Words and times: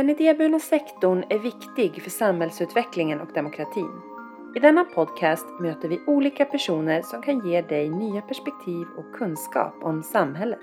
Den 0.00 0.10
idéburna 0.10 0.58
sektorn 0.58 1.24
är 1.28 1.38
viktig 1.38 2.02
för 2.02 2.10
samhällsutvecklingen 2.10 3.20
och 3.20 3.32
demokratin. 3.34 3.90
I 4.56 4.58
denna 4.58 4.84
podcast 4.84 5.46
möter 5.60 5.88
vi 5.88 6.00
olika 6.06 6.44
personer 6.44 7.02
som 7.02 7.22
kan 7.22 7.48
ge 7.48 7.62
dig 7.62 7.90
nya 7.90 8.20
perspektiv 8.20 8.86
och 8.96 9.14
kunskap 9.18 9.74
om 9.82 10.02
samhället. 10.02 10.58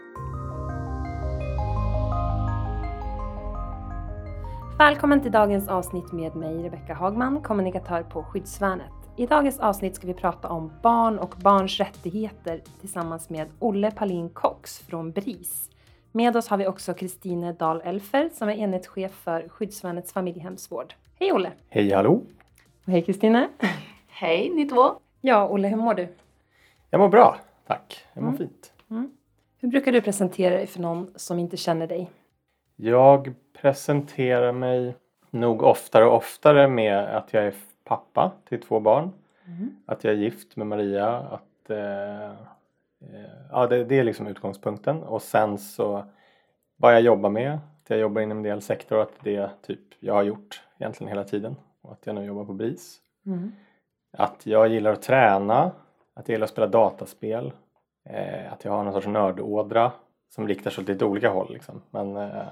Välkommen 4.80 5.22
till 5.22 5.32
dagens 5.32 5.68
avsnitt 5.68 6.12
med 6.12 6.36
mig 6.36 6.64
Rebecka 6.64 6.94
Hagman, 6.94 7.42
kommunikatör 7.42 8.04
på 8.04 8.24
Skyddsvärnet. 8.24 8.94
I 9.18 9.26
dagens 9.26 9.60
avsnitt 9.60 9.96
ska 9.96 10.08
vi 10.08 10.14
prata 10.14 10.48
om 10.48 10.72
barn 10.84 11.20
och 11.20 11.36
barns 11.44 11.80
rättigheter 11.80 12.62
tillsammans 12.80 13.30
med 13.30 13.48
Olle 13.60 13.92
Palin 13.92 14.30
Cox 14.30 14.80
från 14.80 15.12
BRIS. 15.12 15.70
Med 16.18 16.36
oss 16.38 16.48
har 16.48 16.58
vi 16.58 16.68
också 16.68 16.94
Kristine 16.94 17.54
Dahl 17.54 17.82
Elfer 17.84 18.30
som 18.34 18.50
är 18.50 18.54
enhetschef 18.54 19.12
för 19.12 19.50
Skyddsvärnets 19.50 20.14
familjehemsvård. 20.14 20.94
Hej 21.20 21.34
Olle! 21.34 21.52
Hej 21.70 21.92
hallå! 21.92 22.22
Hej 22.86 23.02
Kristine! 23.02 23.50
Hej 24.08 24.50
ni 24.50 24.66
två! 24.66 24.92
Ja, 25.22 25.48
Olle, 25.50 25.68
hur 25.68 25.76
mår 25.78 25.94
du? 25.94 26.08
Jag 26.90 27.00
mår 27.00 27.10
bra, 27.10 27.38
tack. 27.68 28.06
Jag 28.14 28.22
mår 28.24 28.30
Mm. 28.30 28.38
fint. 28.38 28.74
Hur 29.60 29.68
brukar 29.70 29.92
du 29.92 30.02
presentera 30.02 30.56
dig 30.56 30.68
för 30.68 30.80
någon 30.80 31.12
som 31.16 31.40
inte 31.40 31.58
känner 31.58 31.88
dig? 31.88 32.12
Jag 32.76 33.34
presenterer 33.62 34.52
mig 34.52 34.96
nog 35.30 35.64
oftare 35.64 36.06
och 36.06 36.16
oftare 36.16 36.68
med 36.68 37.00
att 37.00 37.34
jag 37.34 37.44
är 37.46 37.54
pappa 37.84 38.32
till 38.50 38.62
två 38.62 38.80
barn. 38.80 39.10
Att 39.86 40.04
jag 40.04 40.14
är 40.14 40.18
gift 40.18 40.56
med 40.56 40.68
Maria. 40.68 41.18
Att, 41.18 41.70
eh, 41.70 42.32
ja, 43.58 43.68
det, 43.68 43.84
det 43.84 44.00
är 44.00 44.04
liksom 44.04 44.28
utgångspunkten. 44.28 45.04
Och 45.04 45.22
sen 45.22 45.58
så 45.58 46.06
vad 46.76 46.94
jag 46.94 47.02
jobbar 47.02 47.30
med. 47.30 47.54
Att 47.54 47.90
jag 47.90 48.00
jobbar 48.00 48.22
inom 48.22 48.38
en 48.38 48.44
del 48.44 48.62
sektor 48.62 48.96
och 48.96 49.02
att 49.02 49.14
det 49.24 49.36
är 49.36 49.50
typ 49.62 49.80
jag 50.00 50.14
har 50.14 50.24
gjort 50.24 50.62
egentligen 50.80 51.10
hela 51.10 51.24
tiden. 51.24 51.56
Och 51.82 51.92
att 51.92 52.06
jag 52.06 52.16
nu 52.16 52.26
jobbar 52.26 52.46
på 52.46 52.54
BRIS. 52.54 52.98
Mm. 53.26 53.52
Att 54.18 54.46
jag 54.46 54.68
gillar 54.68 54.92
att 54.92 55.02
träna, 55.02 55.72
att 56.14 56.28
jag 56.28 56.30
gillar 56.30 56.44
att 56.44 56.52
spela 56.52 56.68
dataspel, 56.68 57.52
eh, 58.10 58.54
att 58.54 58.66
jag 58.66 58.72
har 58.72 58.84
någon 58.84 58.94
sorts 58.94 59.08
nördådra 59.08 59.92
som 60.30 60.48
riktar 60.48 60.72
sig 60.72 60.82
åt 60.82 60.88
lite 60.88 61.06
olika 61.06 61.30
håll. 61.30 61.54
Liksom. 61.54 61.82
Men, 61.90 62.18
eh, 62.18 62.48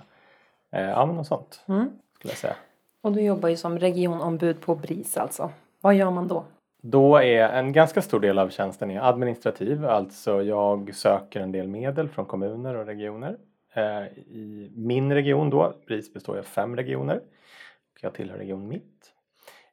eh, 0.72 0.90
ja, 0.90 1.06
men 1.06 1.16
något 1.16 1.28
sånt 1.28 1.64
Mm. 1.68 1.90
skulle 2.16 2.32
jag 2.32 2.38
säga. 2.38 2.56
Och 3.02 3.12
du 3.12 3.22
jobbar 3.22 3.50
ju 3.50 3.58
som 3.58 3.80
regionombud 3.80 4.62
på 4.62 4.76
BRIS 4.76 5.18
alltså. 5.18 5.50
Vad 5.82 5.96
gör 5.96 6.12
man 6.12 6.28
då? 6.28 6.44
Då 6.88 7.16
är 7.16 7.50
en 7.50 7.74
ganska 7.74 8.02
stor 8.02 8.20
del 8.20 8.40
av 8.40 8.50
tjänsten 8.50 8.92
är 8.92 9.10
administrativ, 9.10 9.86
alltså 9.86 10.42
jag 10.42 10.96
söker 10.96 11.40
en 11.40 11.52
del 11.52 11.68
medel 11.68 12.10
från 12.10 12.26
kommuner 12.26 12.76
och 12.76 12.86
regioner. 12.86 13.38
Eh, 13.74 14.04
I 14.18 14.72
min 14.76 15.14
region 15.14 15.50
då, 15.50 15.74
BRIS 15.88 16.14
består 16.14 16.38
av 16.38 16.44
fem 16.44 16.76
regioner 16.76 17.16
och 17.16 18.00
jag 18.02 18.14
tillhör 18.14 18.38
region 18.38 18.68
Mitt. 18.68 19.14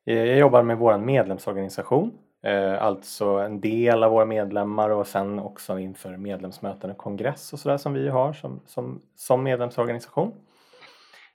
Eh, 0.05 0.25
jag 0.25 0.39
jobbar 0.39 0.63
med 0.63 0.79
vår 0.79 0.99
medlemsorganisation, 0.99 2.19
eh, 2.43 2.83
alltså 2.83 3.27
en 3.27 3.61
del 3.61 4.03
av 4.03 4.11
våra 4.11 4.25
medlemmar 4.25 4.91
och 4.91 5.07
sen 5.07 5.39
också 5.39 5.79
inför 5.79 6.17
medlemsmöten 6.17 6.91
och 6.91 6.99
kongress 6.99 7.53
och 7.53 7.59
sådär 7.59 7.77
som 7.77 7.93
vi 7.93 8.09
har 8.09 8.33
som, 8.33 8.61
som, 8.67 9.01
som 9.17 9.43
medlemsorganisation. 9.43 10.33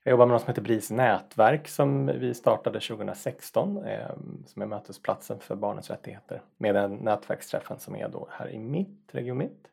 Jag 0.08 0.12
jobbar 0.12 0.26
med 0.26 0.34
något 0.34 0.42
som 0.42 0.48
heter 0.48 0.62
BRIS 0.62 0.92
nätverk 0.92 1.68
som 1.68 2.06
vi 2.06 2.34
startade 2.34 2.80
2016 2.80 3.86
eh, 3.86 4.08
som 4.46 4.62
är 4.62 4.66
mötesplatsen 4.66 5.40
för 5.40 5.56
barnens 5.56 5.90
rättigheter 5.90 6.42
med 6.58 6.76
den 6.76 6.96
nätverksträffen 6.96 7.80
som 7.80 7.96
är 7.96 8.10
då 8.10 8.28
här 8.32 8.50
i 8.50 8.60
mitt, 8.60 9.10
Region 9.12 9.38
Mitt. 9.38 9.68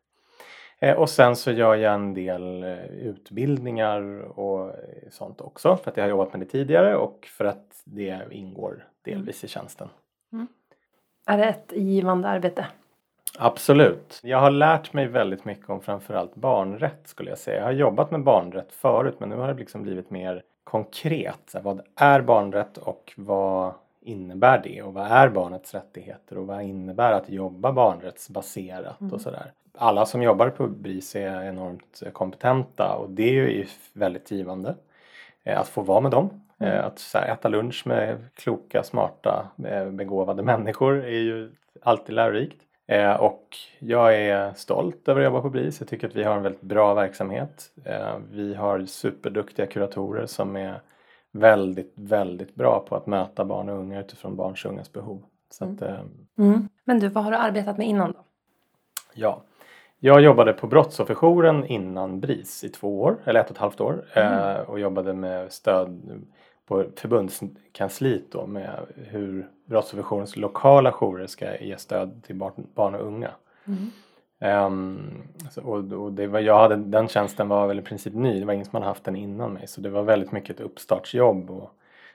Eh, 0.79 0.97
och 0.97 1.11
sen 1.11 1.37
så 1.37 1.53
gör 1.53 1.75
jag 1.75 1.95
en 1.95 2.15
del 2.15 2.63
eh, 2.63 2.85
utbildningar 2.85 4.03
och 4.39 4.69
eh, 4.69 4.75
sånt 5.11 5.41
också 5.41 5.77
för 5.77 5.91
att 5.91 5.97
jag 5.97 6.05
har 6.05 6.11
jobbat 6.11 6.33
med 6.33 6.41
det 6.41 6.47
tidigare 6.47 6.97
och 6.97 7.27
för 7.27 7.45
att 7.45 7.83
det 7.85 8.23
ingår 8.31 8.89
delvis 9.03 9.45
i 9.45 9.49
tjänsten. 9.49 9.89
Är 11.27 11.39
det 11.39 11.45
ett 11.45 11.73
givande 11.73 12.29
arbete? 12.29 12.67
Absolut. 13.39 14.21
Jag 14.23 14.39
har 14.39 14.51
lärt 14.51 14.93
mig 14.93 15.07
väldigt 15.07 15.45
mycket 15.45 15.71
om 15.71 15.81
framförallt 15.81 16.35
barnrätt 16.35 17.01
skulle 17.05 17.31
jag 17.31 17.39
säga. 17.39 17.57
Jag 17.59 17.65
har 17.65 17.73
jobbat 17.73 18.11
med 18.11 18.23
barnrätt 18.23 18.73
förut 18.73 19.15
men 19.19 19.29
nu 19.29 19.37
har 19.37 19.49
det 19.49 19.55
liksom 19.55 19.83
blivit 19.83 20.11
mer 20.11 20.43
konkret. 20.65 21.41
Så 21.47 21.61
Vad 21.61 21.81
är 21.97 22.21
barnrätt 22.21 22.79
och 22.79 23.13
vad 23.17 23.73
innebär 24.01 24.61
det 24.65 24.83
och 24.83 24.95
vad 24.95 25.07
är 25.07 25.29
barnets 25.29 25.75
rättigheter 25.75 26.39
och 26.39 26.47
vad 26.47 26.63
innebär 26.63 27.13
att 27.13 27.29
jobba 27.31 27.73
barnrättsbaserat 27.73 29.13
och 29.13 29.21
sådär. 29.21 29.53
Alla 29.79 30.07
som 30.07 30.23
jobbar 30.23 30.51
på 30.51 30.67
BRIS 30.67 31.17
är 31.17 31.43
enormt 31.45 32.03
kompetenta 32.13 32.95
och 32.97 33.11
det 33.11 33.29
är 33.29 33.33
ju 33.49 33.67
väldigt 33.93 34.31
givande 34.31 34.75
eh, 35.45 35.61
att 35.61 35.69
få 35.69 35.83
vara 35.83 36.01
med 36.01 36.11
dem. 36.11 36.43
Eh, 36.59 36.85
Att 36.85 37.11
här, 37.15 37.33
äta 37.33 37.49
lunch 37.49 37.83
med 37.87 38.19
kloka, 38.35 38.83
smarta, 38.83 39.49
eh, 39.65 39.91
begåvade 39.91 40.43
människor 40.43 41.05
är 41.05 41.19
ju 41.21 41.53
alltid 41.83 42.15
lärorikt. 42.15 42.64
Eh, 42.87 43.15
och 43.15 43.57
jag 43.79 44.17
är 44.17 44.53
stolt 44.55 45.09
över 45.09 45.21
att 45.21 45.25
jobba 45.25 45.41
på 45.41 45.51
BRIS. 45.51 45.81
Jag 45.81 45.89
tycker 45.89 46.09
att 46.09 46.17
vi 46.17 46.25
har 46.25 46.37
en 46.37 46.43
väldigt 46.43 46.63
bra 46.63 46.95
verksamhet. 46.95 47.71
Eh, 47.85 48.17
vi 48.31 48.55
har 48.55 48.87
superduktiga 48.87 49.67
kuratorer 49.67 50.27
som 50.27 50.57
är 50.57 50.81
väldigt, 51.33 51.93
väldigt 51.95 52.55
bra 52.55 52.85
på 52.89 52.97
att 52.97 53.07
möta 53.07 53.45
barn 53.45 53.69
och 53.69 53.79
unga 53.79 54.01
utifrån 54.01 54.37
barns 54.37 54.65
och 54.65 54.71
ungas 54.71 54.93
behov. 54.93 55.23
Så 55.51 55.65
att, 55.65 55.83
eh, 55.83 56.01
Mm. 56.39 56.69
Men 56.85 57.01
du, 57.01 57.09
vad 57.09 57.25
har 57.25 57.31
du 57.31 57.37
arbetat 57.37 57.79
med 57.79 57.89
innan 57.89 58.13
då? 58.13 58.19
Ja. 59.15 59.43
Jag 59.99 60.21
jobbade 60.21 60.53
på 60.53 60.67
Brottsofferjouren 60.67 61.67
innan 61.67 62.21
BRIS 62.21 62.65
i 62.65 62.69
två 62.69 63.01
år, 63.03 63.17
eller 63.25 63.41
ett 63.41 63.47
och 63.47 63.53
ett 63.53 63.59
halvt 63.59 63.81
år. 63.81 64.05
Eh, 64.15 64.55
och 64.55 64.81
jobbade 64.81 65.15
med 65.15 65.53
stöd 65.53 66.23
på 66.67 66.85
förbundskansliet 66.97 68.33
då 68.33 68.47
med 68.47 68.71
hur 68.97 69.49
Brottsofferjourens 69.67 70.37
lokala 70.37 70.93
jourer 70.93 71.27
ska 71.27 71.57
ge 71.57 71.79
stöd 71.79 72.23
till 72.27 72.37
barn, 72.37 72.95
och 72.95 73.07
unga. 73.07 73.31
Ehm, 74.41 75.23
så, 75.51 75.63
och, 75.63 75.93
och 75.93 76.13
det 76.13 76.27
var, 76.27 76.41
jag 76.41 76.59
hade, 76.59 76.77
den 76.77 77.09
tjänsten 77.09 77.49
var 77.49 77.67
väl 77.67 77.79
i 77.79 77.83
princip 77.83 78.15
ny, 78.15 78.41
det 78.41 78.47
var 78.47 78.53
ingen 78.53 78.67
som 78.67 78.75
hade 78.77 78.87
haft 78.87 79.05
den 79.05 79.17
innan 79.17 79.53
mig. 79.53 79.67
Så 79.67 79.81
det 79.81 79.91
var 79.91 80.03
väldigt 80.03 80.33
mycket 80.33 80.61
ett 80.61 80.67
uppstartsjobb. 80.67 81.51
Och 81.51 81.71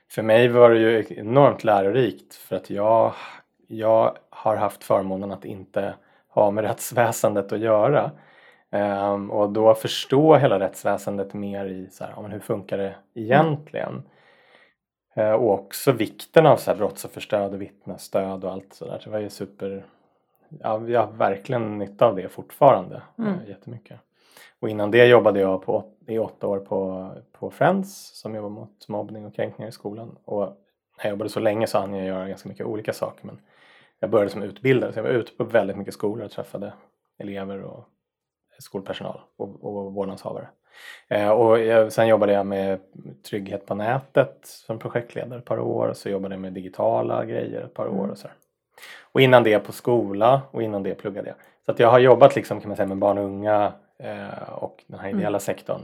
för 0.08 0.22
mig 0.22 0.48
var 0.48 0.70
det 0.70 0.78
ju 0.78 1.04
enormt 1.08 1.64
lärorikt 1.64 2.34
för 2.34 2.56
att 2.56 2.70
jag, 2.70 3.12
jag 3.66 4.16
har 4.30 4.56
haft 4.56 4.84
förmånen 4.84 5.32
att 5.32 5.44
inte 5.44 5.94
ha 6.28 6.50
med 6.50 6.64
rättsväsendet 6.64 7.52
att 7.52 7.60
göra. 7.60 8.10
Ehm, 8.70 9.30
och 9.30 9.52
då 9.52 9.74
förstå 9.74 10.36
hela 10.36 10.60
rättsväsendet 10.60 11.34
mer 11.34 11.66
i 11.66 11.88
så 11.90 12.04
här, 12.04 12.28
hur 12.28 12.40
funkar 12.40 12.78
det 12.78 12.94
egentligen? 13.14 14.02
Eh, 15.14 15.32
och 15.32 15.52
också 15.52 15.92
vikten 15.92 16.46
av 16.46 16.56
så 16.56 16.70
här 16.70 16.78
brottsofferstöd 16.78 17.54
och 17.54 17.62
vittnesstöd 17.62 18.44
och 18.44 18.52
allt 18.52 18.74
sådär. 18.74 19.00
Det 19.04 19.10
var 19.10 19.18
ju 19.18 19.30
super, 19.30 19.84
ja, 20.48 20.76
vi 20.76 20.94
har 20.94 21.06
verkligen 21.06 21.78
nytta 21.78 22.06
av 22.06 22.16
det 22.16 22.28
fortfarande. 22.28 23.02
Mm. 23.18 23.32
Mm. 23.32 23.48
Jättemycket. 23.48 24.00
Och 24.60 24.68
innan 24.68 24.90
det 24.90 25.06
jobbade 25.06 25.40
jag 25.40 25.62
på, 25.62 25.84
i 26.06 26.18
åtta 26.18 26.46
år 26.46 26.58
på, 26.58 27.10
på 27.32 27.50
Friends 27.50 28.20
som 28.20 28.34
jobbar 28.34 28.48
mot 28.48 28.88
mobbning 28.88 29.26
och 29.26 29.34
kränkningar 29.34 29.68
i 29.68 29.72
skolan. 29.72 30.16
Och 30.24 30.46
när 30.98 31.04
jag 31.04 31.10
jobbade 31.10 31.30
så 31.30 31.40
länge 31.40 31.66
så 31.66 31.78
hann 31.78 31.94
jag 31.94 32.06
göra 32.06 32.28
ganska 32.28 32.48
mycket 32.48 32.66
olika 32.66 32.92
saker. 32.92 33.26
Men 33.26 33.40
jag 33.98 34.10
började 34.10 34.30
som 34.30 34.42
utbildare 34.42 34.92
så 34.92 34.98
jag 34.98 35.04
var 35.04 35.10
ute 35.10 35.32
på 35.32 35.44
väldigt 35.44 35.76
mycket 35.76 35.94
skolor 35.94 36.24
och 36.24 36.30
träffade 36.30 36.72
elever 37.18 37.62
och 37.62 37.84
skolpersonal 38.58 39.20
och, 39.36 39.64
och 39.64 39.94
vårdnadshavare. 39.94 40.48
Eh, 41.08 41.28
och 41.30 41.92
sen 41.92 42.06
jobbade 42.08 42.32
jag 42.32 42.46
med 42.46 42.78
trygghet 43.22 43.66
på 43.66 43.74
nätet 43.74 44.38
som 44.42 44.78
projektledare 44.78 45.38
ett 45.38 45.44
par 45.44 45.58
år 45.58 45.88
och 45.88 45.96
så 45.96 46.08
jobbade 46.08 46.34
jag 46.34 46.40
med 46.40 46.52
digitala 46.52 47.24
grejer 47.24 47.60
ett 47.62 47.74
par 47.74 47.88
år 47.88 48.08
och 48.08 48.18
så 48.18 48.28
här. 48.28 48.36
Och 49.12 49.20
innan 49.20 49.42
det 49.42 49.58
på 49.58 49.72
skola 49.72 50.42
och 50.50 50.62
innan 50.62 50.82
det 50.82 50.94
pluggade 50.94 51.28
jag. 51.28 51.36
Så 51.66 51.72
att 51.72 51.78
jag 51.78 51.90
har 51.90 51.98
jobbat 51.98 52.36
liksom 52.36 52.60
kan 52.60 52.68
man 52.68 52.76
säga 52.76 52.86
med 52.88 52.98
barn 52.98 53.18
och 53.18 53.24
unga 53.24 53.72
eh, 53.98 54.52
och 54.52 54.84
den 54.86 55.00
här 55.00 55.08
ideella 55.10 55.38
sektorn 55.38 55.80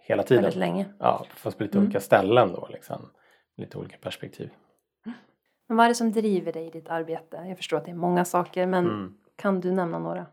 hela 0.00 0.22
tiden. 0.22 0.42
Väldigt 0.42 0.58
länge. 0.58 0.86
Ja, 0.98 1.26
fast 1.36 1.58
på 1.58 1.64
lite 1.64 1.78
Mm. 1.78 1.86
olika 1.86 2.00
ställen 2.00 2.52
då 2.52 2.68
liksom. 2.70 3.10
Lite 3.56 3.78
olika 3.78 3.96
perspektiv. 4.00 4.50
Men 5.66 5.76
vad 5.76 5.84
är 5.84 5.88
det 5.88 5.94
som 5.94 6.12
driver 6.12 6.52
dig 6.52 6.66
i 6.66 6.70
ditt 6.70 6.88
arbete? 6.88 7.44
Jag 7.48 7.56
förstår 7.56 7.76
att 7.76 7.84
det 7.84 7.90
är 7.90 7.94
många 7.94 8.24
saker, 8.24 8.66
men 8.66 8.84
Mm. 8.84 9.14
kan 9.36 9.60
du 9.60 9.72
nämna 9.72 9.98
några? 9.98 10.26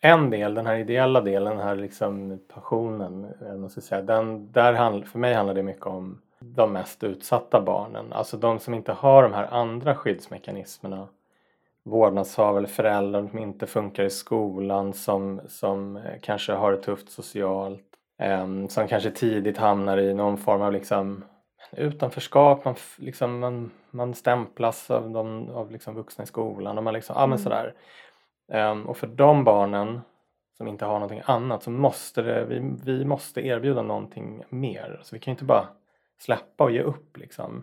En 0.00 0.30
del, 0.30 0.54
den 0.54 0.66
här 0.66 0.76
ideella 0.76 1.20
delen, 1.20 1.56
den 1.56 1.66
här 1.66 1.76
liksom 1.76 2.40
passionen, 2.54 3.34
måste 3.56 3.80
säga, 3.80 4.02
den, 4.02 4.52
där 4.52 4.72
handl, 4.72 5.02
för 5.04 5.18
mig 5.18 5.34
handlar 5.34 5.54
det 5.54 5.62
mycket 5.62 5.86
om 5.86 6.20
de 6.40 6.72
mest 6.72 7.04
utsatta 7.04 7.60
barnen. 7.62 8.12
Alltså 8.12 8.36
de 8.36 8.58
som 8.58 8.74
inte 8.74 8.92
har 8.92 9.22
de 9.22 9.32
här 9.32 9.46
andra 9.54 9.94
skyddsmekanismerna. 9.94 11.08
Vårdnadshavare 11.82 12.58
eller 12.58 12.68
föräldrar 12.68 13.26
som 13.28 13.38
inte 13.38 13.66
funkar 13.66 14.04
i 14.04 14.10
skolan, 14.10 14.92
som, 14.92 15.40
som 15.48 15.96
eh, 15.96 16.02
kanske 16.22 16.52
har 16.52 16.72
det 16.72 16.78
tufft 16.82 17.10
socialt. 17.10 17.82
em, 18.18 18.68
som 18.68 18.88
kanske 18.88 19.10
tidigt 19.10 19.58
hamnar 19.58 19.98
i 19.98 20.14
någon 20.14 20.38
form 20.38 20.62
av 20.62 20.72
liksom 20.72 21.24
utanförskap, 21.72 22.64
man, 22.64 22.74
liksom, 22.98 23.38
man, 23.38 23.70
man 23.90 24.14
stämplas 24.14 24.90
av, 24.90 25.10
de, 25.10 25.50
av 25.50 25.70
liksom 25.70 25.94
vuxna 25.94 26.24
i 26.24 26.26
skolan 26.26 26.78
och 26.78 26.84
man 26.84 26.94
liksom, 26.94 27.14
ja 27.18 27.26
men 27.26 27.38
Mm. 27.38 27.38
sådär. 27.38 27.74
Ehm, 28.52 28.86
och 28.86 28.96
för 28.96 29.06
de 29.06 29.44
barnen 29.44 30.00
som 30.56 30.68
inte 30.68 30.84
har 30.84 30.94
någonting 30.94 31.22
annat 31.24 31.62
så 31.62 31.70
måste 31.70 32.22
det, 32.22 32.44
vi, 32.44 32.76
vi 32.84 33.04
måste 33.04 33.46
erbjuda 33.46 33.82
någonting 33.82 34.44
mer. 34.48 35.00
Så 35.02 35.16
vi 35.16 35.20
kan 35.20 35.32
ju 35.32 35.34
inte 35.34 35.44
bara 35.44 35.68
släppa 36.20 36.64
och 36.64 36.70
ge 36.70 36.82
upp 36.82 37.16
liksom. 37.16 37.62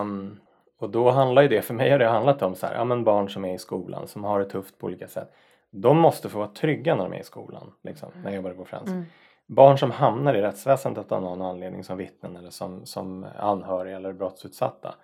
Um, 0.00 0.40
och 0.78 0.90
då 0.90 1.10
handlar 1.10 1.42
ju 1.42 1.48
det, 1.48 1.62
för 1.62 1.74
mig 1.74 1.90
har 1.90 1.98
det 1.98 2.08
handlat 2.08 2.42
om 2.42 2.54
så 2.54 2.66
här, 2.66 2.74
ja 2.74 2.84
men 2.84 3.04
barn 3.04 3.28
som 3.28 3.44
är 3.44 3.54
i 3.54 3.58
skolan 3.58 4.08
som 4.08 4.24
har 4.24 4.38
det 4.38 4.44
tufft 4.44 4.78
på 4.78 4.86
olika 4.86 5.08
sätt. 5.08 5.32
De 5.70 5.98
måste 5.98 6.28
få 6.28 6.38
vara 6.38 6.48
trygga 6.48 6.94
när 6.94 7.04
de 7.04 7.12
är 7.12 7.20
i 7.20 7.24
skolan, 7.24 7.72
liksom, 7.82 8.10
när 8.14 8.24
jag 8.24 8.34
jobbade 8.34 8.54
på 8.54 8.64
Friends. 8.64 8.90
Mm. 8.90 9.04
Barn 9.46 9.78
som 9.78 9.90
hamnar 9.90 10.34
i 10.34 10.42
rättsväsendet 10.42 11.12
av 11.12 11.22
någon 11.22 11.42
anledning 11.42 11.84
som 11.84 11.96
vittnen 11.96 12.36
eller 12.36 12.50
som, 12.50 12.86
som 12.86 13.26
anhöriga 13.38 13.96
eller 13.96 14.12
brottsutsatta. 14.12 14.94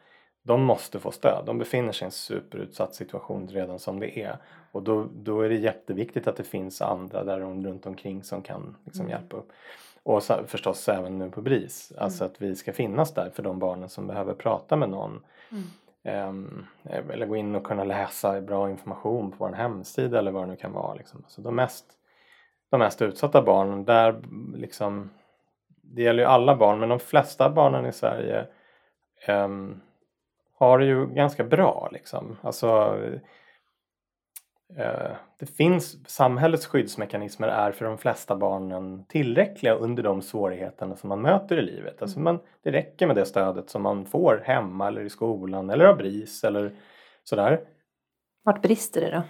De 0.46 0.64
måste 0.64 1.00
få 1.00 1.10
stöd. 1.10 1.43
De 1.46 1.58
befinner 1.58 1.93
sig 1.93 2.04
i 2.04 2.06
en 2.06 2.12
superutsatt 2.12 2.94
situation 2.94 3.48
redan 3.48 3.78
som 3.78 4.00
det 4.00 4.19
är. 4.19 4.37
Och 4.72 4.82
då, 4.82 5.08
då 5.14 5.40
är 5.40 5.48
det 5.48 5.54
jätteviktigt 5.54 6.26
att 6.26 6.37
det 6.37 6.44
finns 6.44 6.82
andra 6.82 7.25
där 7.25 7.40
runt 7.40 7.87
omkring 7.87 8.22
som 8.22 8.43
kan 8.43 8.76
liksom, 8.84 9.06
mm. 9.06 9.19
hjälpa 9.19 9.37
upp. 9.37 9.52
Och 10.02 10.22
så, 10.22 10.34
förstås 10.46 10.88
även 10.88 11.19
nu 11.19 11.31
på 11.31 11.43
BRIS, 11.43 11.93
alltså 11.98 12.25
mm. 12.25 12.32
att 12.32 12.43
vi 12.43 12.56
ska 12.56 12.72
finnas 12.72 13.14
där 13.14 13.31
för 13.31 13.43
de 13.43 13.58
barnen 13.58 13.88
som 13.88 14.06
behöver 14.06 14.34
prata 14.34 14.76
med 14.76 14.90
någon. 14.90 15.22
Mm. 15.50 16.28
Um, 16.28 16.66
eller 17.10 17.26
gå 17.26 17.37
in 17.37 17.54
och 17.54 17.64
kunna 17.64 17.84
läsa 17.84 18.40
bra 18.40 18.70
information 18.70 19.31
på 19.31 19.37
vår 19.38 19.52
hemsida 19.52 20.19
eller 20.19 20.31
vad 20.31 20.43
det 20.43 20.46
nu 20.46 20.56
kan 20.56 20.72
vara. 20.72 20.94
Liksom. 20.94 21.20
Alltså 21.25 21.43
de, 21.43 21.56
mest, 21.56 21.84
de 22.70 22.81
mest 22.81 23.02
utsatta 23.02 23.43
barnen, 23.43 23.84
där 23.84 24.22
liksom, 24.54 25.10
det 25.82 26.02
gäller 26.02 26.22
ju 26.22 26.28
alla 26.28 26.56
barn 26.56 26.81
men 26.81 26.88
de 26.88 26.98
flesta 26.98 27.50
barnen 27.50 27.87
i 27.87 27.93
Sverige 27.93 28.46
um, 29.28 29.81
har 30.58 30.79
det 30.79 30.85
ju 30.85 31.06
ganska 31.06 31.44
bra. 31.44 31.88
Liksom. 31.93 32.37
Alltså, 32.43 32.99
Eh, 34.75 35.17
det 35.38 35.47
finns, 35.47 36.11
samhällets 36.11 36.67
skyddsmekanismer 36.67 37.49
är 37.49 37.73
för 37.73 37.85
de 37.85 37.99
flesta 37.99 38.37
barnen 38.37 39.05
tillräckliga 39.05 39.75
under 39.75 40.03
de 40.03 40.23
svårigheterna 40.23 40.97
som 40.97 41.08
man 41.08 41.23
möter 41.23 41.56
i 41.56 41.62
livet. 41.62 42.03
Alltså 42.03 42.19
mm. 42.19 42.25
man, 42.25 42.43
det 42.62 42.70
räcker 42.70 43.06
med 43.06 43.17
det 43.17 43.26
stödet 43.26 43.70
som 43.70 43.82
man 43.82 44.06
får 44.06 44.43
hemma 44.44 44.88
eller 44.88 45.00
i 45.00 45.11
skolan 45.11 45.70
eller 45.70 45.85
av 45.85 45.97
BRIS 45.97 46.44
eller 46.44 46.75
sådär. 47.25 47.61
Vart 48.44 48.62
brister 48.62 49.00
det 49.00 49.11
då? 49.11 49.23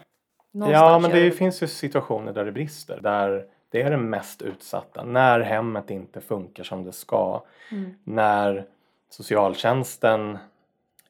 Någonstans 0.58 0.82
ja 0.82 0.98
men 0.98 1.10
det, 1.10 1.24
det 1.24 1.30
finns 1.30 1.62
ju 1.62 1.66
situationer 1.66 2.32
där 2.32 2.44
det 2.44 2.52
brister. 2.52 3.00
Där 3.00 3.46
det 3.70 3.82
är 3.82 3.90
det 3.90 3.96
mest 3.96 4.42
utsatta. 4.42 5.04
När 5.04 5.40
hemmet 5.40 5.90
inte 5.90 6.20
funkar 6.20 6.64
som 6.64 6.84
det 6.84 6.92
ska. 6.92 7.42
Mm. 7.72 7.94
När 8.04 8.66
socialtjänsten 9.10 10.38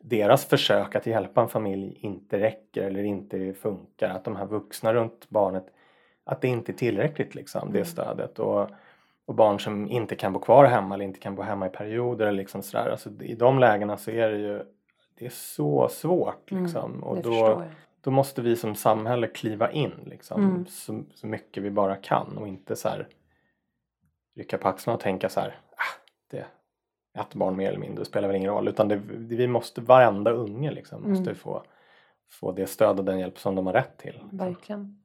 deras 0.09 0.47
försök 0.47 0.95
att 0.95 1.07
hjälpa 1.07 1.43
en 1.43 1.49
familj 1.49 1.99
inte 2.01 2.41
räcker 2.41 2.83
eller 2.83 3.03
inte 3.03 3.55
funkar. 3.55 4.11
Att 4.11 4.25
de 4.25 4.37
här 4.37 4.47
vuxna 4.47 4.95
runt 4.95 5.29
barnet, 5.29 5.67
att 6.25 6.41
det 6.41 6.49
inte 6.49 6.73
är 6.73 6.75
tillräckligt 6.75 7.35
liksom, 7.35 7.73
det 7.73 7.79
mm. 7.79 7.87
stödet. 7.87 8.39
Och, 8.39 8.71
och 9.27 9.35
barn 9.35 9.61
som 9.61 9.89
inte 9.89 10.17
kan 10.17 10.33
bo 10.33 10.41
kvar 10.41 10.65
hemma 10.65 10.95
eller 10.95 11.05
inte 11.05 11.21
kan 11.21 11.35
bo 11.35 11.43
hemma 11.43 11.67
i 11.67 11.71
perioder. 11.71 12.33
Liksom 12.33 12.63
sådär. 12.63 12.91
Alltså, 12.91 13.11
I 13.21 13.35
de 13.35 13.59
lägena 13.59 13.97
så 13.97 14.11
är 14.11 14.31
det 14.31 14.39
ju 14.39 14.63
det 15.19 15.27
är 15.27 15.31
så 15.31 15.89
svårt. 15.89 16.51
Mm, 16.51 16.65
liksom. 16.65 16.93
Mm, 16.93 17.03
och 17.03 17.23
då, 17.23 17.65
då 18.01 18.11
måste 18.11 18.43
vi 18.43 18.57
som 18.57 18.75
samhälle 18.75 19.27
kliva 19.27 19.71
in 19.71 19.93
liksom, 20.05 20.45
mm. 20.45 20.67
så, 20.67 21.03
så 21.15 21.27
mycket 21.27 21.63
vi 21.63 21.71
bara 21.71 21.97
kan 21.97 22.39
och 22.39 22.49
inte 22.49 22.77
så 22.77 22.89
här 22.89 23.09
rycka 24.37 24.59
på 24.59 24.69
axlarna 24.69 24.95
och 24.95 25.01
tänka 25.01 25.29
så 25.29 25.41
här, 25.41 25.61
ah, 25.77 26.01
det, 26.31 26.47
ett 27.17 27.35
barn 27.35 27.57
mer 27.57 27.69
eller 27.69 27.79
mindre, 27.79 28.05
spelar 28.05 28.29
väl 28.29 28.37
ingen 28.37 28.51
roll. 28.51 28.69
Utan 28.69 28.89
det, 28.89 28.97
vi 29.37 29.47
måste, 29.47 29.81
varenda 29.81 30.31
unge 30.31 30.71
liksom, 30.71 30.99
mm. 30.99 31.11
måste 31.11 31.35
få, 31.35 31.63
få 32.31 32.53
det 32.53 32.67
stöd 32.67 32.99
och 32.99 33.05
den 33.05 33.19
hjälp 33.19 33.39
som 33.39 33.55
de 33.55 33.67
har 33.67 33.73
rätt 33.73 33.99
till. 33.99 34.21
Verkligen. 34.33 35.03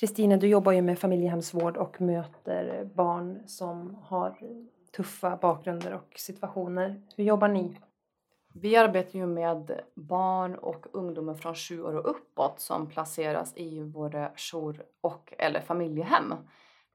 Kristina, 0.00 0.36
du 0.36 0.46
jobbar 0.46 0.72
ju 0.72 0.82
med 0.82 0.98
familjehemsvård 0.98 1.76
och 1.76 2.00
möter 2.00 2.90
barn 2.94 3.42
som 3.46 3.94
har 4.02 4.38
tuffa 4.96 5.36
bakgrunder 5.36 5.92
och 5.92 6.14
situationer. 6.16 7.02
Hur 7.16 7.24
jobbar 7.24 7.48
ni? 7.48 7.76
Vi 8.54 8.76
arbetar 8.76 9.18
ju 9.18 9.26
med 9.26 9.80
barn 9.94 10.54
och 10.54 10.86
ungdomar 10.92 11.34
från 11.34 11.54
sju 11.54 11.82
år 11.82 11.96
och 11.96 12.10
uppåt 12.10 12.60
som 12.60 12.86
placeras 12.86 13.56
i 13.56 13.82
våra 13.82 14.30
jour 14.36 14.82
och 15.00 15.34
eller 15.38 15.60
familjehem. 15.60 16.34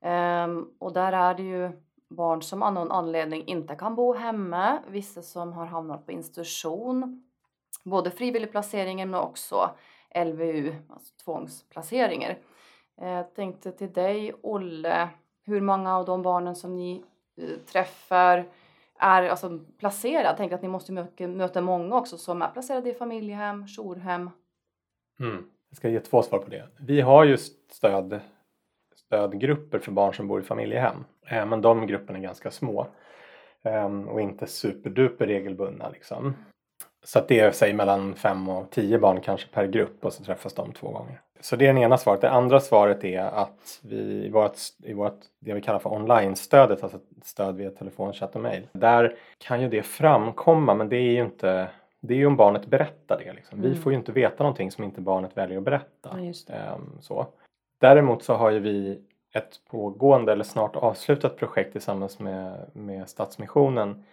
Um, 0.02 0.72
och 0.80 0.94
där 0.94 1.14
är 1.14 1.36
det 1.36 1.44
ju 1.44 1.72
barn 2.10 2.42
som 2.42 2.64
av 2.64 2.74
någon 2.74 2.92
anledning 2.92 3.48
inte 3.48 3.76
kan 3.76 3.96
bo 3.96 4.14
hemma, 4.14 4.80
vissa 4.88 5.22
som 5.22 5.54
har 5.54 5.66
hamnat 5.66 6.06
på 6.06 6.12
institution, 6.12 7.24
både 7.84 8.12
frivilligplaceringar 8.12 9.06
men 9.06 9.20
också 9.20 9.70
LVU, 10.16 10.76
alltså 10.90 11.14
tvångsplaceringar. 11.24 12.38
Eh, 13.02 13.10
jag 13.10 13.36
tänkte 13.36 13.72
till 13.72 13.94
dig, 13.94 14.34
Olle, 14.42 15.10
hur 15.46 15.62
många 15.62 15.98
av 15.98 16.06
de 16.06 16.22
barnen 16.22 16.56
som 16.56 16.76
ni 16.76 17.04
eh, 17.38 17.60
träffar 17.72 18.46
är 19.00 19.24
alltså 19.24 19.60
placerade? 19.78 20.28
Jag 20.28 20.38
tänker 20.38 20.56
att 20.56 20.62
ni 20.62 20.68
måste 20.68 21.08
möta 21.28 21.62
många 21.62 21.96
också 21.96 22.18
som 22.18 22.42
är 22.42 22.50
placerade 22.50 22.90
i 22.90 22.94
familjehem, 22.94 23.66
jourhem. 23.68 24.30
Mm. 25.20 25.50
Jag 25.70 25.78
ska 25.78 25.90
ge 25.90 26.00
två 26.00 26.22
svar 26.22 26.40
på 26.40 26.50
det. 26.50 26.68
Vi 26.80 27.02
har 27.02 27.26
just 27.26 27.74
stöd 27.74 28.20
stödgrupper 29.10 29.80
för 29.80 29.92
barn 29.92 30.14
som 30.14 30.28
bor 30.28 30.40
i 30.40 30.44
familjehem. 30.44 31.06
Eh, 31.28 31.46
men 31.46 31.62
de 31.62 31.88
grupperna 31.88 32.20
är 32.20 32.24
ganska 32.24 32.52
små 32.52 32.88
ehm, 33.64 34.08
och 34.08 34.22
inte 34.22 34.48
superduper 34.48 35.28
regelbundna. 35.28 35.90
Liksom. 35.90 36.34
Så 37.04 37.20
att 37.20 37.28
det 37.28 37.40
är 37.40 37.52
säg 37.52 37.74
mellan 37.74 38.16
fem 38.16 38.50
och 38.50 38.70
tio 38.72 39.00
barn 39.00 39.22
kanske 39.22 39.48
per 39.54 39.68
grupp 39.68 40.06
och 40.06 40.14
så 40.14 40.24
träffas 40.24 40.54
de 40.54 40.72
två 40.72 40.92
gånger. 40.92 41.22
Så 41.42 41.56
det 41.56 41.68
är 41.68 41.74
det 41.74 41.80
ena 41.80 41.98
svaret. 41.98 42.22
Det 42.22 42.30
andra 42.30 42.60
svaret 42.60 43.04
är 43.04 43.22
att 43.22 43.80
vi 43.84 44.26
i 44.26 44.30
vårt, 44.30 44.58
i 44.84 44.94
vårt 44.94 45.20
det 45.40 45.54
vi 45.54 45.62
kallar 45.62 45.80
för 45.80 45.94
online-stödet, 45.94 46.84
alltså 46.84 47.00
stöd 47.24 47.56
via 47.56 47.70
telefon, 47.70 48.14
chatt 48.14 48.36
och 48.36 48.42
mail. 48.42 48.68
Där 48.72 49.16
kan 49.38 49.62
ju 49.62 49.70
det 49.70 49.84
framkomma 49.84 50.74
men 50.74 50.90
det 50.90 50.98
är 50.98 51.12
ju 51.12 51.22
inte 51.22 51.70
det 52.02 52.14
är 52.14 52.18
ju 52.18 52.26
om 52.26 52.36
barnet 52.36 52.66
berättar 52.66 53.18
det. 53.18 53.34
Liksom. 53.34 53.60
Mm. 53.60 53.72
Vi 53.72 53.78
får 53.78 53.92
ju 53.92 53.98
inte 53.98 54.12
veta 54.12 54.44
någonting 54.44 54.72
som 54.72 54.84
inte 54.84 55.02
barnet 55.02 55.38
väljer 55.38 55.58
att 55.58 55.64
berätta. 55.64 56.10
Ja, 56.48 56.76
um, 56.76 56.98
så. 57.02 57.28
Däremot 57.80 58.24
så 58.24 58.34
har 58.34 58.50
ju 58.50 58.60
vi 58.60 59.02
ett 59.34 59.60
pågående 59.70 60.32
eller 60.32 60.44
snart 60.44 60.76
avslutat 60.76 61.38
projekt 61.38 61.72
tillsammans 61.72 62.20
med, 62.20 62.70
med 62.74 63.10
Stadsmissionen 63.10 64.04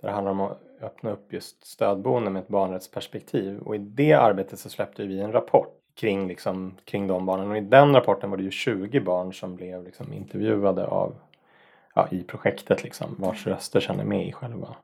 där 0.00 0.08
det 0.08 0.14
handlar 0.14 0.32
om 0.32 0.40
att 0.40 0.60
öppna 0.80 1.10
upp 1.10 1.32
just 1.32 1.66
stödboende 1.66 2.30
med 2.30 2.42
ett 2.42 2.48
barnrättsperspektiv 2.48 3.58
och 3.58 3.74
i 3.74 3.78
det 3.78 4.12
arbetet 4.12 4.58
så 4.58 4.70
släppte 4.70 5.06
vi 5.06 5.20
en 5.20 5.32
rapport 5.32 5.72
kring, 5.94 6.28
liksom, 6.28 6.74
kring 6.84 7.06
de 7.06 7.26
barnen 7.26 7.50
och 7.50 7.56
i 7.56 7.60
den 7.60 7.94
rapporten 7.94 8.30
var 8.30 8.36
det 8.36 8.42
ju 8.42 8.50
20 8.50 9.00
barn 9.00 9.32
som 9.32 9.56
blev 9.56 9.84
liksom 9.84 10.12
intervjuade 10.12 10.86
av, 10.86 11.14
ja, 11.94 12.08
i 12.10 12.22
projektet 12.22 12.82
liksom, 12.82 13.16
vars 13.18 13.46
röster 13.46 14.00
är 14.00 14.04
med 14.04 14.26
i 14.26 14.32
själva 14.32 14.76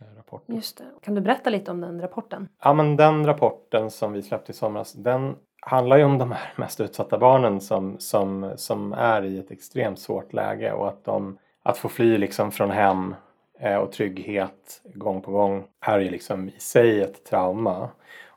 eh, 0.00 0.16
rapporten. 0.16 0.54
Just 0.54 0.78
det. 0.78 0.84
Kan 1.00 1.14
du 1.14 1.20
berätta 1.20 1.50
lite 1.50 1.70
om 1.70 1.80
den 1.80 2.00
rapporten? 2.00 2.48
Ja 2.62 2.72
men 2.72 2.96
den 2.96 3.26
rapporten 3.26 3.90
som 3.90 4.12
vi 4.12 4.22
släppte 4.22 4.52
i 4.52 4.54
somras 4.54 4.92
den 4.92 5.36
handlar 5.60 5.96
ju 5.96 6.04
om 6.04 6.18
de 6.18 6.32
här 6.32 6.52
mest 6.56 6.80
utsatta 6.80 7.18
barnen 7.18 7.60
som, 7.60 7.98
som, 7.98 8.52
som 8.56 8.92
är 8.92 9.24
i 9.24 9.38
ett 9.38 9.50
extremt 9.50 9.98
svårt 9.98 10.32
läge 10.32 10.72
och 10.72 10.88
att, 10.88 11.04
de, 11.04 11.38
att 11.62 11.78
få 11.78 11.88
fly 11.88 12.18
liksom 12.18 12.50
från 12.50 12.70
hem 12.70 13.14
eh, 13.58 13.76
och 13.76 13.92
trygghet 13.92 14.80
gång 14.94 15.20
på 15.20 15.30
gång 15.30 15.64
är 15.80 15.98
ju 15.98 16.10
liksom 16.10 16.48
i 16.48 16.60
sig 16.60 17.00
ett 17.00 17.24
trauma. 17.24 17.88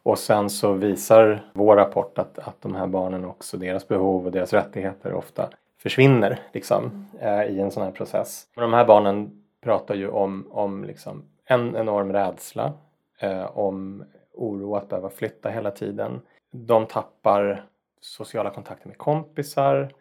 Och 0.03 0.20
sen 0.20 0.50
så 0.50 0.74
visar 0.74 1.51
vår 1.53 1.75
rapport 1.75 2.18
att, 2.18 2.39
att 2.39 2.62
de 2.62 2.75
här 2.75 2.88
barnen 2.88 3.25
också, 3.25 3.58
deras 3.58 3.88
behov 3.88 4.25
och 4.25 4.32
deras 4.32 4.53
rättigheter 4.53 5.13
ofta 5.13 5.50
försvinner 5.77 6.39
liksom, 6.53 7.08
eh, 7.20 7.44
i 7.44 7.60
en 7.60 7.72
sån 7.72 7.84
här 7.84 7.92
process. 7.92 8.48
Och 8.56 8.62
de 8.62 8.74
här 8.74 8.86
barnen 8.86 9.44
pratar 9.62 9.96
ju 9.96 10.10
om, 10.10 10.48
om 10.51 10.84
liksom 10.84 11.24
en 11.46 11.75
enorm 11.75 12.13
rädsla, 12.13 12.74
eh, 13.20 13.58
om 13.58 14.03
oro 14.34 14.75
att 14.75 14.89
behöva 14.89 15.10
flytta 15.10 15.50
hela 15.50 15.72
tiden, 15.72 16.22
de 16.54 16.86
tappar 16.86 17.66
sociala 18.02 18.50
kontakter 18.50 18.88
med 18.88 18.98
kompisar. 18.98 19.94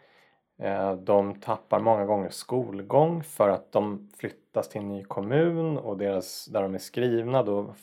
Eh, 0.58 0.92
de 0.92 1.40
tappar 1.40 1.80
många 1.80 2.04
gånger 2.04 2.30
skolgång 2.30 3.22
för 3.22 3.48
att 3.48 3.72
de 3.72 4.10
flyttas 4.16 4.68
till 4.68 4.80
en 4.80 4.88
ny 4.88 5.04
kommun 5.04 5.78
och 5.78 5.98
deras, 5.98 6.46
där 6.46 6.62
de 6.62 6.74
är 6.74 6.78
skrivna 6.78 7.42
då 7.42 7.74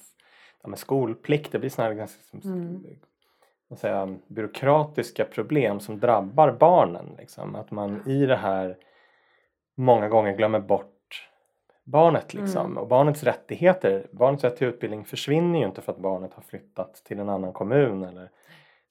de 0.62 0.74
är 0.74 0.78
skolplikt, 0.78 1.52
det 1.52 1.60
blir 1.60 1.70
sådana 1.70 1.90
här 1.90 1.98
ganska 1.98 2.22
mm. 2.44 2.84
säga, 3.76 4.18
byråkratiska 4.28 5.26
problem 5.26 5.80
som 5.80 6.00
drabbar 6.00 6.52
barnen. 6.52 7.16
Liksom. 7.18 7.56
Att 7.56 7.72
man 7.72 8.08
i 8.08 8.26
det 8.26 8.36
här 8.36 8.78
många 9.76 10.10
gånger 10.10 10.36
glömmer 10.38 10.60
bort 10.60 11.30
barnet 11.84 12.34
liksom. 12.34 12.66
Mm. 12.66 12.78
Och 12.78 12.88
barnets 12.88 13.24
rättigheter, 13.24 14.08
barnets 14.12 14.44
rätt 14.44 14.56
till 14.56 14.68
utbildning 14.68 15.06
försvinner 15.06 15.60
ju 15.60 15.66
inte 15.66 15.82
för 15.82 15.92
att 15.92 15.98
barnet 15.98 16.34
har 16.34 16.44
flyttat 16.44 16.96
till 16.96 17.20
en 17.20 17.30
annan 17.30 17.54
kommun 17.54 18.04
eller 18.04 18.30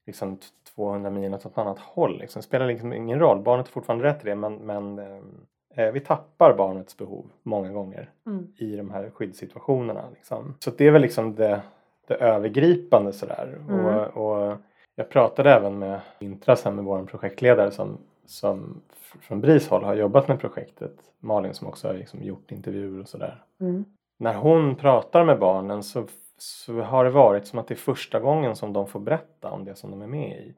liksom 0.09 0.39
200 0.75 1.11
mil 1.11 1.35
åt 1.35 1.45
ett 1.45 1.59
annat 1.59 1.79
håll. 1.79 2.19
Liksom. 2.19 2.41
Det 2.41 2.47
spelar 2.47 2.67
liksom 2.67 2.93
ingen 2.93 3.19
roll, 3.19 3.43
barnet 3.43 3.67
har 3.67 3.73
fortfarande 3.73 4.05
rätt 4.05 4.21
till 4.21 4.29
det 4.29 4.35
men, 4.35 4.55
men 4.55 4.99
eh, 4.99 5.85
eh, 5.85 5.93
vi 5.93 6.01
tappar 6.01 6.55
barnets 6.55 6.97
behov 6.97 7.27
många 7.43 7.73
gånger 7.73 8.11
mm. 8.27 8.47
i 8.57 8.77
de 8.77 8.91
här 8.91 9.11
skyddssituationerna. 9.11 10.05
Liksom. 10.15 10.55
Så 10.59 10.71
det 10.71 10.87
är 10.87 10.91
väl 10.91 11.03
liksom 11.03 11.35
det, 11.35 11.61
det 12.07 12.15
övergripande 12.15 13.13
sådär. 13.13 13.59
Mm. 13.69 13.87
Och, 13.87 14.07
och 14.17 14.57
jag 14.97 15.09
pratade 15.09 15.51
även 15.51 15.79
med 15.79 16.01
Intras 16.19 16.65
med 16.65 16.85
vår 16.85 17.05
projektledare 17.05 17.71
som, 17.71 17.99
som 18.27 18.81
från 19.21 19.41
BRIS 19.41 19.69
håll 19.69 19.85
har 19.85 19.95
jobbat 19.95 20.29
med 20.29 20.41
projektet. 20.41 20.93
Malin 21.21 21.55
som 21.55 21.69
också 21.69 21.89
har 21.89 21.95
liksom 21.95 22.23
gjort 22.23 22.53
intervjuer 22.53 23.01
och 23.01 23.09
sådär. 23.09 23.43
Mm. 23.61 23.85
när 24.19 24.35
hon 24.35 24.77
pratar 24.77 25.25
med 25.25 25.39
barnen 25.39 25.83
så, 25.83 26.07
så 26.39 26.81
har 26.81 27.05
det 27.05 27.11
varit 27.11 27.47
som 27.47 27.59
att 27.59 27.69
det 27.69 27.75
är 27.75 27.77
första 27.77 28.21
gången 28.21 28.57
som 28.57 28.73
de 28.73 28.87
får 28.87 29.01
berätta 29.01 29.51
om 29.51 29.65
det 29.65 29.75
som 29.75 29.91
de 29.91 30.03
är 30.03 30.07
med 30.07 30.39
i 30.39 30.55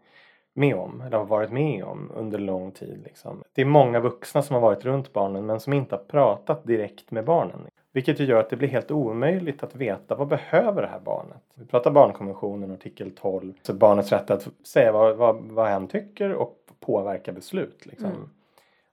med 0.53 0.77
om, 0.77 1.01
eller 1.01 1.19
har 1.19 1.25
varit 1.25 1.51
med 1.51 1.85
om 1.85 2.11
under 2.15 2.39
lång 2.39 2.71
tid. 2.71 3.01
Liksom. 3.05 3.43
Det 3.53 3.63
är 3.63 3.67
många 3.67 4.01
vuxna 4.01 4.43
som 4.43 4.55
har 4.55 4.61
varit 4.61 4.85
runt 4.85 5.13
barnen 5.13 5.47
men 5.47 5.61
som 5.61 5.73
inte 5.73 5.95
har 5.95 6.03
pratat 6.03 6.65
direkt 6.65 7.11
med 7.11 7.25
barnen. 7.25 7.67
Vilket 7.93 8.21
ju 8.21 8.25
gör 8.25 8.41
att 8.41 8.51
det 8.51 8.57
blir 8.57 8.69
helt 8.69 8.91
omöjligt 8.91 9.63
att 9.63 9.75
veta 9.75 10.15
vad 10.15 10.29
behöver 10.29 10.83
det 10.83 10.89
här 10.89 11.01
barnet? 11.01 11.43
Vi 11.55 11.67
pratar 11.67 11.91
barnkonventionen 11.91 12.71
artikel 12.71 13.11
12, 13.11 13.53
så 13.63 13.75
barnets 13.75 14.13
rätt 14.13 14.31
att 14.31 14.49
säga 14.67 14.93
vad, 14.93 15.17
vad, 15.17 15.37
vad 15.43 15.69
hen 15.69 15.89
tycker 15.89 16.33
och 16.33 16.57
påverka 16.81 17.33
beslut. 17.33 17.87
Liksom. 17.87 18.07
Mm. 18.07 18.31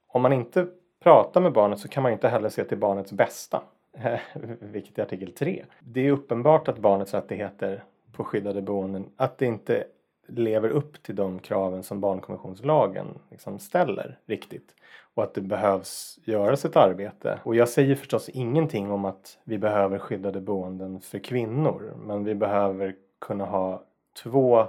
Om 0.08 0.22
man 0.22 0.32
inte 0.32 0.66
pratar 1.02 1.40
med 1.40 1.52
barnet 1.52 1.78
så 1.78 1.88
kan 1.88 2.02
man 2.02 2.12
inte 2.12 2.28
heller 2.28 2.48
se 2.48 2.64
till 2.64 2.78
barnets 2.78 3.12
bästa. 3.12 3.62
vilket 4.60 4.98
är 4.98 5.02
artikel 5.02 5.32
3. 5.32 5.64
Det 5.80 6.00
är 6.06 6.12
uppenbart 6.12 6.68
att 6.68 6.78
barnets 6.78 7.14
rättigheter 7.14 7.84
på 8.12 8.24
skyddade 8.24 8.62
boenden, 8.62 9.10
att 9.16 9.38
det 9.38 9.46
inte 9.46 9.84
lever 10.28 10.68
upp 10.68 11.02
till 11.02 11.16
de 11.16 11.38
kraven 11.38 11.82
som 11.82 12.00
barnkonventionslagen 12.00 13.18
liksom 13.30 13.58
ställer 13.58 14.18
riktigt 14.26 14.74
och 15.14 15.22
att 15.22 15.34
det 15.34 15.40
behövs 15.40 16.18
göras 16.24 16.64
ett 16.64 16.76
arbete. 16.76 17.40
Och 17.42 17.54
jag 17.56 17.68
säger 17.68 17.94
förstås 17.94 18.28
ingenting 18.28 18.90
om 18.90 19.04
att 19.04 19.38
vi 19.44 19.58
behöver 19.58 19.98
skyddade 19.98 20.40
boenden 20.40 21.00
för 21.00 21.18
kvinnor 21.18 21.94
men 21.96 22.24
vi 22.24 22.34
behöver 22.34 22.94
kunna 23.20 23.44
ha 23.44 23.82
två 24.22 24.66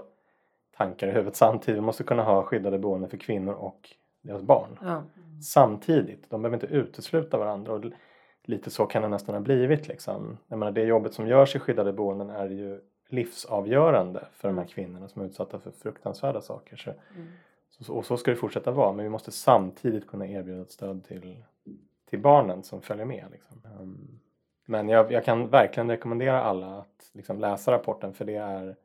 tankar 0.77 1.07
i 1.07 1.11
huvudet 1.11 1.35
samtidigt. 1.35 1.77
Vi 1.77 1.85
måste 1.85 2.03
kunna 2.03 2.23
ha 2.23 2.43
skyddade 2.43 2.79
boenden 2.79 3.09
för 3.09 3.17
kvinnor 3.17 3.53
och 3.53 3.89
deras 4.21 4.41
barn 4.41 4.79
ja. 4.81 5.03
samtidigt. 5.43 6.29
De 6.29 6.41
behöver 6.41 6.57
inte 6.63 6.75
utesluta 6.75 7.37
varandra. 7.37 7.73
Och 7.73 7.85
lite 8.49 8.69
så 8.69 8.85
kan 8.85 9.01
det 9.01 9.07
nästan 9.07 9.35
ha 9.35 9.41
blivit. 9.41 9.87
Liksom. 9.87 10.37
Jag 10.47 10.59
menar, 10.59 10.71
det 10.71 10.83
jobbet 10.83 11.13
som 11.13 11.27
görs 11.27 11.55
i 11.55 11.59
skyddade 11.59 11.93
boenden 11.93 12.29
är 12.29 12.49
ju 12.49 12.81
livsavgörande 13.09 14.27
för 14.33 14.47
de 14.47 14.57
här 14.57 14.63
mm. 14.63 14.73
kvinnorna 14.73 15.07
som 15.07 15.21
är 15.21 15.25
utsatta 15.25 15.59
för 15.59 15.71
fruktansvärda 15.71 16.41
saker. 16.41 16.77
Så, 16.77 16.89
mm. 16.89 17.27
så, 17.69 17.93
och 17.93 18.05
så 18.05 18.17
ska 18.17 18.31
det 18.31 18.37
fortsätta 18.37 18.71
vara 18.71 18.93
men 18.93 19.03
vi 19.03 19.09
måste 19.09 19.31
samtidigt 19.31 20.07
kunna 20.07 20.27
erbjuda 20.27 20.61
ett 20.61 20.71
stöd 20.71 21.03
till, 21.03 21.43
till 22.09 22.19
barnen 22.19 22.63
som 22.63 22.81
följer 22.81 23.05
med. 23.05 23.25
Liksom. 23.31 23.61
Um, 23.79 24.19
men 24.65 24.89
jag, 24.89 25.11
jag, 25.11 25.25
kan 25.25 25.47
verkligen 25.47 25.89
rekommendera 25.89 26.43
alla 26.43 26.77
att 26.77 27.11
liksom, 27.13 27.39
läsa 27.39 27.71
rapporten 27.71 28.13
för 28.13 28.25
det 28.25 28.35
är, 28.35 28.75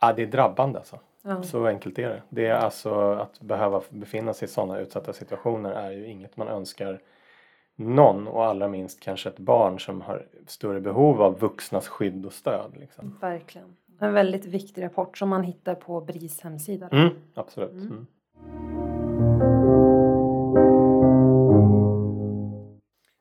ja, 0.00 0.12
det 0.12 0.22
är 0.22 0.26
drabbande 0.26 0.78
alltså. 0.78 1.00
Ja. 1.22 1.42
Så 1.42 1.66
enkelt 1.66 1.98
är 1.98 2.08
det. 2.08 2.22
Det 2.28 2.46
är 2.46 2.54
alltså 2.54 3.12
att 3.12 3.40
behöva 3.40 3.82
befinna 3.88 4.34
sig 4.34 4.46
i 4.46 4.48
sådana 4.48 4.78
utsatta 4.78 5.12
situationer 5.12 5.70
är 5.70 5.90
ju 5.90 6.06
inget 6.06 6.36
man 6.36 6.48
önskar 6.48 7.00
någon 7.76 8.28
och 8.28 8.44
allra 8.44 8.68
minst 8.68 9.00
kanske 9.00 9.28
ett 9.28 9.38
barn 9.38 9.80
som 9.80 10.00
har 10.00 10.26
större 10.46 10.80
behov 10.80 11.22
av 11.22 11.38
vuxnas 11.38 11.88
skydd 11.88 12.26
och 12.26 12.32
stöd. 12.32 12.76
Liksom. 12.76 13.18
Verkligen. 13.20 13.76
En 13.98 14.12
väldigt 14.12 14.46
viktig 14.46 14.84
rapport 14.84 15.18
som 15.18 15.28
man 15.28 15.42
hittar 15.42 15.74
på 15.74 16.00
BRIS 16.00 16.40
hemsida. 16.40 16.88
Mm, 16.88 17.10
absolut. 17.34 17.72
Mm. 17.72 17.86
Mm. 17.86 18.06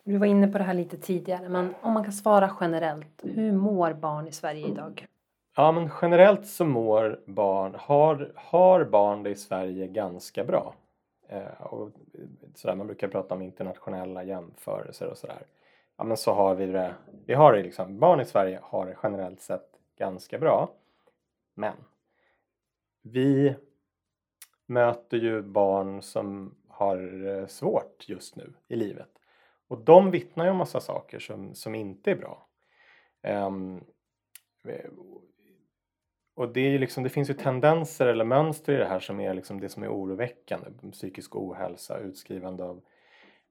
Du 0.04 0.18
var 0.18 0.26
inne 0.26 0.48
på 0.48 0.58
det 0.58 0.64
här 0.64 0.74
lite 0.74 0.98
tidigare 0.98 1.50
men 1.50 1.74
om 1.82 1.94
man 1.94 2.04
kan 2.04 2.14
svara 2.14 2.52
generellt. 2.62 3.24
Hur 3.24 3.52
mår 3.52 3.94
barn 3.94 4.28
i 4.28 4.32
Sverige 4.32 4.68
idag? 4.68 5.08
Ja 5.56 5.72
men 5.72 5.90
generellt 6.02 6.48
så 6.48 6.66
mår 6.66 7.20
barn, 7.26 7.76
har, 7.78 8.32
har 8.36 8.84
barn 8.86 9.24
det 9.24 9.30
i 9.30 9.36
Sverige 9.36 9.88
ganska 9.88 10.44
bra. 10.44 10.74
Eh, 11.27 11.62
och 11.62 11.91
sådär, 12.55 12.75
man 12.75 12.88
brukar 12.88 13.08
prata 13.08 13.36
om 13.36 13.41
internationella 13.41 14.24
jämförelser 14.24 15.08
och 15.08 15.17
sådär. 15.17 15.46
Ja 15.98 16.03
men 16.03 16.17
så 16.17 16.34
har 16.34 16.55
vi 16.55 16.65
det, 16.65 16.96
vi 17.25 17.34
har 17.34 17.53
det 17.53 17.63
liksom, 17.63 18.00
barn 18.00 18.20
i 18.20 18.25
Sverige 18.25 18.60
har 18.63 18.86
det 18.86 18.98
generellt 19.03 19.41
sett 19.41 19.70
ganska 19.98 20.39
bra. 20.39 20.70
Men 21.53 21.75
vi 23.01 23.55
möter 24.65 25.17
ju 25.17 25.41
barn 25.41 26.01
som 26.01 26.55
har 26.67 26.98
det 26.98 27.48
svårt 27.48 28.10
just 28.10 28.36
nu 28.36 28.53
i 28.67 28.75
livet. 28.75 29.10
Och 29.67 29.77
de 29.77 30.12
vittnar 30.12 30.46
ju 30.46 30.51
om 30.51 30.58
massa 30.58 30.79
saker 30.79 31.20
som, 31.20 31.55
som 31.55 31.75
inte 31.75 32.12
är 32.12 32.15
bra. 32.15 32.48
Um, 33.24 33.86
och 36.36 36.50
det, 36.50 36.75
är 36.75 36.80
liksom, 36.80 37.04
det 37.04 37.10
finns 37.10 37.30
ju 37.30 37.34
tendenser 37.34 38.08
eller 38.08 38.25
mönster 38.25 38.74
i 38.74 38.77
det 38.77 38.86
här 38.86 39.00
som 39.00 39.20
är 39.20 39.34
liksom 39.34 39.60
det 39.60 39.70
som 39.70 39.84
är 39.84 39.88
oroväckande. 39.88 40.68
Psykisk 40.92 41.36
ohälsa, 41.36 41.98
utskrivande 41.98 42.63
av 42.63 42.82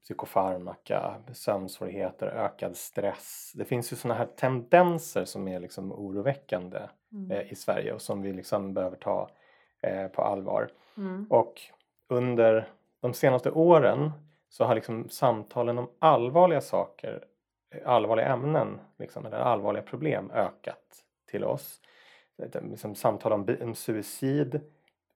psykofarmaka, 0.02 1.14
sömnsvårigheter, 1.32 2.26
ökad 2.26 2.76
stress. 2.76 3.52
Det 3.54 3.64
finns 3.64 3.92
ju 3.92 3.96
sådana 3.96 4.18
här 4.18 4.26
tendenser 4.26 5.24
som 5.24 5.48
är 5.48 5.60
liksom 5.60 5.92
oroväckande 5.92 6.80
mm. 7.12 7.30
eh, 7.30 7.52
i 7.52 7.54
Sverige 7.54 7.92
och 7.92 8.02
som 8.02 8.22
vi 8.22 8.32
liksom 8.32 8.74
behöver 8.74 8.96
ta 8.96 9.30
eh, 9.82 10.06
på 10.06 10.22
allvar. 10.22 10.70
Mm. 10.96 11.26
Och 11.30 11.60
under 12.08 12.68
de 13.00 13.14
senaste 13.14 13.50
åren 13.50 14.10
så 14.48 14.64
har 14.64 14.74
liksom 14.74 15.08
samtalen 15.08 15.78
om 15.78 15.90
allvarliga 15.98 16.60
saker, 16.60 17.24
allvarliga 17.84 18.26
ämnen 18.26 18.80
liksom, 18.98 19.26
eller 19.26 19.36
allvarliga 19.36 19.82
problem 19.82 20.30
ökat 20.30 21.04
till 21.30 21.44
oss 21.44 21.80
liksom, 22.38 22.94
samtal 22.94 23.32
om, 23.32 23.56
om 23.60 23.74
suicid 23.74 24.60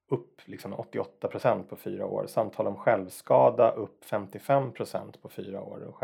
upp 0.08 0.40
liksom 0.44 0.74
88% 0.74 1.62
på 1.62 1.76
fyra 1.76 2.06
år. 2.06 2.26
Samtal 2.26 2.66
om 2.66 2.76
självskada 2.76 3.70
upp 3.70 4.04
55% 4.04 5.18
på 5.22 5.28
fyra 5.28 5.62
år. 5.62 5.80
Och 5.80 6.02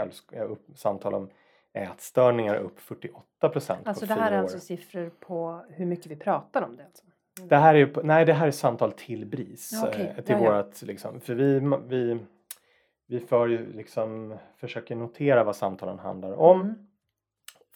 upp, 0.50 0.66
samtal 0.74 1.14
om 1.14 1.30
ätstörningar 1.72 2.56
upp 2.56 2.80
48 2.80 3.22
alltså 3.40 3.60
på 3.60 3.60
fyra 3.60 3.74
år. 3.74 3.88
Alltså 3.88 4.06
det 4.06 4.14
här 4.14 4.32
är 4.32 4.38
alltså 4.38 4.60
siffror 4.60 5.10
på 5.20 5.64
hur 5.68 5.86
mycket 5.86 6.06
vi 6.06 6.16
pratar 6.16 6.62
om 6.62 6.76
det? 6.76 6.84
Alltså. 6.84 7.04
Det 7.48 7.56
här 7.56 7.74
är, 7.74 8.02
nej, 8.02 8.24
det 8.24 8.32
här 8.32 8.46
är 8.46 8.50
samtal 8.50 8.92
till 8.92 9.26
BRIS. 9.26 9.70
Ja, 9.72 9.88
okay. 9.88 10.06
Eh, 10.06 10.14
till 10.14 10.34
ja, 10.34 10.38
vårat, 10.38 10.82
liksom, 10.82 11.20
för 11.20 11.34
vi, 11.34 11.60
vi, 11.86 12.18
vi 13.06 13.20
för 13.20 13.48
ju 13.48 13.72
liksom, 13.72 14.36
försöker 14.56 14.96
notera 14.96 15.44
vad 15.44 15.56
samtalen 15.56 15.98
handlar 15.98 16.32
om 16.32 16.60
mm. 16.60 16.74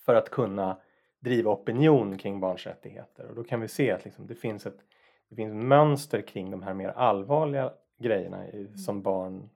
för 0.05 0.15
att 0.15 0.31
kunna 0.31 0.77
driva 1.21 1.51
opinion 1.51 2.19
kring 2.19 2.41
barns 2.41 2.67
rättigheter 2.67 3.27
och 3.29 3.35
då 3.35 3.45
kan 3.45 3.61
vi 3.61 3.69
se 3.69 3.91
att 3.91 4.05
liksom, 4.05 4.27
det, 4.27 4.35
finns 4.35 4.67
ett, 4.67 4.79
det 5.29 5.37
finns 5.37 5.55
mönster 5.55 6.23
kring 6.23 6.51
de 6.51 6.63
här 6.63 6.75
mer 6.75 6.89
allvarliga 6.89 7.73
grejerna 7.99 8.49
i, 8.49 8.61
mm. 8.61 8.77
som 8.77 9.03
barn, 9.03 9.51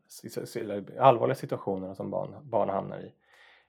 allvarliga 0.98 1.34
situationerna 1.34 1.94
som 1.94 2.10
barn, 2.10 2.36
barn 2.42 2.68
hamnar 2.68 3.00
i. 3.00 3.12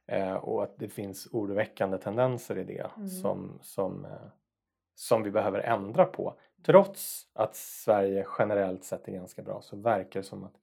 Eh, 0.05 0.33
och 0.33 0.63
att 0.63 0.77
det 0.77 0.89
finns 0.89 1.27
oroväckande 1.31 1.97
tendenser 1.97 2.57
i 2.57 2.63
det 2.63 2.87
mm. 2.97 3.09
som, 3.09 3.59
som, 3.61 4.05
eh, 4.05 4.27
som 4.95 5.23
vi 5.23 5.31
behöver 5.31 5.59
ändra 5.59 6.05
på. 6.05 6.35
Trots 6.65 7.27
att 7.33 7.55
Sverige 7.55 8.25
generellt 8.39 8.83
sett 8.83 9.07
är 9.07 9.11
ganska 9.11 9.41
bra 9.41 9.61
så 9.61 9.77
verkar 9.77 10.19
det 10.19 10.25
som 10.25 10.43
att 10.43 10.55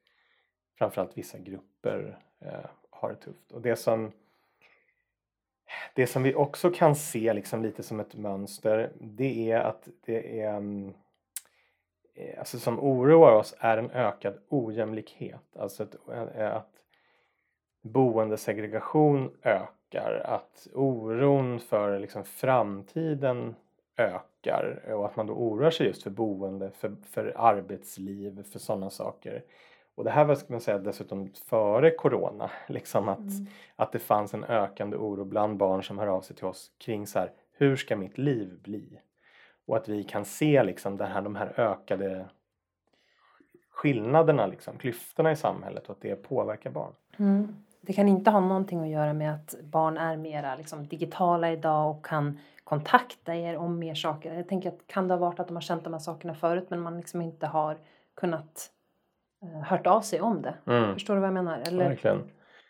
framförallt 0.79 1.19
vissa 1.19 1.39
grupper 1.39 2.19
eh, 2.41 2.71
har 2.91 3.09
det 3.09 3.17
tufft. 3.17 3.53
Och 3.53 3.61
det 3.61 3.77
som 3.77 4.13
det 5.95 6.07
som 6.07 6.23
vi 6.23 6.35
också 6.35 6.71
kan 6.71 6.97
se 6.97 7.33
liksom 7.33 7.63
lite 7.63 7.83
som 7.83 8.01
ett 8.01 8.15
mönster 8.15 8.93
det 9.01 9.51
är 9.51 9.61
att 9.61 9.89
det 10.05 10.41
är 10.41 10.57
mm, 10.57 10.95
eh, 12.15 12.39
alltså 12.39 12.59
som 12.59 12.81
oroar 12.81 13.33
oss 13.33 13.55
är 13.59 13.77
en 13.77 13.91
ökad 13.91 14.39
ojämlikhet. 14.49 15.57
Alltså 15.57 15.83
att, 15.83 15.95
eh, 16.09 16.23
eh, 16.23 16.57
att 16.57 16.73
boendesegregation 17.83 19.31
ökar, 19.43 20.23
att 20.25 20.67
oron 20.75 21.61
för 21.61 21.99
liksom 21.99 22.25
framtiden 22.25 23.55
ökar 23.97 24.93
och 24.93 25.07
att 25.07 25.17
man 25.17 25.27
då 25.27 25.33
oroar 25.33 25.71
sig 25.71 25.87
just 25.87 26.03
för 26.03 26.11
boende, 26.11 26.71
för, 26.71 26.97
för 27.11 27.35
arbetsliv, 27.37 28.43
för 28.53 28.59
sådana 28.59 28.91
saker. 28.91 29.43
Och 30.01 30.05
det 30.05 30.11
här 30.11 30.25
var 30.25 30.35
ska 30.35 30.53
man 30.53 30.61
säga 30.61 30.79
dessutom 30.79 31.31
före 31.47 31.91
corona, 31.91 32.51
liksom 32.69 33.09
att, 33.09 33.19
mm. 33.19 33.47
att 33.77 33.93
det 33.93 33.99
fanns 33.99 34.35
en 34.35 34.45
ökande 34.45 34.97
oro 34.97 35.25
bland 35.25 35.57
barn 35.57 35.83
som 35.83 35.99
hör 35.99 36.07
av 36.07 36.21
sig 36.21 36.37
till 36.37 36.45
oss 36.45 36.71
kring 36.79 37.07
så 37.07 37.19
här, 37.19 37.33
hur 37.53 37.77
ska 37.77 37.97
mitt 37.97 38.19
liv 38.19 38.59
bli? 38.63 39.01
Och 39.67 39.77
att 39.77 39.89
vi 39.89 40.05
kan 40.05 40.25
se 40.25 40.63
liksom 40.63 40.97
det 40.97 41.07
här, 41.07 41.23
de 41.23 41.37
här 41.37 41.61
ökade 41.61 42.29
skillnaderna, 43.71 44.47
liksom, 44.47 44.79
klyftorna 44.79 45.33
i 45.33 45.37
samhället 45.37 45.87
och 45.87 45.91
att 45.91 46.03
det 46.03 46.17
påverkar 46.17 46.71
barn. 46.71 46.93
Mm. 47.17 47.57
Det 47.81 47.93
kan 47.93 48.09
inte 48.09 48.31
ha 48.31 48.41
någonting 48.41 48.81
att 48.81 48.89
göra 48.89 49.13
med 49.13 49.35
att 49.35 49.55
barn 49.63 49.97
är 49.97 50.17
mera 50.17 50.57
liksom, 50.57 50.87
digitala 50.87 51.53
idag 51.53 51.91
och 51.91 52.07
kan 52.07 52.39
kontakta 52.65 53.35
er 53.35 53.57
om 53.57 53.79
mer 53.79 53.95
saker. 53.95 54.35
Jag 54.35 54.49
tänker 54.49 54.69
att 54.69 54.87
kan 54.87 55.09
det 55.09 55.15
ha 55.15 55.19
varit 55.19 55.41
att 55.41 55.47
de 55.47 55.57
har 55.57 55.61
känt 55.61 55.85
de 55.85 55.93
här 55.93 56.01
sakerna 56.01 56.35
förut 56.35 56.67
men 56.69 56.81
man 56.81 56.97
liksom 56.97 57.23
inte 57.23 57.47
har 57.47 57.79
kunnat 58.15 58.71
hört 59.65 59.87
av 59.87 60.01
sig 60.01 60.21
om 60.21 60.43
det. 60.43 60.55
Mm. 60.67 60.95
Förstår 60.95 61.15
du 61.15 61.21
vad 61.21 61.27
jag 61.27 61.35
menar? 61.35 61.63
Eller? 61.67 61.89
Verkligen. 61.89 62.23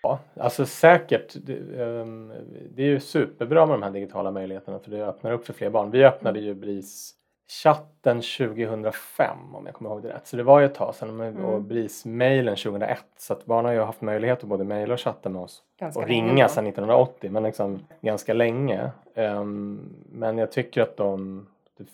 Ja, 0.03 0.19
alltså 0.37 0.67
säkert. 0.67 1.37
Det, 1.47 1.83
um, 1.83 2.33
det, 2.75 2.83
är 2.83 2.87
ju 2.87 3.01
superbra 3.01 3.67
med 3.67 3.75
de 3.75 3.83
här 3.83 3.91
digitala 3.91 4.31
möjligheterna 4.31 4.79
för 4.79 4.91
det 4.91 5.07
öppnar 5.07 5.33
upp 5.33 5.47
för 5.47 5.53
fler 5.53 5.71
barn. 5.71 5.91
Vi 5.91 6.05
öppnade 6.05 6.41
ju 6.41 6.55
BRIS 6.55 7.15
chatten 7.63 8.21
2005 8.21 9.55
om 9.55 9.67
jag 9.67 9.75
kommer 9.75 9.91
ihåg 9.91 10.03
det 10.03 10.09
rätt. 10.09 10.27
Så 10.27 10.37
det 10.37 10.43
var 10.43 10.61
ju 10.61 10.67
ett 10.67 10.75
tag 10.75 10.95
sedan 10.95 11.21
Mm. 11.21 11.45
och 11.45 11.63
BRIS-mailen 11.63 12.57
2001 12.57 13.05
så 13.19 13.33
att 13.33 13.45
barn 13.45 13.65
har 13.65 13.73
ju 13.73 13.81
haft 13.81 14.01
möjlighet 14.01 14.39
att 14.39 14.49
både 14.49 14.65
mejla 14.65 14.95
och 14.95 15.01
chatta 15.01 15.29
med 15.29 15.43
oss 15.43 15.63
Ganska 15.81 16.01
och 16.01 16.09
ringa 16.09 16.49
sedan 16.49 16.67
1980 16.67 17.31
men 17.31 17.43
liksom 17.43 17.79
ganska 18.01 18.33
länge. 18.33 18.91
Ehm, 19.15 19.95
men 20.13 20.39
jag 20.39 20.53
tycker 20.53 20.83
att 20.83 20.97
de, 20.97 21.47
det, 21.79 21.85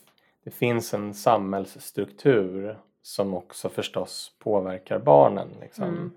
det 0.45 0.51
finns 0.51 0.95
en 0.95 1.15
samhällsstruktur 1.15 2.77
som 3.07 3.35
också 3.35 3.69
förstås 3.69 4.33
påverkar 4.39 4.99
barnen. 4.99 5.49
Liksom. 5.61 5.85
Mm. 5.85 6.11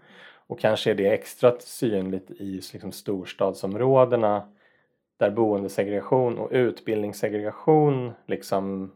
Och 0.47 0.59
kanske 0.59 0.91
är 0.91 0.95
det 0.95 1.09
extra 1.13 1.59
synligt 1.59 2.31
i 2.31 2.61
liksom, 2.73 2.91
storstadsområdena 2.91 4.49
där 5.17 5.29
boendesegregation 5.31 6.37
och 6.37 6.49
utbildningssegregation 6.51 8.11
liksom 8.25 8.91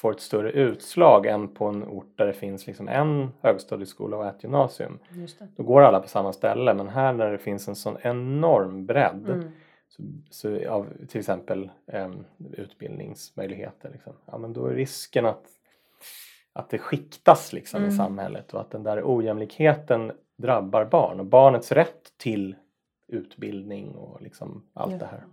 får 0.00 0.12
ett 0.12 0.20
större 0.20 0.50
utslag 0.52 1.26
än 1.26 1.48
på 1.48 1.66
en 1.66 1.84
ort 1.84 2.12
där 2.18 2.26
det 2.26 2.32
finns 2.32 2.66
liksom 2.66 2.88
en 2.88 3.32
högstadieskola 3.42 4.16
och 4.16 4.26
ett 4.26 4.42
gymnasium. 4.42 4.98
Då 5.56 5.62
går 5.62 5.82
alla 5.82 6.00
på 6.00 6.08
samma 6.08 6.32
ställe 6.32 6.74
men 6.74 6.88
här 6.88 7.12
när 7.12 7.32
det 7.32 7.38
finns 7.38 7.68
en 7.68 7.76
sån 7.76 7.96
enorm 8.02 8.86
bredd 8.86 9.28
Mm. 9.28 9.52
så, 9.88 10.02
så 10.30 10.70
av 10.70 10.86
till 11.08 11.18
exempel 11.18 11.70
em, 11.86 12.24
utbildningsmöjligheter 12.56 13.90
liksom, 13.90 14.12
ja, 14.26 14.38
men 14.38 14.52
då 14.52 14.66
är 14.66 14.74
risken 14.74 15.26
att, 15.26 15.44
att 16.58 16.70
det 16.70 16.78
skiktas 16.78 17.52
liksom 17.52 17.78
Mm. 17.78 17.90
i 17.94 17.96
samhället 17.96 18.54
och 18.54 18.60
att 18.60 18.70
den 18.70 18.82
där 18.82 19.02
ojämlikheten 19.04 20.12
drabbar 20.36 20.84
barn 20.84 21.20
och 21.20 21.26
barnets 21.26 21.72
rätt 21.72 22.12
till 22.16 22.56
utbildning 23.08 23.94
och 23.94 24.22
liksom 24.22 24.62
allt 24.74 24.92
Ja. 24.92 24.98
det 24.98 25.06
här. 25.06 25.24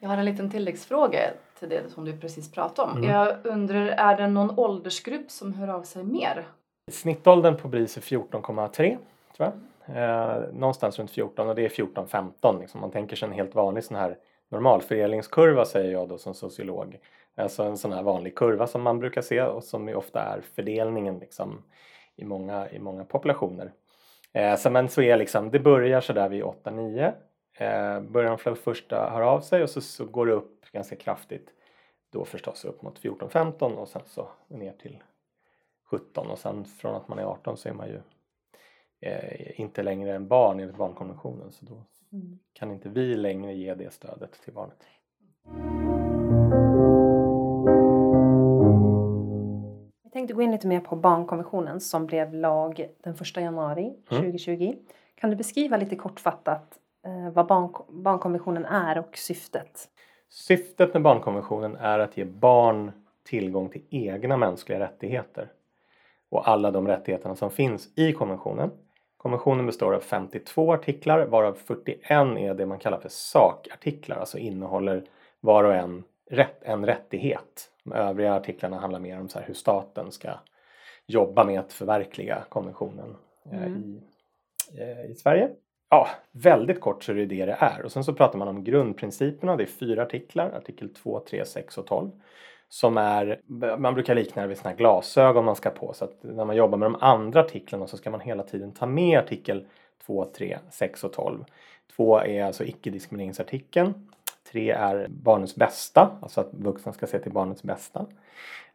Jag 0.00 0.08
har 0.08 0.16
en 0.16 0.24
liten 0.24 0.50
tilläggsfråga 0.50 1.18
till 1.58 1.68
det 1.68 1.90
som 1.90 2.04
du 2.04 2.18
precis 2.18 2.52
pratade 2.52 2.92
om. 2.92 2.98
Mm. 2.98 3.10
Jag 3.10 3.36
undrar, 3.46 3.86
är 3.86 4.16
det 4.16 4.28
någon 4.28 4.58
åldersgrupp 4.58 5.30
som 5.30 5.54
hör 5.54 5.68
av 5.68 5.82
sig 5.82 6.04
mer? 6.04 6.46
Snittåldern 6.90 7.56
på 7.56 7.68
BRIS 7.68 7.96
är 7.96 8.00
14,3 8.00 8.98
tror 9.36 9.52
jag. 9.52 9.52
Eh, 9.96 10.42
någonstans 10.52 10.98
runt 10.98 11.10
14 11.10 11.48
och 11.48 11.54
det 11.54 11.64
är 11.64 11.68
14-15 11.68 12.60
liksom. 12.60 12.80
Man 12.80 12.90
tänker 12.90 13.16
sig 13.16 13.26
en 13.28 13.34
helt 13.34 13.54
vanlig 13.54 13.84
sån 13.84 13.96
här 13.96 14.16
normalfördelningskurva 14.50 15.64
säger 15.64 15.92
jag 15.92 16.08
då 16.08 16.18
som 16.18 16.34
sociolog. 16.34 16.98
Alltså 17.34 17.62
en 17.62 17.78
sån 17.78 17.92
här 17.92 18.02
vanlig 18.02 18.34
kurva 18.34 18.66
som 18.66 18.82
man 18.82 18.98
brukar 18.98 19.22
se 19.22 19.42
och 19.42 19.64
som 19.64 19.88
ju 19.88 19.94
ofta 19.94 20.20
är 20.20 20.40
fördelningen 20.40 21.18
liksom 21.18 21.62
i 22.16 22.24
många, 22.24 22.70
i 22.70 22.78
många 22.78 23.04
populationer. 23.04 23.72
Eh, 24.32 24.56
så, 24.56 24.70
men 24.70 24.88
så 24.88 25.02
är 25.02 25.16
liksom, 25.16 25.50
det 25.50 25.60
börjar 25.60 26.00
sådär 26.00 26.28
vid 26.28 26.42
8-9. 26.42 27.12
Eh, 27.54 28.00
börjar 28.00 28.38
de 28.44 28.56
första 28.56 29.10
höra 29.10 29.30
av 29.30 29.40
sig 29.40 29.62
och 29.62 29.70
så, 29.70 29.80
så 29.80 30.04
går 30.04 30.26
det 30.26 30.32
upp 30.32 30.72
ganska 30.72 30.96
kraftigt 30.96 31.54
då 32.10 32.24
förstås 32.24 32.64
upp 32.64 32.82
mot 32.82 33.00
14-15 33.00 33.74
och 33.74 33.88
sen 33.88 34.02
så 34.06 34.28
ner 34.48 34.72
till 34.72 35.02
17 35.84 36.30
och 36.30 36.38
sen 36.38 36.64
från 36.64 36.94
att 36.94 37.08
man 37.08 37.18
är 37.18 37.24
18 37.24 37.56
så 37.56 37.68
är 37.68 37.72
man 37.72 37.88
ju 37.88 38.00
eh, 39.00 39.60
inte 39.60 39.82
längre 39.82 40.14
en 40.14 40.28
barn 40.28 40.60
enligt 40.60 40.76
barnkonventionen 40.76 41.52
så 41.52 41.64
då 41.64 41.84
kan 42.52 42.70
inte 42.70 42.88
vi 42.88 43.16
längre 43.16 43.54
ge 43.54 43.74
det 43.74 43.92
stödet 43.92 44.32
till 44.44 44.52
barnet. 44.52 44.86
Jag 50.02 50.12
tänkte 50.12 50.34
gå 50.34 50.42
in 50.42 50.50
lite 50.50 50.66
mer 50.66 50.80
på 50.80 50.96
barnkonventionen 50.96 51.80
som 51.80 52.06
blev 52.06 52.34
lag 52.34 52.88
den 53.02 53.14
1 53.14 53.36
januari 53.36 53.84
Mm. 54.10 54.22
2020. 54.22 54.74
Kan 55.14 55.30
du 55.30 55.36
beskriva 55.36 55.76
lite 55.76 55.96
kortfattat 55.96 56.78
eh, 57.06 57.30
vad 57.32 57.46
barn, 57.46 57.72
barnkonventionen 57.88 58.64
är 58.64 58.98
och 58.98 59.16
syftet? 59.16 59.88
Syftet 60.28 60.94
med 60.94 61.02
barnkonventionen 61.02 61.76
är 61.76 61.98
att 61.98 62.16
ge 62.16 62.24
barn 62.24 62.92
tillgång 63.24 63.68
till 63.68 63.82
egna 63.90 64.36
mänskliga 64.36 64.80
rättigheter 64.80 65.52
och 66.28 66.48
alla 66.48 66.70
de 66.70 66.86
rättigheterna 66.88 67.36
som 67.36 67.50
finns 67.50 67.98
i 67.98 68.12
konventionen. 68.12 68.70
Konventionen 69.22 69.66
består 69.66 69.94
av 69.94 70.00
52 70.00 70.72
artiklar 70.72 71.26
varav 71.26 71.54
41 71.54 72.10
är 72.10 72.54
det 72.54 72.66
man 72.66 72.78
kallar 72.78 73.00
för 73.00 73.08
sakartiklar, 73.08 74.16
alltså 74.16 74.38
innehåller 74.38 75.04
var 75.40 75.64
och 75.64 75.74
en 75.74 76.04
rätt, 76.30 76.62
en 76.62 76.86
rättighet. 76.86 77.70
De 77.84 77.92
övriga 77.92 78.34
artiklarna 78.34 78.78
handlar 78.78 79.00
mer 79.00 79.20
om 79.20 79.28
så 79.28 79.38
hur 79.38 79.54
staten 79.54 80.12
ska 80.12 80.28
jobba 81.06 81.44
med 81.44 81.60
att 81.60 81.72
förverkliga 81.72 82.44
konventionen 82.48 83.16
eh, 83.52 83.62
Mm. 83.62 83.82
i, 83.82 84.00
eh, 84.80 85.10
i 85.10 85.14
Sverige. 85.14 85.50
Ja, 85.90 86.08
väldigt 86.32 86.80
kort 86.80 87.04
så 87.04 87.12
är 87.12 87.16
det 87.16 87.26
det 87.26 87.46
det 87.46 87.56
är. 87.60 87.84
Och 87.84 87.92
sen 87.92 88.04
så 88.04 88.14
pratar 88.14 88.38
man 88.38 88.48
om 88.48 88.64
grundprinciperna. 88.64 89.56
Det 89.56 89.64
är 89.64 89.66
fyra 89.66 90.02
artiklar, 90.02 90.50
artikel 90.50 90.94
2, 90.94 91.20
3, 91.20 91.44
6 91.44 91.78
och 91.78 91.86
12. 91.86 92.10
Som 92.72 92.96
är, 92.96 93.40
man 93.78 93.94
brukar 93.94 94.14
likna 94.14 94.42
det 94.42 94.48
vid 94.48 94.58
såna 94.58 94.70
här 94.70 94.76
glasögon 94.76 95.44
man 95.44 95.56
ska 95.56 95.70
på. 95.70 95.92
Så 95.92 96.04
att 96.04 96.16
när 96.20 96.44
man 96.44 96.56
jobbar 96.56 96.78
med 96.78 96.86
de 96.86 96.96
andra 97.00 97.40
artiklarna 97.40 97.86
så 97.86 97.96
ska 97.96 98.10
man 98.10 98.20
hela 98.20 98.42
tiden 98.42 98.72
ta 98.72 98.86
med 98.86 99.18
artikel 99.18 99.66
2, 100.06 100.24
3, 100.24 100.58
6 100.70 101.04
och 101.04 101.12
12. 101.12 101.44
2 101.96 102.20
är 102.20 102.44
alltså 102.44 102.64
icke-diskrimineringsartikeln. 102.64 103.94
3 104.52 104.70
är 104.70 105.06
barnets 105.08 105.56
bästa, 105.56 106.18
alltså 106.22 106.40
att 106.40 106.48
vuxna 106.52 106.92
ska 106.92 107.06
se 107.06 107.18
till 107.18 107.32
barnets 107.32 107.62
bästa. 107.62 108.06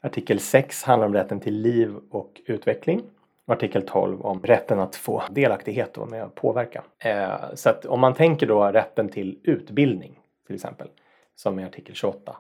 Artikel 0.02 0.40
6 0.40 0.84
handlar 0.84 1.08
om 1.08 1.14
rätten 1.14 1.40
till 1.40 1.56
liv 1.56 1.96
och 2.10 2.42
utveckling. 2.46 3.04
Och 3.46 3.54
artikel 3.54 3.82
12 3.88 4.22
om 4.22 4.40
rätten 4.44 4.80
att 4.80 4.96
få 4.96 5.24
delaktighet 5.30 5.98
och 5.98 5.98
vara 5.98 6.10
med 6.10 6.26
och 6.26 6.36
påverka. 6.36 6.84
Eh, 7.00 7.54
så 7.54 7.70
att 7.70 7.86
om 7.86 8.00
man 8.00 8.14
tänker 8.14 8.48
då 8.48 8.64
rätten 8.64 9.10
till 9.10 9.40
utbildning 9.44 10.20
till 10.46 10.56
exempel, 10.56 10.88
som 11.36 11.60
är 11.60 11.66
artikel 11.66 11.96
28. 11.96 12.36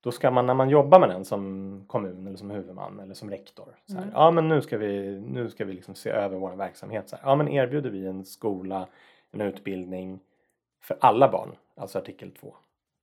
Då 0.00 0.12
ska 0.12 0.30
man 0.30 0.46
när 0.46 0.54
man 0.54 0.68
jobbar 0.68 1.00
med 1.00 1.08
den 1.08 1.24
som 1.24 1.84
kommun 1.86 2.26
eller 2.26 2.36
som 2.36 2.50
huvudman 2.50 3.00
eller 3.00 3.14
som 3.14 3.30
rektor. 3.30 3.76
Så 3.86 3.94
här, 3.94 4.02
Mm. 4.02 4.14
Ja 4.14 4.30
men 4.30 4.48
nu 4.48 4.62
ska 4.62 4.78
vi, 4.78 5.20
nu 5.20 5.50
ska 5.50 5.64
vi 5.64 5.72
liksom 5.72 5.94
se 5.94 6.10
över 6.10 6.36
vår 6.38 6.52
verksamhet. 6.56 7.08
Så 7.08 7.16
här, 7.16 7.24
ja 7.24 7.34
men 7.36 7.48
erbjuder 7.48 7.90
vi 7.90 8.06
en 8.06 8.24
skola, 8.24 8.86
en 9.32 9.40
utbildning 9.40 10.20
för 10.82 10.96
alla 11.00 11.28
barn, 11.28 11.56
alltså 11.76 11.98
artikel 11.98 12.30
2. 12.30 12.54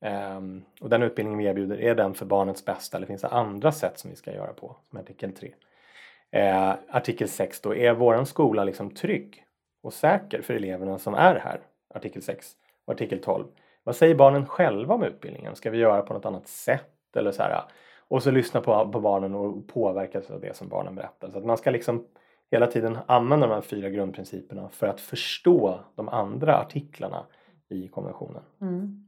Ehm, 0.02 0.64
och 0.82 0.90
den 0.90 1.04
utbildningen 1.04 1.40
vi 1.40 1.46
erbjuder, 1.46 1.82
är 1.82 1.96
den 1.96 2.14
för 2.14 2.26
barnets 2.26 2.66
bästa 2.66 2.98
eller 2.98 3.08
finns 3.08 3.22
det 3.22 3.28
andra 3.28 3.72
sätt 3.72 4.00
som 4.00 4.10
vi 4.10 4.16
ska 4.16 4.34
göra 4.34 4.54
på, 4.54 4.76
som 4.90 5.00
artikel 5.00 5.32
3. 5.34 5.54
Eh, 6.32 6.74
artikel 6.90 7.30
6 7.30 7.62
då, 7.62 7.76
är 7.76 7.94
våran 7.94 8.26
skola 8.26 8.64
liksom 8.64 8.92
trygg 8.92 9.46
och 9.82 9.94
säker 9.94 10.42
för 10.42 10.54
eleverna 10.54 11.00
som 11.00 11.14
är 11.14 11.36
här? 11.36 11.60
Artikel 11.94 12.22
6. 12.22 12.52
Och 12.86 12.94
artikel 12.94 13.20
12. 13.22 13.46
Vad 13.84 13.96
säger 13.96 14.16
barnen 14.16 14.46
själva 14.46 14.94
om 14.94 15.04
utbildningen? 15.04 15.56
Ska 15.56 15.70
vi 15.70 15.78
göra 15.78 16.02
på 16.02 16.14
något 16.14 16.26
annat 16.26 16.48
sätt? 16.48 17.16
Eller 17.16 17.32
så 17.32 17.44
här, 17.44 17.64
och 18.08 18.24
så 18.24 18.32
lyssna 18.32 18.62
på, 18.62 18.92
på 18.92 19.00
barnen 19.00 19.36
och 19.36 19.68
påverkas 19.68 20.32
av 20.32 20.42
det 20.42 20.56
som 20.56 20.70
barnen 20.70 20.96
berättar. 20.96 21.30
Så 21.30 21.38
att 21.38 21.46
man 21.46 21.58
ska 21.58 21.72
liksom 21.72 22.06
hela 22.52 22.68
tiden 22.68 22.98
använda 23.06 23.48
de 23.48 23.54
här 23.54 23.62
fyra 23.62 23.90
grundprinciperna 23.90 24.70
för 24.70 24.88
att 24.88 25.00
förstå 25.00 25.80
de 25.96 26.10
andra 26.10 26.58
artiklarna 26.58 27.26
i 27.70 27.88
konventionen. 27.88 28.44
Mm. 28.62 29.08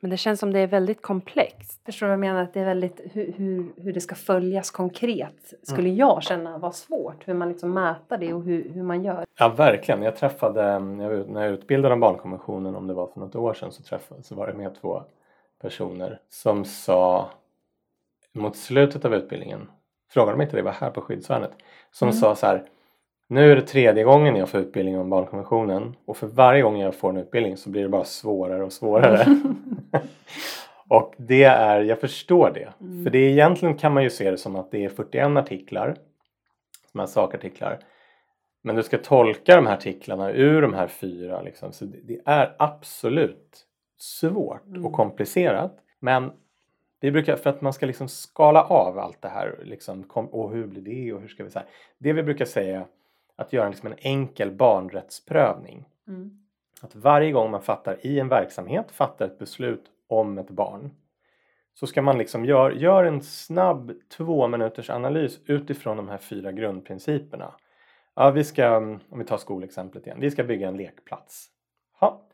Men 0.00 0.10
det 0.10 0.16
känns 0.16 0.40
som 0.40 0.52
det 0.52 0.58
är 0.58 0.66
väldigt 0.66 1.02
komplext. 1.02 1.80
Förstår 1.84 2.06
du 2.06 2.08
vad 2.08 2.12
jag 2.12 2.20
menar? 2.20 2.42
Att 2.42 2.54
det 2.54 2.60
är 2.60 2.64
väldigt 2.64 3.00
hur, 3.12 3.32
hur, 3.32 3.72
hur 3.76 3.92
det 3.92 4.00
ska 4.00 4.14
följas 4.14 4.70
konkret. 4.70 5.54
Skulle 5.62 5.88
jag 5.88 6.22
känna 6.22 6.58
var 6.58 6.70
svårt. 6.70 7.28
Hur 7.28 7.34
man 7.34 7.48
liksom 7.48 7.72
mäter 7.72 8.18
det 8.18 8.32
och 8.32 8.42
hur, 8.42 8.68
hur 8.68 8.82
man 8.82 9.04
gör. 9.04 9.24
Ja, 9.38 9.48
verkligen. 9.48 10.02
Jag 10.02 10.16
träffade, 10.16 10.62
jag, 10.62 11.28
när 11.28 11.42
jag 11.42 11.52
utbildade 11.52 11.94
om 11.94 12.00
barnkonventionen, 12.00 12.76
om 12.76 12.86
det 12.86 12.94
var 12.94 13.06
för 13.06 13.20
något 13.20 13.34
år 13.36 13.54
sedan, 13.54 13.72
så, 13.72 13.82
träffade, 13.82 14.22
så 14.22 14.34
var 14.34 14.46
det 14.46 14.54
med 14.54 14.74
två 14.80 15.02
personer 15.62 16.20
som 16.28 16.64
sa 16.64 17.30
mot 18.32 18.56
slutet 18.56 19.04
av 19.04 19.14
utbildningen, 19.14 19.70
frågade 20.10 20.38
de 20.38 20.42
inte 20.42 20.56
det 20.56 20.62
var 20.62 20.72
här 20.72 20.90
på 20.90 21.00
skyddsvärnet, 21.00 21.52
som 21.90 22.08
Mm. 22.08 22.16
sa 22.20 22.34
så 22.34 22.46
här 22.46 22.64
nu 23.30 23.52
är 23.52 23.56
det 23.56 23.62
tredje 23.62 24.04
gången 24.04 24.36
jag 24.36 24.48
får 24.48 24.60
utbildning 24.60 24.98
om 24.98 25.10
barnkonventionen 25.10 25.96
och 26.04 26.16
för 26.16 26.26
varje 26.26 26.62
gång 26.62 26.80
jag 26.80 26.94
får 26.94 27.10
en 27.10 27.16
utbildning 27.16 27.56
så 27.56 27.70
blir 27.70 27.82
det 27.82 27.88
bara 27.88 28.04
svårare 28.04 28.64
och 28.64 28.72
svårare. 28.72 29.26
och 30.88 31.14
det 31.16 31.44
är, 31.44 31.80
jag 31.80 32.00
förstår 32.00 32.50
det. 32.54 32.72
Mm. 32.80 33.04
För 33.04 33.10
det 33.10 33.18
är, 33.18 33.30
egentligen 33.30 33.76
kan 33.76 33.94
man 33.94 34.02
ju 34.02 34.10
se 34.10 34.30
det 34.30 34.38
som 34.38 34.56
att 34.56 34.70
det 34.70 34.84
är 34.84 34.88
41 34.88 35.36
artiklar, 35.36 35.96
som 36.90 37.00
är 37.00 37.06
sakartiklar. 37.06 37.78
Men 38.62 38.76
du 38.76 38.82
ska 38.82 38.98
tolka 38.98 39.56
de 39.56 39.66
här 39.66 39.74
artiklarna 39.74 40.32
ur 40.32 40.62
de 40.62 40.74
här 40.74 40.86
fyra. 40.86 41.42
Liksom. 41.42 41.72
Så 41.72 41.84
det, 41.84 42.20
är 42.26 42.54
absolut 42.58 43.66
svårt 43.98 44.66
Mm. 44.66 44.86
och 44.86 44.92
komplicerat. 44.92 45.78
Men 46.00 46.32
vi 47.00 47.10
brukar, 47.10 47.36
för 47.36 47.50
att 47.50 47.60
man 47.60 47.72
ska 47.72 47.86
liksom 47.86 48.08
skala 48.08 48.62
av 48.62 48.98
allt 48.98 49.22
det 49.22 49.28
här. 49.28 49.58
Liksom, 49.62 50.04
och 50.14 50.52
hur 50.52 50.66
blir 50.66 50.82
det 50.82 51.12
och 51.12 51.20
hur 51.20 51.28
ska 51.28 51.44
vi 51.44 51.50
säga. 51.50 51.66
Det 51.98 52.12
vi 52.12 52.22
brukar 52.22 52.44
säga 52.44 52.86
att 53.40 53.52
göra 53.52 53.68
liksom 53.68 53.92
en 53.92 53.98
enkel 53.98 54.50
barnrättsprövning. 54.50 55.88
Mm. 56.08 56.30
Att 56.82 56.94
varje 56.94 57.32
gång 57.32 57.50
man 57.50 57.62
fattar 57.62 58.06
i 58.06 58.20
en 58.20 58.28
verksamhet, 58.28 58.90
fattar 58.90 59.26
ett 59.26 59.38
beslut 59.38 59.84
om 60.08 60.38
ett 60.38 60.50
barn. 60.50 60.90
Så 61.74 61.86
ska 61.86 62.02
man 62.02 62.18
liksom 62.18 62.44
göra 62.44 62.72
gör 62.72 63.04
en 63.04 63.22
snabb 63.22 63.92
två 64.16 64.48
minuters 64.48 64.90
analys 64.90 65.40
utifrån 65.46 65.96
de 65.96 66.08
här 66.08 66.18
fyra 66.18 66.52
grundprinciperna. 66.52 67.54
Ja, 68.14 68.30
vi 68.30 68.44
ska, 68.44 68.76
om 68.76 69.18
vi 69.18 69.24
tar 69.24 69.36
skolexemplet 69.36 70.06
igen, 70.06 70.20
vi 70.20 70.30
ska 70.30 70.44
bygga 70.44 70.68
en 70.68 70.76
lekplats. 70.76 71.46
Ja, 72.00 72.30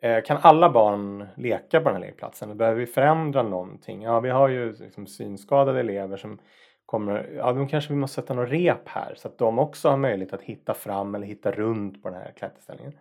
Eh, 0.00 0.22
kan 0.22 0.38
alla 0.40 0.70
barn 0.70 1.26
leka 1.36 1.80
på 1.80 1.88
den 1.88 2.02
här 2.02 2.08
lekplatsen? 2.08 2.56
Behöver 2.56 2.80
vi 2.80 2.86
förändra 2.86 3.42
någonting? 3.42 4.02
Ja, 4.02 4.20
vi 4.20 4.30
har 4.30 4.48
ju 4.48 4.72
liksom 4.72 5.06
synskadade 5.06 5.80
elever 5.80 6.16
som 6.16 6.38
kommer, 6.86 7.30
ja 7.36 7.52
då 7.52 7.66
kanske 7.66 7.92
vi 7.92 7.98
måste 7.98 8.14
sätta 8.14 8.34
något 8.34 8.50
rep 8.50 8.88
här 8.88 9.14
så 9.16 9.28
att 9.28 9.38
de 9.38 9.58
också 9.58 9.88
har 9.88 9.96
möjlighet 9.96 10.32
att 10.32 10.42
hitta 10.42 10.74
fram 10.74 11.14
eller 11.14 11.26
hitta 11.26 11.52
runt 11.52 12.02
på 12.02 12.10
den 12.10 12.18
här 12.18 12.32
klätterställningen. 12.32 12.92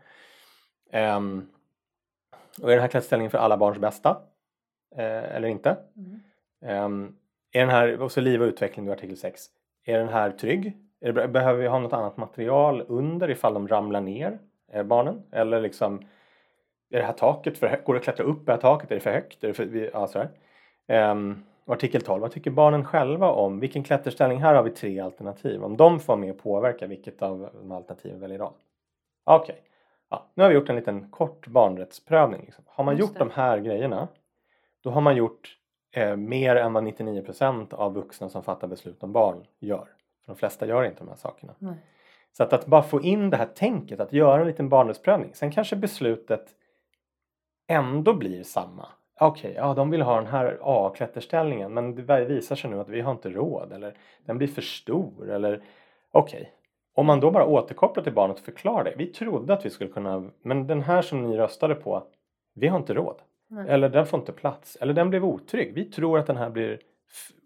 Um, 0.93 1.49
och 2.61 2.69
är 2.69 2.73
den 2.73 2.81
här 2.81 2.87
klätterställningen 2.87 3.31
för 3.31 3.37
alla 3.37 3.57
barns 3.57 3.77
bästa? 3.77 4.09
Uh, 4.97 5.35
eller 5.35 5.47
inte? 5.47 5.77
Mm. 5.95 6.85
Um, 6.85 7.15
är 7.51 7.59
den 7.59 7.69
här, 7.69 8.01
och 8.01 8.11
så 8.11 8.21
liv 8.21 8.41
och 8.41 8.47
utveckling, 8.47 8.89
artikel 8.89 9.17
6. 9.17 9.41
Är 9.85 9.99
den 9.99 10.09
här 10.09 10.31
trygg? 10.31 10.77
Det, 10.99 11.13
behöver 11.13 11.61
vi 11.61 11.67
ha 11.67 11.79
något 11.79 11.93
annat 11.93 12.17
material 12.17 12.85
under 12.87 13.29
ifall 13.29 13.53
de 13.53 13.67
ramlar 13.67 14.01
ner, 14.01 14.39
eh, 14.71 14.83
barnen? 14.83 15.23
Eller 15.31 15.61
liksom, 15.61 16.05
är 16.89 16.97
det 16.97 17.05
här 17.05 17.13
taket 17.13 17.57
för 17.57 17.67
högt? 17.67 17.85
Går 17.85 17.93
det 17.93 17.97
att 17.97 18.03
klättra 18.03 18.25
upp 18.25 18.45
det 18.45 18.51
här 18.51 18.59
taket? 18.59 18.91
Är 18.91 18.95
det 18.95 19.01
för 19.01 19.11
högt? 19.11 19.43
Är 19.43 19.47
det 19.47 19.53
för, 19.53 19.89
ja, 19.93 20.07
sådär. 20.07 20.29
Um, 21.11 21.43
artikel 21.73 22.01
12, 22.01 22.21
vad 22.21 22.31
tycker 22.31 22.51
barnen 22.51 22.85
själva 22.85 23.31
om 23.31 23.59
vilken 23.59 23.83
klätterställning? 23.83 24.41
Här 24.41 24.55
har 24.55 24.63
vi 24.63 24.69
tre 24.69 24.99
alternativ. 24.99 25.63
Om 25.63 25.77
de 25.77 25.99
får 25.99 26.17
med 26.17 26.31
och 26.31 26.37
påverka 26.37 26.87
vilket 26.87 27.21
av 27.21 27.49
alternativen 27.71 28.19
väljer 28.19 28.39
de? 28.39 28.53
Okej, 29.23 29.53
okay. 29.53 29.65
ja, 30.09 30.25
nu 30.33 30.43
har 30.43 30.49
vi 30.49 30.55
gjort 30.55 30.69
en 30.69 30.75
liten 30.75 31.09
kort 31.09 31.47
barnrättsprövning. 31.47 32.41
Liksom. 32.41 32.63
Har 32.67 32.83
man 32.83 32.97
gjort 32.97 33.17
de 33.17 33.29
här 33.29 33.59
grejerna 33.59 34.07
då 34.85 34.91
har 34.91 35.01
man 35.01 35.15
gjort 35.15 35.57
eh, 35.91 36.15
mer 36.15 36.55
än 36.55 36.73
vad 36.73 36.83
99% 36.83 37.73
av 37.73 37.93
vuxna 37.93 38.29
som 38.29 38.43
fattar 38.43 38.67
beslut 38.67 39.03
om 39.03 39.11
barn 39.11 39.45
gör. 39.59 39.87
För 40.25 40.33
de 40.33 40.35
flesta 40.35 40.67
gör 40.67 40.83
inte 40.83 40.99
de 40.99 41.07
här 41.07 41.15
sakerna. 41.15 41.55
Nej. 41.59 41.75
Så 42.31 42.43
att, 42.43 42.53
att 42.53 42.65
bara 42.65 42.83
få 42.83 43.01
in 43.01 43.29
det 43.29 43.37
här 43.37 43.45
tänket, 43.45 43.99
att 43.99 44.13
göra 44.13 44.41
en 44.41 44.47
liten 44.47 44.69
barnrättsprövning. 44.69 45.33
Sen 45.33 45.51
kanske 45.51 45.75
beslutet 45.75 46.55
ändå 47.67 48.13
blir 48.13 48.43
samma 48.43 48.87
okej, 49.19 49.51
okay, 49.51 49.63
ja 49.63 49.73
de 49.73 49.89
vill 49.89 50.01
ha 50.01 50.15
den 50.15 50.27
här 50.27 50.59
A-klätterställningen 50.61 51.73
men 51.73 51.95
det 51.95 52.25
visar 52.25 52.55
sig 52.55 52.69
nu 52.69 52.79
att 52.79 52.89
vi 52.89 53.01
har 53.01 53.11
inte 53.11 53.29
råd 53.29 53.71
eller 53.71 53.97
den 54.25 54.37
blir 54.37 54.47
för 54.47 54.61
stor 54.61 55.31
eller 55.31 55.63
okej. 56.11 56.39
Okay. 56.39 56.51
Om 56.95 57.05
man 57.05 57.19
då 57.19 57.31
bara 57.31 57.45
återkopplar 57.45 58.03
till 58.03 58.13
barnet 58.13 58.39
och 58.39 58.45
förklarar 58.45 58.83
det. 58.83 58.93
Vi 58.97 59.05
trodde 59.05 59.53
att 59.53 59.65
vi 59.65 59.69
skulle 59.69 59.89
kunna, 59.89 60.29
men 60.41 60.67
den 60.67 60.81
här 60.81 61.01
som 61.01 61.21
ni 61.21 61.37
röstade 61.37 61.75
på, 61.75 62.03
vi 62.53 62.67
har 62.67 62.77
inte 62.77 62.93
råd. 62.93 63.21
Nej. 63.47 63.69
Eller 63.69 63.89
den 63.89 64.05
får 64.05 64.19
inte 64.19 64.31
plats. 64.31 64.77
Eller 64.81 64.93
den 64.93 65.09
blev 65.09 65.25
otrygg. 65.25 65.73
Vi 65.73 65.85
tror 65.85 66.19
att 66.19 66.27
den 66.27 66.37
här 66.37 66.49
blir 66.49 66.79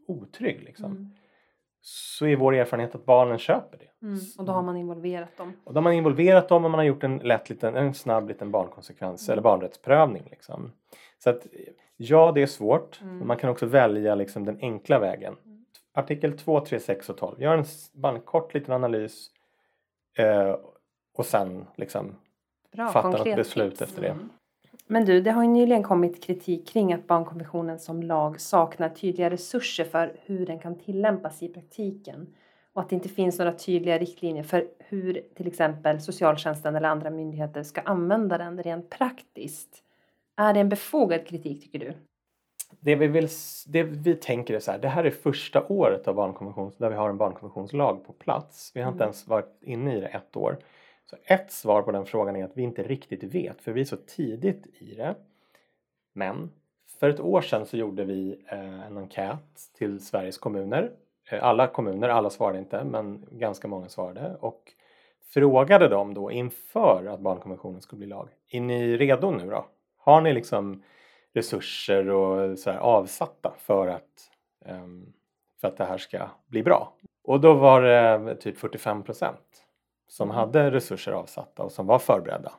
otrygg 0.07 0.63
liksom. 0.63 0.91
Mm. 0.91 1.09
Så 1.81 2.25
är 2.25 2.35
vår 2.35 2.55
erfarenhet 2.55 2.95
att 2.95 3.05
barnen 3.05 3.37
köper 3.37 3.77
det. 3.77 4.05
Mm. 4.05 4.19
Och 4.37 4.45
då 4.45 4.51
har 4.51 4.61
man 4.61 4.77
involverat 4.77 5.37
dem. 5.37 5.53
Och 5.63 5.73
då 5.73 5.77
har 5.77 5.83
man 5.83 5.93
involverat 5.93 6.49
dem 6.49 6.65
och 6.65 6.71
man 6.71 6.77
har 6.77 6.85
gjort 6.85 7.03
en 7.03 7.17
lätt 7.17 7.49
liten, 7.49 7.75
en 7.75 7.93
snabb 7.93 8.27
liten 8.27 8.51
barnkonsekvens 8.51 9.29
mm. 9.29 9.33
eller 9.33 9.43
barnrättsprövning 9.43 10.27
liksom. 10.29 10.71
Så 11.23 11.29
att 11.29 11.47
ja, 11.97 12.31
det 12.35 12.41
är 12.41 12.47
svårt. 12.47 13.01
Mm. 13.01 13.27
Man 13.27 13.37
kan 13.37 13.49
också 13.49 13.65
välja 13.65 14.15
liksom 14.15 14.45
den 14.45 14.57
enkla 14.61 14.99
vägen. 14.99 15.35
Artikel 15.93 16.37
2, 16.37 16.65
3, 16.65 16.79
6 16.79 17.09
och 17.09 17.17
12. 17.17 17.41
Gör 17.41 17.57
en, 17.57 17.65
bara 17.93 18.15
en 18.15 18.21
kort 18.21 18.53
liten 18.53 18.73
analys 18.73 19.31
eh, 20.17 20.55
och 21.13 21.25
sen 21.25 21.65
liksom 21.75 22.15
Bra, 22.71 22.87
fatta 22.87 23.09
något 23.09 23.35
beslut 23.35 23.71
tips. 23.71 23.81
efter 23.81 24.01
det. 24.01 24.07
Mm. 24.07 24.29
Men 24.87 25.05
du, 25.05 25.21
det 25.21 25.31
har 25.31 25.43
ju 25.43 25.49
nyligen 25.49 25.83
kommit 25.83 26.23
kritik 26.23 26.67
kring 26.67 26.93
att 26.93 27.07
barnkonventionen 27.07 27.79
som 27.79 28.03
lag 28.03 28.39
saknar 28.39 28.89
tydliga 28.89 29.29
resurser 29.29 29.83
för 29.83 30.19
hur 30.25 30.45
den 30.45 30.59
kan 30.59 30.79
tillämpas 30.79 31.43
i 31.43 31.49
praktiken 31.49 32.33
och 32.73 32.81
att 32.81 32.89
det 32.89 32.95
inte 32.95 33.09
finns 33.09 33.39
några 33.39 33.53
tydliga 33.53 33.97
riktlinjer 33.97 34.43
för 34.43 34.67
hur 34.79 35.21
till 35.35 35.47
exempel 35.47 36.01
socialtjänsten 36.01 36.75
eller 36.75 36.89
andra 36.89 37.09
myndigheter 37.09 37.63
ska 37.63 37.81
använda 37.81 38.37
den 38.37 38.63
rent 38.63 38.89
praktiskt. 38.89 39.83
Är 40.39 40.53
det 40.53 40.59
en 40.59 40.69
befogad 40.69 41.27
kritik 41.27 41.61
tycker 41.61 41.79
du? 41.79 41.93
Det 42.79 42.95
vi, 42.95 43.07
vill, 43.07 43.27
det 43.67 43.83
vi 43.83 44.15
tänker 44.15 44.53
är 44.53 44.59
så 44.59 44.71
här, 44.71 44.79
det 44.79 44.87
här 44.87 45.03
är 45.03 45.11
första 45.11 45.67
året 45.67 46.07
av 46.07 46.15
barnkonvention 46.15 46.71
där 46.77 46.89
vi 46.89 46.95
har 46.95 47.09
en 47.09 47.17
barnkonventionslag 47.17 48.05
på 48.05 48.13
plats. 48.13 48.71
Vi 48.73 48.81
har 48.81 48.87
mm. 48.87 48.95
inte 48.95 49.03
ens 49.03 49.27
varit 49.27 49.57
inne 49.61 49.97
i 49.97 49.99
det 49.99 50.07
ett 50.07 50.35
år. 50.35 50.57
Så 51.05 51.15
ett 51.23 51.51
svar 51.51 51.81
på 51.81 51.91
den 51.91 52.05
frågan 52.05 52.35
är 52.35 52.45
att 52.45 52.57
vi 52.57 52.63
inte 52.63 52.83
riktigt 52.83 53.23
vet 53.23 53.61
för 53.61 53.71
vi 53.71 53.81
är 53.81 53.85
så 53.85 53.97
tidigt 53.97 54.67
i 54.79 54.95
det. 54.95 55.15
Men 56.13 56.51
för 56.99 57.09
ett 57.09 57.19
år 57.19 57.41
sedan 57.41 57.65
så 57.65 57.77
gjorde 57.77 58.03
vi 58.03 58.41
eh, 58.51 58.85
en 58.87 58.97
enkät 58.97 59.73
till 59.77 59.99
Sveriges 59.99 60.37
kommuner. 60.37 60.91
Eh, 61.31 61.43
alla 61.43 61.67
kommuner, 61.67 62.09
alla 62.09 62.29
svarade 62.29 62.59
inte 62.59 62.83
men 62.83 63.25
ganska 63.31 63.67
många 63.67 63.89
svarade 63.89 64.37
och 64.39 64.71
frågade 65.33 65.87
dem 65.87 66.13
då 66.13 66.31
inför 66.31 67.05
att 67.05 67.19
barnkonventionen 67.19 67.81
skulle 67.81 67.97
bli 67.97 68.07
lag. 68.07 68.29
Är 68.51 68.61
ni 68.61 68.97
redo 68.97 69.31
nu 69.31 69.49
då? 69.49 69.65
Har 70.09 70.21
ni 70.21 70.33
liksom 70.33 70.83
resurser 71.33 72.09
och 72.09 72.59
så 72.59 72.71
avsatta 72.71 73.53
för 73.57 73.87
att, 73.87 74.31
um, 74.65 75.13
för 75.61 75.67
att 75.67 75.77
det 75.77 75.85
här 75.85 75.97
ska 75.97 76.29
bli 76.47 76.63
bra? 76.63 76.93
Och 77.23 77.41
då 77.41 77.53
var 77.53 77.81
det 77.81 78.35
typ 78.35 78.57
45 78.57 79.03
procent 79.03 79.63
som 80.07 80.29
hade 80.29 80.71
resurser 80.71 81.11
avsatta 81.11 81.63
och 81.63 81.71
som 81.71 81.87
var 81.87 81.99
förberedda. 81.99 82.51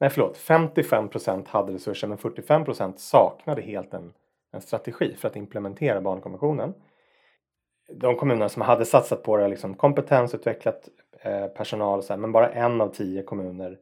Nej 0.00 0.10
förlåt, 0.10 0.36
55 0.36 1.08
procent 1.08 1.48
hade 1.48 1.72
resurser 1.72 2.08
men 2.08 2.18
45 2.18 2.64
procent 2.64 3.00
saknade 3.00 3.62
helt 3.62 3.94
en, 3.94 4.12
en 4.52 4.60
strategi 4.60 5.14
för 5.14 5.28
att 5.28 5.36
implementera 5.36 6.00
barnkonventionen. 6.00 6.74
De 7.94 8.16
kommuner 8.16 8.48
som 8.48 8.62
hade 8.62 8.84
satsat 8.84 9.22
på 9.22 9.36
det, 9.36 9.48
liksom 9.48 9.74
kompetensutvecklat 9.74 10.88
eh, 11.20 11.46
personal, 11.46 12.02
så 12.02 12.12
här, 12.12 12.18
men 12.18 12.32
bara 12.32 12.50
en 12.50 12.80
av 12.80 12.88
tio 12.88 13.22
kommuner 13.22 13.78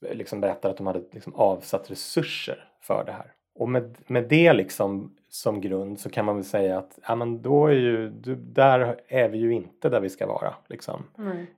liksom 0.00 0.40
berättade 0.40 0.72
att 0.72 0.78
de 0.78 0.86
hade 0.86 1.02
liksom 1.10 1.34
avsatt 1.34 1.90
resurser 1.90 2.68
för 2.80 3.04
det 3.04 3.12
här. 3.12 3.32
Och 3.54 3.68
med, 3.68 3.96
med 4.06 4.28
det 4.28 4.52
liksom 4.52 5.16
som 5.28 5.60
grund 5.60 6.00
så 6.00 6.10
kan 6.10 6.24
man 6.24 6.34
väl 6.34 6.44
säga 6.44 6.78
att 6.78 6.98
ja, 7.08 7.14
men 7.14 7.42
då 7.42 7.66
är 7.66 7.72
ju, 7.72 8.10
där 8.36 9.00
är 9.08 9.28
vi 9.28 9.38
ju 9.38 9.52
inte 9.52 9.88
där 9.88 10.00
vi 10.00 10.08
ska 10.08 10.26
vara. 10.26 10.54
Liksom. 10.66 11.04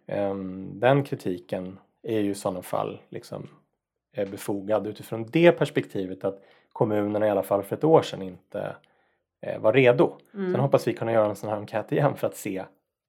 Mm. 0.08 0.70
Den 0.80 1.04
kritiken 1.04 1.78
är 2.02 2.20
ju 2.20 2.30
i 2.30 2.34
sådana 2.34 2.62
fall 2.62 3.00
liksom, 3.08 3.48
befogad 4.30 4.86
utifrån 4.86 5.26
det 5.32 5.52
perspektivet 5.52 6.24
att 6.24 6.42
kommunerna 6.72 7.26
i 7.26 7.30
alla 7.30 7.42
fall 7.42 7.62
för 7.62 7.76
ett 7.76 7.84
år 7.84 8.02
sedan 8.02 8.22
inte 8.22 8.76
eh, 9.42 9.60
var 9.60 9.72
redo. 9.72 10.12
Mm. 10.34 10.52
Sen 10.52 10.60
hoppas 10.60 10.88
vi 10.88 10.92
kunna 10.92 11.12
göra 11.12 11.28
en 11.28 11.36
sån 11.36 11.50
här 11.50 11.56
enkät 11.56 11.92
igen 11.92 12.16
för 12.16 12.26
att 12.26 12.36
se 12.36 12.64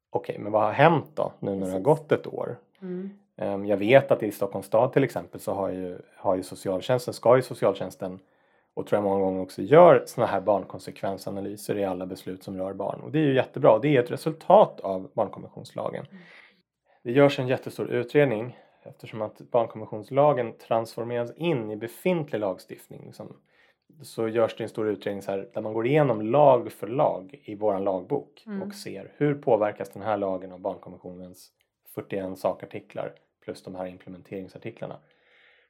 okej, 0.09 0.33
okay, 0.33 0.43
men 0.43 0.51
vad 0.51 0.61
har 0.61 0.71
hänt 0.71 1.11
då 1.13 1.33
nu 1.39 1.55
när 1.55 1.65
det 1.65 1.73
har 1.73 1.79
gått 1.79 2.11
ett 2.11 2.27
år? 2.27 2.57
Mm. 2.81 3.09
Um, 3.41 3.65
jag 3.65 3.77
vet 3.77 4.11
att 4.11 4.23
i 4.23 4.31
Stockholms 4.31 4.65
stad 4.65 4.93
till 4.93 5.03
exempel 5.03 5.39
så 5.39 5.53
har 5.53 5.69
ju, 5.69 5.97
har 6.15 6.35
ju 6.35 6.43
socialtjänsten, 6.43 7.13
ska 7.13 7.35
ju 7.35 7.41
socialtjänsten 7.41 8.19
och 8.73 8.87
tror 8.87 8.97
jag 8.97 9.03
många 9.03 9.19
gånger 9.19 9.41
också 9.41 9.61
gör 9.61 10.03
sådana 10.05 10.31
här 10.31 10.41
barnkonsekvensanalyser 10.41 11.77
i 11.77 11.85
alla 11.85 12.05
beslut 12.05 12.43
som 12.43 12.57
rör 12.57 12.73
barn. 12.73 13.01
Och 13.01 13.11
det 13.11 13.19
är 13.19 13.23
ju 13.23 13.35
jättebra. 13.35 13.79
Det 13.79 13.97
är 13.97 14.03
ett 14.03 14.11
resultat 14.11 14.79
av 14.79 15.11
barnkonventionslagen. 15.13 16.05
Mm. 16.11 16.23
Det 17.03 17.11
görs 17.11 17.39
en 17.39 17.47
jättestor 17.47 17.89
utredning 17.89 18.57
eftersom 18.83 19.21
att 19.21 19.37
barnkonventionslagen 19.51 20.53
transformeras 20.57 21.37
in 21.37 21.71
i 21.71 21.75
befintlig 21.75 22.39
lagstiftning. 22.39 23.05
Liksom, 23.05 23.37
så 24.01 24.27
görs 24.27 24.55
det 24.57 24.63
en 24.63 24.69
stor 24.69 24.87
utredning 24.87 25.23
här, 25.27 25.49
där 25.53 25.61
man 25.61 25.73
går 25.73 25.87
igenom 25.87 26.21
lag 26.21 26.71
för 26.71 26.87
lag 26.87 27.41
i 27.43 27.55
våran 27.55 27.83
lagbok 27.83 28.43
mm. 28.47 28.61
och 28.61 28.73
ser 28.73 29.11
hur 29.17 29.35
påverkas 29.35 29.89
den 29.89 30.03
här 30.03 30.17
lagen 30.17 30.51
av 30.51 30.59
barnkonventionens 30.59 31.51
41 31.95 32.39
sakartiklar 32.39 33.13
plus 33.47 33.63
de 33.63 33.75
här 33.75 33.85
implementeringsartiklarna. 33.85 34.95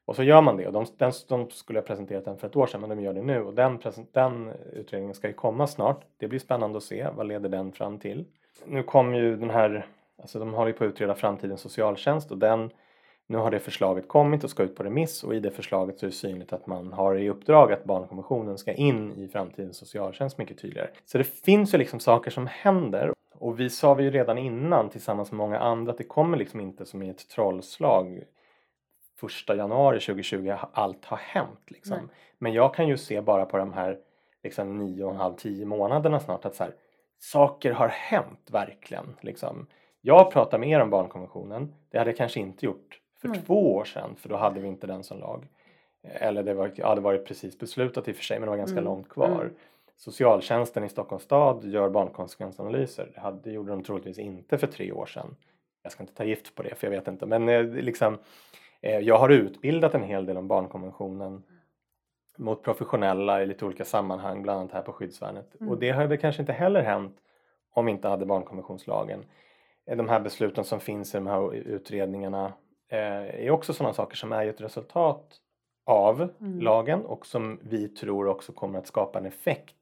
Och 0.06 0.16
så 0.16 0.24
gör 0.24 0.42
man 0.42 0.58
det 0.58 0.68
och 0.68 0.74
de, 0.74 0.86
den, 0.98 1.12
de 1.28 1.50
skulle 1.50 1.80
ha 1.80 1.86
presenterat 1.86 2.26
den 2.26 2.38
för 2.38 2.48
ett 2.48 2.56
år 2.56 2.68
sedan 2.68 2.82
men 2.82 2.90
de 2.90 3.02
gör 3.02 3.13
det 3.13 3.22
nu 3.22 3.42
och 3.42 3.54
den, 3.54 3.80
den 4.12 4.52
utredningen 4.74 5.16
ska 5.16 5.28
ju 5.28 5.34
komma 5.34 5.68
snart. 5.68 6.06
Det 6.18 6.28
blir 6.28 6.40
spännande 6.40 6.78
att 6.78 6.84
se 6.84 7.08
vad 7.16 7.28
leder 7.28 7.50
den 7.50 7.72
fram 7.72 8.00
till. 8.00 8.26
Nu 8.66 8.84
kom 8.84 9.16
ju 9.16 9.36
den 9.36 9.50
här, 9.50 9.88
alltså 10.22 10.40
de 10.40 10.54
håller 10.54 10.68
ju 10.68 10.74
på 10.74 10.84
att 10.84 10.90
utreda 10.90 11.16
framtidens 11.16 11.62
socialtjänst 11.62 12.32
och 12.32 12.38
den 12.38 12.70
nu 13.28 13.38
har 13.38 13.52
det 13.52 13.60
förslaget 13.60 14.08
kommit 14.08 14.44
och 14.44 14.50
ska 14.50 14.63
ut 14.63 14.76
på 14.76 14.84
remiss 14.84 15.24
och 15.24 15.36
i 15.36 15.40
det 15.40 15.52
förslaget 15.52 16.00
så 16.00 16.06
är 16.06 16.10
det 16.10 16.16
synligt 16.16 16.54
att 16.54 16.68
man 16.68 16.94
har 16.94 17.16
i 17.16 17.30
uppdrag 17.30 17.74
att 17.74 17.84
barnkonventionen 17.84 18.58
ska 18.58 18.74
in 18.74 19.13
i 19.18 19.28
framtidens 19.28 19.78
socialtjänst 19.78 20.38
mycket 20.38 20.62
tydligare. 20.62 20.90
Så 21.06 21.18
det 21.18 21.24
finns 21.24 21.74
ju 21.74 21.78
liksom 21.78 22.00
saker 22.00 22.32
som 22.32 22.48
händer 22.48 23.12
och 23.39 23.60
vi 23.60 23.69
sa 23.69 23.93
vi 23.93 24.04
ju 24.04 24.12
redan 24.12 24.38
innan 24.38 24.89
tillsammans 24.89 25.32
med 25.32 25.38
många 25.38 25.60
andra 25.60 25.91
att 25.91 25.97
det 25.97 26.04
kommer 26.04 26.38
liksom 26.38 26.60
inte 26.60 26.86
som 26.86 27.04
i 27.04 27.10
ett 27.10 27.30
trollslag 27.30 28.23
första 29.19 29.56
januari 29.56 30.00
2020 30.00 30.56
allt 30.71 31.06
har 31.06 31.17
hänt 31.17 31.62
liksom. 31.65 32.10
Men 32.38 32.54
jag 32.54 32.73
kan 32.73 32.88
ju 32.88 32.97
se 32.97 33.21
bara 33.21 33.45
på 33.45 33.58
de 33.58 33.73
här 33.73 33.97
liksom 34.43 34.78
nio 34.78 35.04
och 35.04 35.12
en 35.12 35.17
halv, 35.17 35.36
tio 35.36 35.65
månaderna 35.65 36.19
snart 36.19 36.45
att 36.45 36.56
så 36.56 36.63
här, 36.63 36.73
saker 37.19 37.71
har 37.71 37.88
hänt 37.88 38.50
verkligen 38.52 39.15
liksom. 39.21 39.67
Jag 40.02 40.32
pratar 40.32 40.58
mer 40.58 40.80
om 40.80 40.89
barnkonventionen. 40.89 41.73
Det 41.89 41.97
hade 41.97 42.10
jag 42.10 42.17
kanske 42.17 42.39
inte 42.39 42.65
gjort 42.65 43.02
för 43.21 43.28
mm. 43.28 43.41
två 43.41 43.76
år 43.76 43.86
sedan 43.86 44.15
för 44.15 44.30
då 44.30 44.36
hade 44.36 44.60
vi 44.60 44.67
inte 44.67 44.88
den 44.88 45.04
som 45.04 45.19
lag. 45.19 45.47
Eller 46.04 46.43
det 46.43 46.54
var, 46.54 46.71
ja, 46.76 46.95
det 46.95 47.02
varit 47.02 47.26
precis 47.26 47.60
beslutat 47.60 48.08
i 48.08 48.12
och 48.12 48.15
för 48.15 48.23
sig 48.23 48.39
men 48.39 48.45
det 48.45 48.50
var 48.50 48.58
ganska 48.58 48.80
mm. 48.80 48.84
långt 48.84 49.10
kvar. 49.10 49.41
Mm. 49.41 49.56
Socialtjänsten 49.98 50.84
i 50.84 50.90
Stockholms 50.90 51.24
stad 51.24 51.64
gör 51.64 51.90
barnkonsekvensanalyser. 51.90 53.12
Det, 53.14 53.20
hade, 53.20 53.42
det 53.44 53.52
gjorde 53.52 53.72
de 53.72 53.84
troligtvis 53.84 54.20
inte 54.20 54.58
för 54.58 54.68
tre 54.68 54.92
år 54.92 55.06
sedan. 55.06 55.36
Jag 55.84 55.92
ska 55.92 56.04
inte 56.04 56.14
ta 56.14 56.24
gift 56.24 56.56
på 56.56 56.64
det 56.64 56.76
för 56.76 56.88
jag 56.88 56.92
vet 56.92 57.08
inte 57.08 57.26
men 57.26 57.50
eh, 57.50 57.64
liksom 57.64 58.18
Eh, 58.82 59.00
jag 59.00 59.18
har 59.18 59.30
utbildat 59.30 59.96
en 59.96 60.04
hel 60.04 60.26
del 60.26 60.38
om 60.38 60.48
barnkonventionen 60.48 61.44
mot 62.38 62.64
professionella 62.64 63.44
i 63.44 63.46
lite 63.46 63.66
olika 63.66 63.86
sammanhang, 63.86 64.42
bland 64.42 64.60
annat 64.60 64.72
här 64.72 64.82
på 64.82 64.94
skyddsvärnet. 64.94 65.56
Mm. 65.60 65.72
Och 65.72 65.80
det 65.80 65.92
hade 65.92 66.18
kanske 66.18 66.42
inte 66.42 66.54
heller 66.54 66.82
hänt 66.82 67.18
om 67.74 67.86
vi 67.86 67.92
inte 67.92 68.08
hade 68.08 68.26
barnkonventionslagen. 68.26 69.26
Eh, 69.86 69.98
De 69.98 70.10
här 70.10 70.20
besluten 70.20 70.64
som 70.64 70.80
finns 70.80 71.16
i 71.16 71.18
de 71.18 71.28
här 71.28 71.54
utredningarna 71.54 72.54
eh, 72.90 73.46
är 73.46 73.50
också 73.50 73.74
sådana 73.74 73.94
saker 73.94 74.16
som 74.16 74.32
är 74.32 74.48
ett 74.48 74.62
resultat 74.62 75.36
av 75.88 76.30
Mm. 76.41 76.60
lagen 76.62 77.06
och 77.06 77.26
som 77.26 77.60
vi 77.62 77.88
tror 77.88 78.28
också 78.28 78.52
kommer 78.52 78.80
att 78.80 78.88
skapa 78.88 79.19
en 79.19 79.26
effekt 79.26 79.76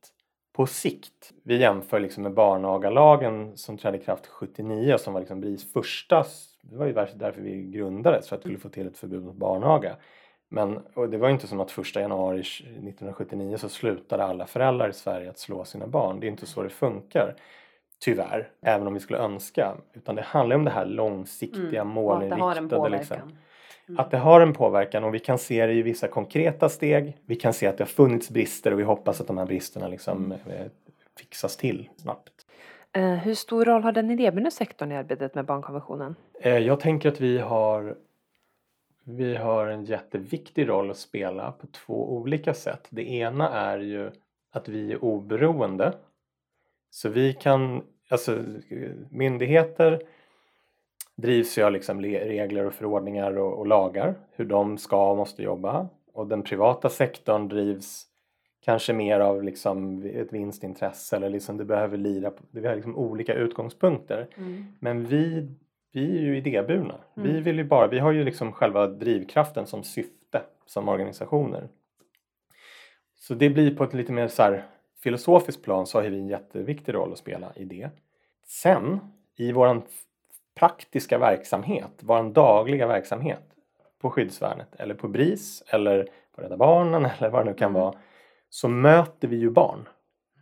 på 0.54 0.66
sikt. 0.68 1.32
Vi 1.44 1.58
jämför 1.58 2.00
liksom 2.00 2.24
med 2.24 2.34
barnagalagen 2.34 3.58
som 3.58 3.78
trädde 3.78 3.98
i 3.98 4.02
kraft 4.02 4.28
79 4.28 4.94
och 4.94 5.00
som 5.00 5.14
var 5.14 5.22
liksom 5.22 5.42
BRIS 5.42 5.74
första, 5.74 6.26
det 6.62 6.78
var 6.78 6.86
ju 6.86 6.94
därför 6.94 7.42
vi 7.42 7.62
grundades 7.64 8.30
för 8.30 8.36
att 8.36 8.40
vi 8.40 8.44
skulle 8.44 8.58
få 8.60 8.70
till 8.70 8.88
ett 8.88 8.98
förbud 8.98 9.24
mot 9.24 9.36
barnaga. 9.36 9.96
Men 10.50 10.80
det 11.12 11.18
var 11.18 11.28
ju 11.28 11.34
inte 11.34 11.48
som 11.48 11.60
att 11.60 11.72
första 11.72 12.02
januari 12.02 12.40
1979 12.40 13.58
så 13.58 13.70
slutade 13.70 14.24
alla 14.24 14.46
föräldrar 14.48 14.90
i 14.90 14.94
Sverige 14.94 15.30
att 15.30 15.40
slå 15.40 15.66
sina 15.66 15.88
barn. 15.88 16.20
Det 16.20 16.28
är 16.28 16.32
inte 16.32 16.46
så 16.46 16.64
det 16.64 16.70
funkar. 16.70 17.36
Tyvärr, 18.00 18.50
även 18.62 18.88
om 18.88 18.94
vi 18.94 19.00
skulle 19.00 19.20
önska. 19.20 19.76
Utan 19.94 20.16
det 20.16 20.22
handlar 20.22 20.56
om 20.56 20.66
det 20.66 20.72
här 20.72 20.86
långsiktiga, 20.86 21.82
Mm. 21.82 21.94
Målinriktade. 21.94 22.90
Liksom. 22.98 23.38
Mm. 23.90 24.00
Att 24.00 24.12
det 24.12 24.18
har 24.18 24.42
en 24.42 24.54
påverkan 24.54 25.04
och 25.04 25.14
vi 25.14 25.20
kan 25.20 25.38
se 25.38 25.66
det 25.66 25.74
i 25.74 25.82
vissa 25.82 26.08
konkreta 26.08 26.70
steg. 26.70 27.18
Vi 27.26 27.36
kan 27.36 27.54
se 27.54 27.68
att 27.68 27.78
det 27.78 27.84
har 27.84 27.90
funnits 27.90 28.30
brister 28.30 28.74
och 28.74 28.80
vi 28.80 28.84
hoppas 28.84 29.22
att 29.22 29.28
de 29.28 29.38
här 29.38 29.46
bristerna 29.46 29.88
liksom 29.88 30.32
eh, 30.32 30.66
fixas 31.18 31.58
till 31.58 31.90
snabbt. 31.98 32.32
Eh, 32.92 33.14
hur 33.14 33.34
stor 33.34 33.66
roll 33.66 33.84
har 33.84 33.92
den 33.92 34.12
idéburna 34.12 34.52
sektorn 34.52 34.92
i 34.92 34.96
arbetet 34.96 35.36
med 35.36 35.46
barnkonventionen? 35.46 36.16
Eh, 36.42 36.58
Jag 36.58 36.80
tänker 36.80 37.10
att 37.10 37.22
vi 37.22 37.38
har 37.40 37.96
vi 39.08 39.36
har 39.36 39.68
en 39.68 39.86
jätteviktig 39.86 40.70
roll 40.70 40.92
att 40.92 40.98
spela 40.98 41.52
på 41.52 41.68
två 41.68 42.14
olika 42.14 42.54
sätt. 42.54 42.88
Det 42.90 43.12
ena 43.12 43.50
är 43.50 43.80
ju 43.80 44.12
att 44.52 44.68
vi 44.70 44.92
är 44.92 45.04
oberoende. 45.04 45.94
Så 46.90 47.10
vi 47.10 47.34
kan, 47.34 47.84
alltså 48.10 48.44
myndigheter 49.10 50.02
drivs 51.18 51.58
ju 51.58 51.64
av 51.64 51.72
liksom 51.72 52.00
le- 52.02 52.26
regler 52.26 52.66
och 52.66 52.74
förordningar 52.74 53.38
och, 53.38 53.60
och 53.60 53.68
lagar, 53.68 54.16
hur 54.32 54.46
de 54.46 54.78
ska 54.78 55.10
och 55.12 55.18
måste 55.18 55.44
jobba. 55.44 55.88
Och 56.14 56.28
den 56.28 56.42
privata 56.44 56.90
sektorn 56.90 57.48
drivs 57.48 58.06
kanske 58.62 58.94
mer 58.94 59.20
av 59.20 59.44
liksom 59.44 60.04
ett 60.16 60.34
vinstintresse 60.34 61.16
eller 61.16 61.30
liksom 61.30 61.58
det 61.58 61.66
behöver 61.66 61.98
lira 61.98 62.32
på, 62.32 62.44
vi 62.52 62.68
har 62.68 62.76
liksom 62.76 62.96
olika 62.98 63.34
utgångspunkter. 63.34 64.28
Men 64.80 65.06
vi, 65.06 65.48
vi 65.92 66.18
är 66.18 66.22
ju 66.22 66.38
idéburna. 66.38 66.96
Vi 67.14 67.30
Mm. 67.30 67.44
vill 67.44 67.58
ju 67.58 67.64
bara, 67.64 67.88
vi 67.88 68.00
har 68.00 68.12
ju 68.12 68.24
liksom 68.24 68.52
själva 68.52 68.88
drivkraften 68.88 69.66
som 69.66 69.84
syfte 69.84 70.42
som 70.66 70.90
organisationer. 70.90 71.68
Så 73.16 73.34
det 73.34 73.50
blir 73.50 73.76
på 73.76 73.84
ett 73.84 73.94
lite 73.94 74.12
mer 74.12 74.28
så 74.28 74.44
här 74.44 74.66
filosofiskt 75.04 75.64
plan 75.64 75.88
så 75.88 75.98
har 76.02 76.10
vi 76.10 76.18
en 76.20 76.28
jätteviktig 76.28 76.94
roll 76.94 77.12
att 77.12 77.18
spela 77.18 77.54
i 77.56 77.66
det. 77.66 77.90
Sen 78.48 79.00
i 79.36 79.52
våran 79.52 79.82
praktiska 80.56 81.18
verksamhet, 81.18 81.92
våran 82.00 82.34
dagliga 82.34 82.88
verksamhet 82.88 83.44
på 84.02 84.10
skyddsvärnet 84.10 84.76
eller 84.78 84.94
på 84.96 85.08
BRIS 85.08 85.64
eller 85.68 86.08
på 86.36 86.42
Rädda 86.42 86.58
Barnen 86.58 87.06
eller 87.18 87.30
vad 87.30 87.46
det 87.46 87.50
nu 87.52 87.58
kan 87.58 87.70
Mm. 87.70 87.82
vara 87.82 87.94
så 88.50 88.68
möter 88.68 89.28
vi 89.28 89.36
ju 89.36 89.50
barn. 89.50 89.88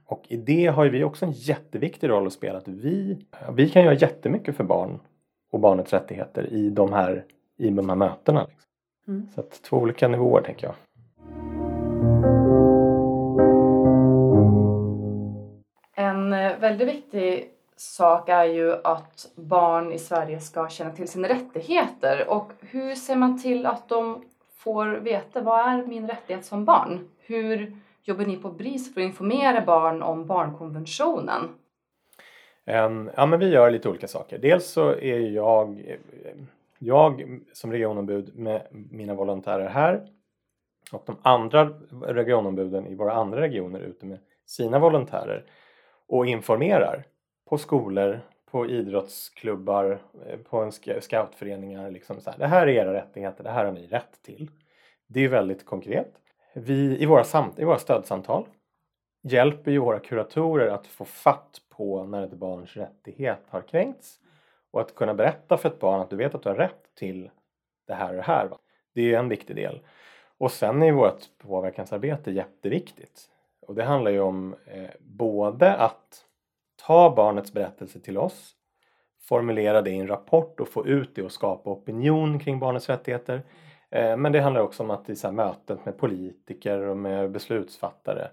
Och 0.06 0.23
i 0.28 0.38
det 0.38 0.65
har 0.65 0.86
vi 0.86 1.04
också 1.04 1.26
en 1.26 1.32
jätteviktig 1.32 2.10
roll 2.10 2.28
att 2.28 2.34
spela. 2.34 2.58
Att 2.58 2.67
vi, 2.67 3.17
vi 3.52 3.69
kan 3.69 3.84
göra 3.84 3.93
jättemycket 3.93 4.56
för 4.56 4.63
barn 4.63 4.99
och 5.52 5.60
barnets 5.60 5.93
rättigheter 5.93 6.54
i 6.54 6.69
de 6.69 6.93
här, 6.93 7.26
i 7.58 7.69
de 7.69 7.89
här 7.89 7.95
mötena. 7.95 8.45
Liksom. 8.45 8.69
Mm. 9.08 9.28
Så 9.36 9.39
att 9.39 9.62
två 9.63 9.78
olika 9.78 10.08
nivåer 10.08 10.41
tänker 10.41 10.67
jag. 10.67 10.76
En 15.95 16.34
eh, 16.34 16.60
väldigt 16.60 16.88
viktig 16.88 17.53
sak 17.76 18.30
är 18.30 18.44
ju 18.44 18.74
att 18.84 19.32
barn 19.36 19.92
i 19.92 20.00
Sverige 20.00 20.40
ska 20.40 20.70
känna 20.70 20.92
till 20.92 21.08
sina 21.08 21.30
rättigheter. 21.30 22.30
Och 22.30 22.52
hur 22.60 22.96
ser 22.96 23.16
man 23.16 23.42
till 23.42 23.66
att 23.66 23.90
de 23.90 24.24
får 24.56 24.88
veta 24.88 25.42
vad 25.42 25.60
är 25.60 25.86
min 25.88 26.08
rättighet 26.08 26.46
som 26.46 26.66
barn? 26.66 27.10
Hur 27.20 27.78
jobbar 28.04 28.26
ni 28.26 28.38
på 28.38 28.52
BRIS 28.52 28.94
för 28.94 29.02
att 29.02 29.06
informera 29.06 29.62
barn 29.66 30.04
om 30.04 30.26
barnkonventionen? 30.26 31.50
En, 32.66 33.12
Ja 33.16 33.26
men 33.26 33.40
vi 33.40 33.50
gör 33.50 33.72
lite 33.72 33.90
olika 33.90 34.08
saker. 34.08 34.38
Dels 34.38 34.68
så 34.68 34.90
är 34.90 35.20
jag, 35.20 35.98
jag 36.80 37.40
som 37.54 37.72
regionombud 37.72 38.36
med 38.36 38.68
mina 38.72 39.14
volontärer 39.14 39.70
här 39.70 40.08
och 40.92 41.04
de 41.06 41.18
andra 41.22 41.70
regionombuden 42.02 42.88
i 42.88 42.96
våra 42.96 43.14
andra 43.14 43.42
regioner 43.42 43.80
ute 43.80 44.06
med 44.06 44.20
sina 44.46 44.80
volontärer 44.80 45.46
och 46.08 46.26
informerar 46.26 47.06
på 47.54 47.58
skolor, 47.58 48.22
på 48.52 48.68
idrottsklubbar, 48.68 50.00
eh, 50.26 50.39
på 50.39 50.58
en 50.58 50.72
scoutföreningar. 51.02 51.92
Liksom 51.92 52.22
så 52.22 52.32
här, 52.32 52.38
det 52.38 52.48
här 52.48 52.68
är 52.68 52.72
era 52.72 52.94
rättigheter, 52.94 53.44
det 53.44 53.50
här 53.50 53.66
har 53.66 53.72
ni 53.72 53.88
rätt 53.88 54.22
till. 54.22 54.52
Det 55.08 55.20
är 55.20 55.28
väldigt 55.28 55.66
konkret. 55.66 56.13
Vi 56.54 57.02
i 57.02 57.06
våra, 57.06 57.24
samt, 57.24 57.60
i 57.60 57.63
våra 57.63 57.78
stödsamtal 57.78 58.46
hjälper 59.24 59.72
ju 59.72 59.78
våra 59.78 60.00
kuratorer 60.00 60.68
att 60.68 60.88
få 60.88 61.06
fatt 61.06 61.62
på 61.70 62.04
när 62.04 62.24
ett 62.24 62.34
barns 62.34 62.78
rättighet 62.78 63.39
har 63.48 63.62
kränkts 63.62 64.20
och 64.72 64.82
att 64.82 64.96
kunna 64.96 65.13
berätta 65.13 65.58
för 65.58 65.70
ett 65.70 65.80
barn 65.80 66.02
att 66.02 66.10
du 66.10 66.16
vet 66.16 66.36
att 66.36 66.44
du 66.44 66.50
har 66.50 66.56
rätt 66.56 66.96
till 66.96 67.30
det 67.88 67.94
här 67.94 68.10
och 68.10 68.16
det 68.16 68.22
här. 68.22 68.48
Va? 68.48 68.58
Det 68.94 69.13
är 69.13 69.20
en 69.20 69.30
viktig 69.30 69.56
del. 69.56 69.82
Och 70.38 70.52
sen 70.52 70.84
är 70.84 70.92
vårt 70.92 71.38
påverkansarbete 71.38 72.32
jätteviktigt. 72.32 73.30
Och 73.68 73.76
det 73.76 73.84
handlar 73.84 74.12
ju 74.12 74.20
om 74.20 74.56
eh, 74.66 74.89
både 75.00 75.76
att 75.76 76.26
ta 76.88 77.15
barnets 77.15 77.54
berättelse 77.54 78.00
till 78.00 78.17
oss, 78.17 78.56
formulera 79.22 79.82
det 79.82 79.89
i 79.89 79.98
en 79.98 80.08
rapport 80.08 80.60
och 80.60 80.67
få 80.67 80.88
ut 80.88 81.15
det 81.15 81.24
och 81.24 81.32
skapa 81.32 81.69
opinion 81.69 82.39
kring 82.39 82.60
barnets 82.60 82.89
rättigheter. 82.89 83.41
Eh, 83.89 84.17
men 84.17 84.32
det 84.32 84.39
handlar 84.39 84.62
också 84.62 84.84
om 84.84 84.91
att 84.91 85.10
i 85.10 85.15
så 85.15 85.32
mötet 85.32 85.86
med 85.86 85.98
politiker 85.98 86.80
och 86.80 86.98
med 86.98 87.32
beslutsfattare 87.32 88.28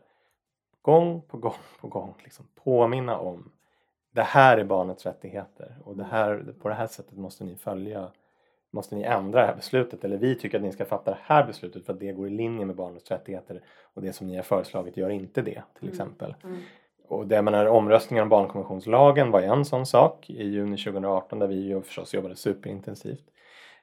gång 0.82 1.22
på 1.22 1.36
gång 1.36 1.54
på 1.80 1.88
gång 1.88 2.14
liksom 2.24 2.46
påminna 2.64 3.18
om 3.18 3.52
det 4.12 4.22
här 4.22 4.58
är 4.58 4.64
barnets 4.64 5.06
rättigheter 5.06 5.76
och 5.84 5.96
det 5.96 6.04
här, 6.04 6.54
på 6.62 6.68
det 6.68 6.74
här 6.74 6.86
sättet 6.86 7.18
måste 7.18 7.44
ni 7.44 7.56
följa 7.56 8.10
måste 8.72 8.96
ni 8.96 9.02
ändra 9.02 9.40
det 9.40 9.46
här 9.46 9.54
beslutet 9.56 10.04
eller 10.04 10.16
vi 10.16 10.34
tycker 10.34 10.58
att 10.58 10.62
ni 10.64 10.72
ska 10.72 10.84
fatta 10.84 11.10
det 11.10 11.18
här 11.22 11.46
beslutet 11.46 11.86
för 11.86 11.92
att 11.92 12.00
det 12.00 12.12
går 12.12 12.26
i 12.26 12.30
linje 12.30 12.66
med 12.66 12.76
barnets 12.76 13.10
rättigheter 13.10 13.62
och 13.94 14.02
det 14.02 14.12
som 14.12 14.26
ni 14.26 14.36
har 14.36 14.42
föreslagit 14.42 14.96
gör 14.96 15.10
inte 15.10 15.42
det 15.42 15.62
till 15.74 15.88
Mm. 15.88 15.92
exempel. 15.92 16.34
Mm. 16.44 16.58
Och 17.10 17.26
det 17.26 17.42
menar 17.42 17.66
omröstningen 17.66 18.22
om 18.22 18.28
barnkonventionslagen 18.28 19.30
var 19.30 19.40
en 19.40 19.64
sån 19.64 19.86
sak 19.86 20.30
i 20.30 20.44
juni 20.44 20.76
2018 20.76 21.38
där 21.38 21.46
vi 21.46 21.54
ju 21.54 21.82
förstås 21.82 22.14
jobbade 22.14 22.36
superintensivt. 22.36 23.24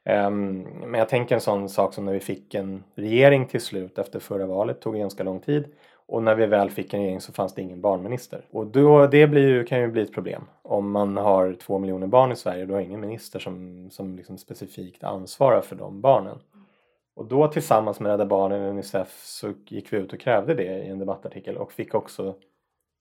Um, 0.06 0.62
men 0.62 0.94
jag 0.94 1.10
tänker 1.10 1.36
en 1.36 1.42
sån 1.42 1.70
sak 1.70 1.94
som 1.94 2.06
när 2.06 2.14
vi 2.14 2.20
fick 2.20 2.54
en 2.54 2.84
regering 2.96 3.48
till 3.48 3.62
slut 3.62 3.98
efter 3.98 4.20
förra 4.20 4.46
valet, 4.46 4.82
tog 4.82 4.96
ganska 4.96 5.24
lång 5.24 5.40
tid. 5.40 5.66
Och 6.08 6.24
när 6.24 6.36
vi 6.36 6.46
väl 6.46 6.70
fick 6.70 6.94
en 6.94 7.00
regering 7.00 7.22
så 7.22 7.34
fanns 7.34 7.54
det 7.54 7.62
ingen 7.62 7.82
barnminister. 7.82 8.42
Och 8.52 8.68
då, 8.68 9.08
det 9.08 9.28
blir 9.28 9.48
ju, 9.48 9.64
kan 9.64 9.80
ju 9.80 9.88
bli 9.88 10.02
ett 10.02 10.14
problem. 10.14 10.44
Om 10.62 10.92
man 10.92 11.18
har 11.18 11.54
två 11.54 11.80
miljoner 11.80 12.08
barn 12.08 12.32
i 12.32 12.36
Sverige 12.36 12.62
och 12.62 12.68
du 12.68 12.74
har 12.74 12.82
ingen 12.82 13.02
minister 13.02 13.40
som, 13.40 13.88
som 13.92 14.16
liksom 14.16 14.38
specifikt 14.38 15.04
ansvarar 15.04 15.62
för 15.62 15.76
de 15.76 16.02
barnen. 16.02 16.38
Och 17.16 17.26
då 17.26 17.48
tillsammans 17.48 18.00
med 18.00 18.10
Rädda 18.10 18.26
Barnen 18.26 18.62
och 18.62 18.70
Unicef 18.70 19.22
så 19.24 19.54
gick 19.68 19.94
vi 19.94 19.98
ut 19.98 20.14
och 20.14 20.20
krävde 20.20 20.54
det 20.54 20.84
i 20.84 20.90
en 20.90 21.00
debattartikel 21.00 21.58
och 21.58 21.72
fick 21.72 21.96
också 21.96 22.36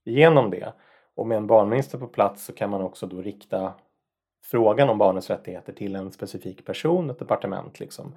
genom 0.07 0.51
det. 0.51 0.73
Och 1.15 1.27
med 1.27 1.37
en 1.37 1.47
barnminister 1.47 1.99
på 1.99 2.07
plats 2.07 2.45
så 2.45 2.53
kan 2.53 2.71
man 2.71 2.83
också 2.83 3.07
då 3.07 3.23
rikta 3.23 3.75
frågan 4.45 4.89
om 4.89 4.99
barnets 4.99 5.31
rättigheter 5.31 5.73
till 5.73 5.97
en 5.97 6.13
specifik 6.13 6.67
person, 6.67 7.11
ett 7.11 7.19
departement 7.19 7.81
liksom. 7.81 8.15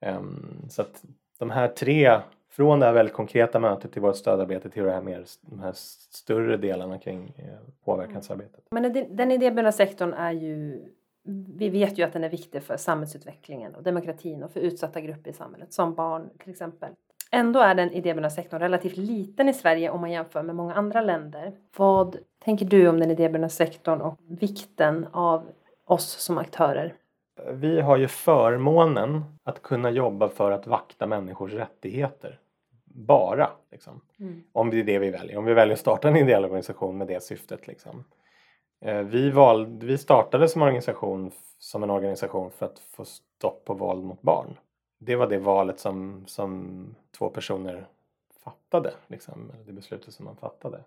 Ehm, 0.00 0.68
så 0.68 0.82
att 0.82 1.04
de 1.38 1.50
här 1.50 1.68
tre, 1.68 2.20
från 2.50 2.80
det 2.80 2.86
här 2.86 2.92
väldigt 2.92 3.14
konkreta 3.14 3.60
mötet 3.60 3.92
till 3.92 4.02
vårt 4.02 4.16
stödarbete 4.16 4.70
till 4.70 4.82
det 4.82 4.92
här 4.92 5.02
mer, 5.02 5.24
de 5.40 5.60
här 5.60 5.72
större 5.74 6.56
delarna 6.56 6.98
kring 6.98 7.34
eh, 7.38 7.84
påverkansarbetet. 7.84 8.64
Mm. 8.70 8.82
Men 8.82 8.92
den, 8.92 9.16
den 9.16 9.30
idéburna 9.30 9.72
sektorn 9.72 10.12
är 10.12 10.32
ju 10.32 10.84
vi 11.56 11.68
vet 11.68 11.98
ju 11.98 12.02
att 12.02 12.12
den 12.12 12.24
är 12.24 12.28
viktig 12.28 12.62
för 12.62 12.76
samhällsutvecklingen 12.76 13.74
och 13.74 13.82
demokratin 13.82 14.42
och 14.42 14.50
för 14.50 14.60
utsatta 14.60 15.00
grupper 15.00 15.30
i 15.30 15.32
samhället, 15.32 15.72
som 15.72 15.94
barn 15.94 16.30
till 16.38 16.50
exempel. 16.50 16.92
Ändå 17.34 17.60
är 17.60 17.74
den 17.74 17.92
idéburna 17.92 18.30
sektorn 18.30 18.60
relativt 18.60 18.96
liten 18.96 19.48
i 19.48 19.54
Sverige 19.54 19.90
om 19.90 20.00
man 20.00 20.12
jämför 20.12 20.42
med 20.42 20.54
många 20.54 20.74
andra 20.74 21.00
länder. 21.00 21.52
Vad 21.76 22.16
tänker 22.44 22.66
du 22.66 22.88
om 22.88 23.00
den 23.00 23.10
idéburna 23.10 23.48
sektorn 23.48 24.00
och 24.00 24.18
vikten 24.26 25.06
av 25.12 25.48
oss 25.84 26.06
som 26.06 26.38
aktörer? 26.38 26.94
Vi 27.50 27.80
har 27.80 27.96
ju 27.96 28.08
förmånen 28.08 29.24
att 29.44 29.62
kunna 29.62 29.90
jobba 29.90 30.28
för 30.28 30.50
att 30.50 30.66
vakta 30.66 31.06
människors 31.06 31.52
rättigheter. 31.52 32.38
Bara. 32.84 33.50
Liksom. 33.70 34.00
Mm. 34.20 34.42
Om 34.52 34.70
det 34.70 34.80
är 34.80 34.84
det 34.84 34.98
vi 34.98 35.10
väljer. 35.10 35.38
Om 35.38 35.44
vi 35.44 35.54
väljer 35.54 35.72
att 35.72 35.80
starta 35.80 36.08
en 36.08 36.16
ideell 36.16 36.44
organisation 36.44 36.98
med 36.98 37.06
det 37.06 37.22
syftet. 37.22 37.66
Liksom. 37.66 38.04
Eh, 38.84 38.98
vi, 38.98 39.30
valde, 39.30 39.86
vi 39.86 39.98
startade 39.98 40.48
som 40.48 40.62
organisation 40.62 41.30
som 41.58 41.82
en 41.82 41.90
organisation 41.90 42.50
för 42.50 42.66
att 42.66 42.78
få 42.78 43.04
stopp 43.04 43.64
på 43.64 43.74
våld 43.74 44.04
mot 44.04 44.22
barn. 44.22 44.56
Det 45.04 45.16
var 45.16 45.26
det 45.26 45.38
valet 45.38 45.80
som, 45.80 46.24
som 46.26 46.86
två 47.18 47.30
personer 47.30 47.86
fattade, 48.44 48.92
liksom, 49.06 49.52
det 49.66 49.72
beslutet 49.72 50.14
som 50.14 50.24
man 50.24 50.36
fattade. 50.36 50.80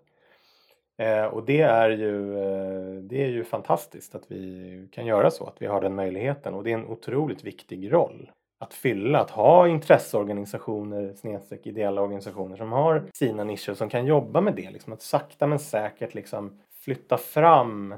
Eh, 0.96 1.24
och 1.24 1.44
det 1.44 1.60
är, 1.60 1.90
ju, 1.90 2.38
eh, 2.38 3.02
det 3.02 3.24
är 3.24 3.28
ju 3.28 3.44
fantastiskt 3.44 4.14
att 4.14 4.30
vi 4.30 4.88
kan 4.92 5.06
göra 5.06 5.30
så, 5.30 5.46
att 5.46 5.62
vi 5.62 5.66
har 5.66 5.80
den 5.80 5.94
möjligheten 5.94 6.54
och 6.54 6.64
det 6.64 6.70
är 6.70 6.74
en 6.74 6.86
otroligt 6.86 7.44
viktig 7.44 7.92
roll 7.92 8.30
att 8.58 8.74
fylla, 8.74 9.20
att 9.20 9.30
ha 9.30 9.68
intresseorganisationer, 9.68 11.14
snedstreck 11.14 11.66
ideella 11.66 12.02
organisationer 12.02 12.56
som 12.56 12.72
har 12.72 13.04
sina 13.14 13.44
nischer 13.44 13.74
som 13.74 13.88
kan 13.88 14.06
jobba 14.06 14.40
med 14.40 14.54
det, 14.54 14.70
liksom, 14.70 14.92
att 14.92 15.02
sakta 15.02 15.46
men 15.46 15.58
säkert 15.58 16.14
liksom 16.14 16.60
flytta 16.72 17.16
fram 17.16 17.94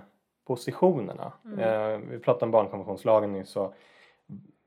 positionerna. 0.47 1.33
Mm. 1.45 1.59
Eh, 1.59 2.01
vi 2.11 2.19
pratade 2.19 2.45
om 2.45 2.51
barnkonventionslagen 2.51 3.33
nu 3.33 3.45
så 3.45 3.75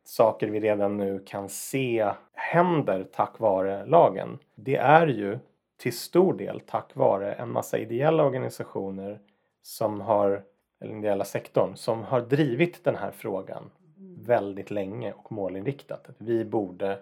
saker 0.03 0.47
vi 0.47 0.59
redan 0.59 0.97
nu 0.97 1.19
kan 1.25 1.49
se 1.49 2.11
händer 2.33 3.03
tack 3.03 3.39
vare 3.39 3.85
lagen. 3.85 4.39
Det 4.55 4.75
är 4.75 5.07
ju 5.07 5.39
till 5.77 5.97
stor 5.97 6.33
del 6.33 6.59
tack 6.59 6.95
vare 6.95 7.33
en 7.33 7.51
massa 7.51 7.77
ideella 7.77 8.23
organisationer 8.23 9.19
som 9.61 10.01
har, 10.01 10.43
eller 10.81 10.97
ideella 10.97 11.25
sektorn, 11.25 11.75
som 11.75 12.03
har 12.03 12.21
drivit 12.21 12.83
den 12.83 12.95
här 12.95 13.11
frågan 13.11 13.71
mm. 13.97 14.23
väldigt 14.23 14.71
länge 14.71 15.13
och 15.13 15.31
målinriktat. 15.31 16.09
Att 16.09 16.15
vi 16.17 16.45
borde 16.45 16.99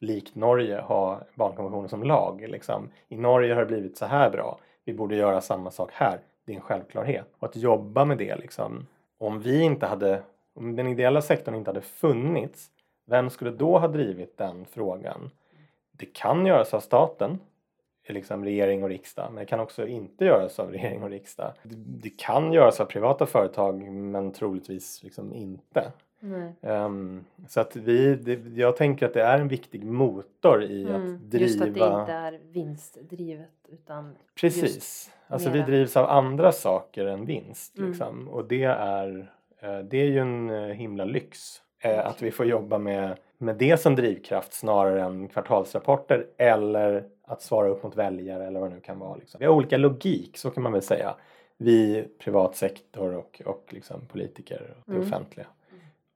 likt 0.00 0.34
Norge 0.34 0.80
ha 0.80 1.20
barnkonventionen 1.34 1.88
som 1.88 2.02
lag. 2.02 2.48
Liksom. 2.48 2.88
I 3.08 3.16
Norge 3.16 3.54
har 3.54 3.60
det 3.60 3.66
blivit 3.66 3.96
så 3.96 4.06
här 4.06 4.30
bra. 4.30 4.58
Vi 4.84 4.94
borde 4.94 5.16
göra 5.16 5.40
samma 5.40 5.70
sak 5.70 5.90
här. 5.92 6.20
Det 6.46 6.52
är 6.52 6.56
en 6.56 6.62
självklarhet. 6.62 7.26
Och 7.38 7.48
att 7.48 7.56
jobba 7.56 8.04
med 8.04 8.18
det 8.18 8.36
liksom. 8.36 8.86
Om 9.18 9.40
vi 9.40 9.62
inte 9.62 9.86
hade, 9.86 10.22
om 10.54 10.76
den 10.76 10.86
ideella 10.86 11.22
sektorn 11.22 11.54
inte 11.54 11.70
hade 11.70 11.80
funnits, 11.80 12.70
vem 13.06 13.30
skulle 13.30 13.50
då 13.50 13.78
ha 13.78 13.88
drivit 13.88 14.36
den 14.36 14.66
frågan? 14.66 15.30
Det 15.92 16.06
kan 16.06 16.46
göras 16.46 16.74
av 16.74 16.80
staten 16.80 17.38
liksom 18.12 18.44
regering 18.44 18.82
och 18.82 18.88
riksdag 18.88 19.32
men 19.32 19.40
det 19.40 19.46
kan 19.46 19.60
också 19.60 19.86
inte 19.86 20.24
göras 20.24 20.58
av 20.58 20.70
regering 20.72 21.02
och 21.02 21.10
riksdag. 21.10 21.52
Det 22.02 22.10
kan 22.10 22.52
göras 22.52 22.80
av 22.80 22.84
privata 22.84 23.26
företag 23.26 23.82
men 23.90 24.32
troligtvis 24.32 25.02
liksom 25.02 25.32
inte. 25.32 25.92
Um, 26.60 27.24
så 27.48 27.60
att 27.60 27.76
vi, 27.76 28.14
det, 28.14 28.60
jag 28.60 28.76
tänker 28.76 29.06
att 29.06 29.14
det 29.14 29.22
är 29.22 29.38
en 29.38 29.48
viktig 29.48 29.84
motor 29.84 30.62
i 30.62 30.82
mm, 30.82 31.14
att 31.14 31.20
driva... 31.30 31.44
Just 31.44 31.60
att 31.60 31.74
det 31.74 32.00
inte 32.00 32.12
är 32.12 32.40
vinstdrivet 32.52 33.48
utan 33.68 34.16
Precis. 34.40 35.10
Alltså 35.26 35.50
vi 35.50 35.60
drivs 35.60 35.96
av 35.96 36.10
andra 36.10 36.52
saker 36.52 37.06
än 37.06 37.24
vinst 37.24 37.78
mm. 37.78 37.90
liksom. 37.90 38.28
och 38.28 38.44
det 38.44 38.64
är, 38.64 39.32
det 39.60 39.96
är 39.96 40.06
ju 40.06 40.18
en 40.18 40.50
eh, 40.50 40.66
himla 40.66 41.04
lyx 41.04 41.62
eh, 41.80 42.06
att 42.06 42.22
vi 42.22 42.30
får 42.30 42.46
jobba 42.46 42.78
med, 42.78 43.18
med 43.38 43.56
det 43.56 43.80
som 43.80 43.96
drivkraft 43.96 44.52
snarare 44.52 45.02
än 45.02 45.28
kvartalsrapporter 45.28 46.26
eller 46.36 47.04
att 47.22 47.42
svara 47.42 47.68
upp 47.68 47.82
mot 47.82 47.96
väljare 47.96 48.46
eller 48.46 48.60
vad 48.60 48.70
det 48.70 48.74
nu 48.74 48.80
kan 48.80 48.98
vara. 48.98 49.16
Liksom. 49.16 49.38
Vi 49.38 49.46
har 49.46 49.54
olika 49.54 49.76
logik, 49.76 50.36
så 50.36 50.50
kan 50.50 50.62
man 50.62 50.72
väl 50.72 50.82
säga. 50.82 51.14
Vi 51.56 52.08
privat 52.18 52.56
sektor 52.56 53.14
och, 53.14 53.42
och 53.44 53.64
liksom 53.70 54.06
politiker 54.06 54.74
och 54.78 54.82
det 54.86 54.92
mm. 54.92 55.06
offentliga. 55.06 55.46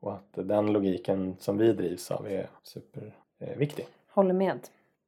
Och 0.00 0.12
att 0.12 0.32
den 0.32 0.72
logiken 0.72 1.36
som 1.38 1.58
vi 1.58 1.72
drivs 1.72 2.10
av 2.10 2.28
är 2.28 2.46
superviktig. 2.62 3.86
Håller 4.08 4.34
med. 4.34 4.58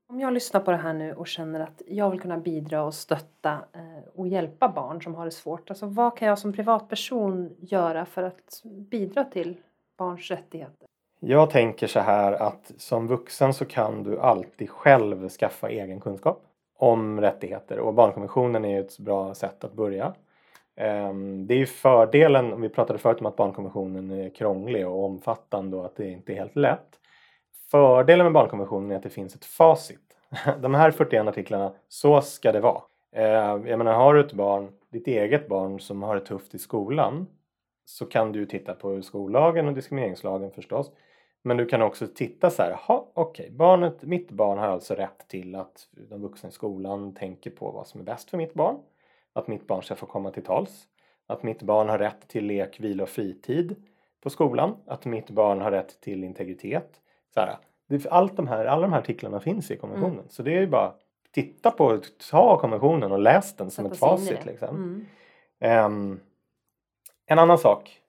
Om 0.08 0.20
jag 0.20 0.32
lyssnar 0.32 0.60
på 0.60 0.70
det 0.70 0.76
här 0.76 0.92
nu 0.92 1.12
och 1.12 1.26
känner 1.26 1.60
att 1.60 1.82
jag 1.86 2.10
vill 2.10 2.20
kunna 2.20 2.38
bidra 2.38 2.82
och 2.82 2.94
stötta 2.94 3.52
eh, 3.52 4.08
och 4.14 4.28
hjälpa 4.28 4.68
barn 4.68 5.02
som 5.02 5.14
har 5.14 5.24
det 5.24 5.30
svårt. 5.30 5.70
Alltså 5.70 5.86
vad 5.86 6.16
kan 6.16 6.28
jag 6.28 6.38
som 6.38 6.52
privatperson 6.52 7.56
göra 7.58 8.06
för 8.06 8.22
att 8.22 8.62
bidra 8.64 9.24
till 9.24 9.56
barns 9.98 10.30
rättigheter? 10.30 10.86
Jag 11.20 11.50
tänker 11.50 11.86
så 11.86 12.00
här 12.00 12.32
att 12.32 12.72
som 12.76 13.06
vuxen 13.06 13.54
så 13.54 13.64
kan 13.64 14.02
du 14.02 14.20
alltid 14.20 14.70
själv 14.70 15.28
skaffa 15.28 15.68
egen 15.68 16.00
kunskap 16.00 16.42
om 16.78 17.20
rättigheter 17.20 17.78
och 17.78 17.94
barnkonventionen 17.94 18.64
är 18.64 18.80
ett 18.80 18.98
bra 18.98 19.34
sätt 19.34 19.64
att 19.64 19.72
börja. 19.72 20.14
Ehm, 20.76 21.46
det 21.46 21.62
är 21.62 21.66
fördelen, 21.66 22.60
vi 22.60 22.68
pratade 22.68 22.98
förut 22.98 23.20
om 23.20 23.26
att 23.26 23.36
barnkonventionen 23.36 24.10
är 24.10 24.28
krånglig 24.28 24.88
och 24.88 25.04
omfattande 25.04 25.76
och 25.76 25.84
att 25.84 25.96
det 25.96 26.08
inte 26.08 26.32
är 26.32 26.36
helt 26.36 26.56
lätt. 26.56 27.00
Fördelen 27.70 28.26
med 28.26 28.32
barnkonventionen 28.32 28.90
är 28.90 28.96
att 28.96 29.02
det 29.02 29.10
finns 29.10 29.34
ett 29.34 29.44
facit. 29.44 30.00
De 30.60 30.74
här 30.74 30.90
41 30.90 31.26
artiklarna, 31.26 31.72
så 31.88 32.20
ska 32.20 32.52
det 32.52 32.60
vara. 32.60 32.82
Eh, 33.12 33.24
jag 33.70 33.78
menar, 33.78 33.92
har 33.92 34.14
du 34.14 34.20
ett 34.20 34.32
barn, 34.32 34.72
ditt 34.92 35.06
eget 35.06 35.48
barn 35.48 35.80
som 35.80 36.02
har 36.02 36.14
det 36.14 36.20
tufft 36.20 36.54
i 36.54 36.58
skolan 36.58 37.26
så 37.84 38.06
kan 38.06 38.32
du 38.32 38.46
titta 38.46 38.74
på 38.74 39.02
skollagen 39.02 39.68
och 39.68 39.74
diskrimineringslagen 39.74 40.50
förstås. 40.50 40.90
Men 41.42 41.56
du 41.56 41.66
kan 41.66 41.82
också 41.82 42.06
titta 42.06 42.50
så 42.50 42.62
här, 42.62 42.78
okej, 42.88 43.04
okay, 43.14 43.50
barnet, 43.50 44.02
mitt 44.02 44.30
barn 44.30 44.58
har 44.58 44.66
alltså 44.66 44.94
rätt 44.94 45.28
till 45.28 45.54
att 45.54 45.88
de 46.10 46.22
vuxna 46.22 46.48
i 46.48 46.52
skolan 46.52 47.14
tänker 47.14 47.50
på 47.50 47.70
vad 47.70 47.86
som 47.86 48.00
är 48.00 48.04
bäst 48.04 48.30
för 48.30 48.38
mitt 48.38 48.54
barn. 48.54 48.76
Att 49.32 49.48
mitt 49.48 49.66
barn 49.66 49.82
ska 49.82 49.94
få 49.94 50.06
komma 50.06 50.30
till 50.30 50.44
tals. 50.44 50.86
Att 51.26 51.42
mitt 51.42 51.62
barn 51.62 51.88
har 51.88 51.98
rätt 51.98 52.28
till 52.28 52.46
lek, 52.46 52.80
vila 52.80 53.02
och 53.02 53.08
fritid 53.08 53.76
på 54.20 54.30
skolan. 54.30 54.76
Att 54.86 55.04
mitt 55.04 55.30
barn 55.30 55.60
har 55.60 55.70
rätt 55.70 56.00
till 56.00 56.24
integritet. 56.24 57.00
Så 57.36 57.40
här, 57.40 57.58
allt 58.10 58.36
de 58.36 58.48
här, 58.48 58.64
alla 58.64 58.82
de 58.82 58.92
här 58.92 59.00
artiklarna 59.00 59.40
finns 59.40 59.70
i 59.70 59.76
konventionen. 59.76 60.12
Mm. 60.12 60.28
Så 60.28 60.42
det 60.42 60.56
är 60.56 60.60
ju 60.60 60.66
bara 60.66 60.92
titta 61.30 61.70
på, 61.70 62.00
ta 62.30 62.58
konventionen 62.58 63.12
och 63.12 63.18
läs 63.18 63.56
den 63.56 63.70
som 63.70 63.86
ett 63.86 63.98
facit. 63.98 64.44
Liksom. 64.44 65.04
Mm. 65.60 65.86
Um, 65.86 66.20
en 67.26 67.38
annan 67.38 67.58
sak. 67.58 68.00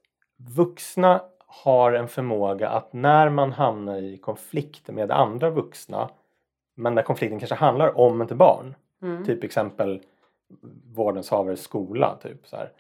Vuxna 0.56 1.22
har 1.48 1.94
en 1.94 2.08
förmåga 2.08 2.70
att 2.70 2.94
när 2.94 3.30
man 3.30 3.52
hamnar 3.52 3.98
i 3.98 4.18
konflikt 4.18 4.90
med 4.90 5.12
andra 5.12 5.50
vuxna 5.50 6.10
men 6.76 6.96
där 6.96 7.04
konflikten 7.04 7.40
kanske 7.40 7.56
handlar 7.56 7.98
om 7.98 8.22
ett 8.22 8.32
barn. 8.32 8.76
Mm. 9.02 9.26
Typ 9.26 9.44
exempel 9.44 10.02
vårdens 10.96 11.30
havares 11.30 11.62
skola. 11.62 12.18
Typ, 12.24 12.48
så, 12.48 12.56
här, 12.56 12.72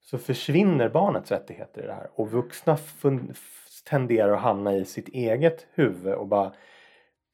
så 0.00 0.18
försvinner 0.18 0.88
barnets 0.88 1.30
rättigheter 1.30 1.82
i 1.82 1.86
det 1.86 1.92
här 1.92 2.08
och 2.14 2.30
vuxna 2.30 2.76
tenderar 3.88 4.32
att 4.32 4.40
hamna 4.40 4.74
i 4.74 4.84
sitt 4.84 5.08
eget 5.08 5.66
huvud 5.74 6.14
och 6.14 6.26
bara 6.26 6.52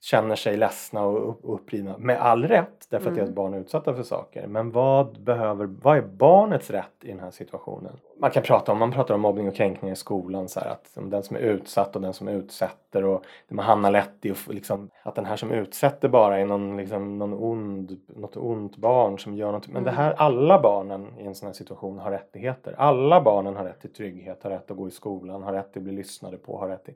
känner 0.04 0.36
sig 0.36 0.56
ledsna 0.56 1.02
och 1.02 1.54
upprivna 1.54 1.98
med 1.98 2.20
all 2.20 2.44
rätt 2.48 2.86
därför 2.88 3.06
mm. 3.06 3.12
att 3.12 3.26
deras 3.26 3.34
barn 3.34 3.54
är 3.54 3.58
utsatta 3.58 3.94
för 3.94 4.02
saker. 4.02 4.46
Men 4.46 4.70
vad 4.70 5.20
behöver, 5.20 5.66
vad 5.66 5.96
är 5.96 6.02
barnets 6.02 6.70
rätt 6.70 6.94
i 7.02 7.08
den 7.08 7.20
här 7.20 7.30
situationen? 7.30 7.92
Man 8.18 8.30
kan 8.30 8.42
prata 8.42 8.72
om, 8.72 8.78
man 8.78 8.92
pratar 8.92 9.14
om 9.14 9.20
mobbning 9.20 9.48
och 9.48 9.54
kränkning 9.54 9.90
i 9.90 9.96
skolan 9.96 10.48
så 10.48 10.60
här, 10.60 10.70
att 10.70 10.90
den 10.94 11.22
som 11.22 11.36
är 11.36 11.40
utsatt 11.40 11.96
och 11.96 12.02
den 12.02 12.12
som 12.12 12.28
utsätter 12.28 13.04
och 13.04 13.24
man 13.48 13.64
hamnar 13.64 13.90
lätt 13.90 14.24
i 14.24 14.34
liksom, 14.48 14.90
att 15.02 15.14
den 15.14 15.24
här 15.24 15.36
som 15.36 15.52
utsätter 15.52 16.08
bara 16.08 16.40
är 16.40 16.46
någon, 16.46 16.76
liksom, 16.76 17.18
någon 17.18 17.34
ond, 17.34 18.00
något 18.06 18.36
ont 18.36 18.76
barn 18.76 19.18
som 19.18 19.36
gör 19.36 19.52
något. 19.52 19.66
Men 19.66 19.76
mm. 19.76 19.84
det 19.84 19.90
här, 19.90 20.12
alla 20.12 20.60
barnen 20.60 21.18
i 21.18 21.26
en 21.26 21.34
sån 21.34 21.46
här 21.46 21.54
situation 21.54 21.98
har 21.98 22.10
rättigheter. 22.10 22.74
Alla 22.78 23.20
barnen 23.20 23.56
har 23.56 23.64
rätt 23.64 23.80
till 23.80 23.92
trygghet, 23.92 24.42
har 24.42 24.50
rätt 24.50 24.70
att 24.70 24.76
gå 24.76 24.88
i 24.88 24.90
skolan, 24.90 25.42
har 25.42 25.52
rätt 25.52 25.76
att 25.76 25.82
bli 25.82 25.92
lyssnade 25.92 26.36
på, 26.36 26.58
har 26.58 26.68
rätt 26.68 26.84
till 26.84 26.94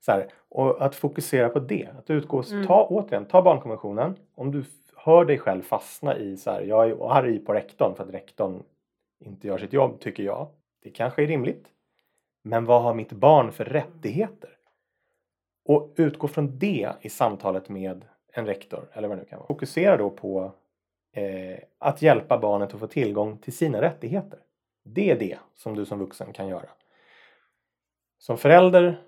så 0.00 0.12
här, 0.12 0.32
och 0.48 0.82
att 0.82 0.94
fokusera 0.94 1.48
på 1.48 1.58
det. 1.58 1.88
Att 1.98 2.10
utgå, 2.10 2.42
mm. 2.42 2.66
ta, 2.66 2.86
återigen, 2.90 3.24
ta 3.24 3.42
barnkonventionen. 3.42 4.16
Om 4.34 4.50
du 4.50 4.64
hör 4.96 5.24
dig 5.24 5.38
själv 5.38 5.62
fastna 5.62 6.16
i 6.16 6.36
så 6.36 6.50
här, 6.50 6.60
jag 6.60 6.90
är 6.90 7.12
arg 7.12 7.38
på 7.38 7.54
rektorn 7.54 7.94
för 7.94 8.04
att 8.04 8.14
rektorn 8.14 8.62
inte 9.18 9.46
gör 9.46 9.58
sitt 9.58 9.72
jobb 9.72 10.00
tycker 10.00 10.22
jag. 10.22 10.48
Det 10.82 10.90
kanske 10.90 11.22
är 11.22 11.26
rimligt. 11.26 11.66
Men 12.42 12.64
vad 12.64 12.82
har 12.82 12.94
mitt 12.94 13.12
barn 13.12 13.52
för 13.52 13.64
rättigheter? 13.64 14.50
Och 15.64 15.92
utgå 15.96 16.28
från 16.28 16.58
det 16.58 16.92
i 17.00 17.08
samtalet 17.08 17.68
med 17.68 18.04
en 18.32 18.46
rektor 18.46 18.88
eller 18.92 19.08
vad 19.08 19.16
det 19.18 19.22
nu 19.22 19.28
kan 19.28 19.38
vara. 19.38 19.46
Fokusera 19.46 19.96
då 19.96 20.10
på 20.10 20.52
eh, 21.12 21.58
att 21.78 22.02
hjälpa 22.02 22.38
barnet 22.38 22.74
att 22.74 22.80
få 22.80 22.86
tillgång 22.86 23.38
till 23.38 23.52
sina 23.52 23.80
rättigheter. 23.80 24.38
Det 24.84 25.10
är 25.10 25.18
det 25.18 25.38
som 25.54 25.74
du 25.74 25.84
som 25.84 25.98
vuxen 25.98 26.32
kan 26.32 26.48
göra. 26.48 26.68
Som 28.18 28.38
förälder 28.38 29.02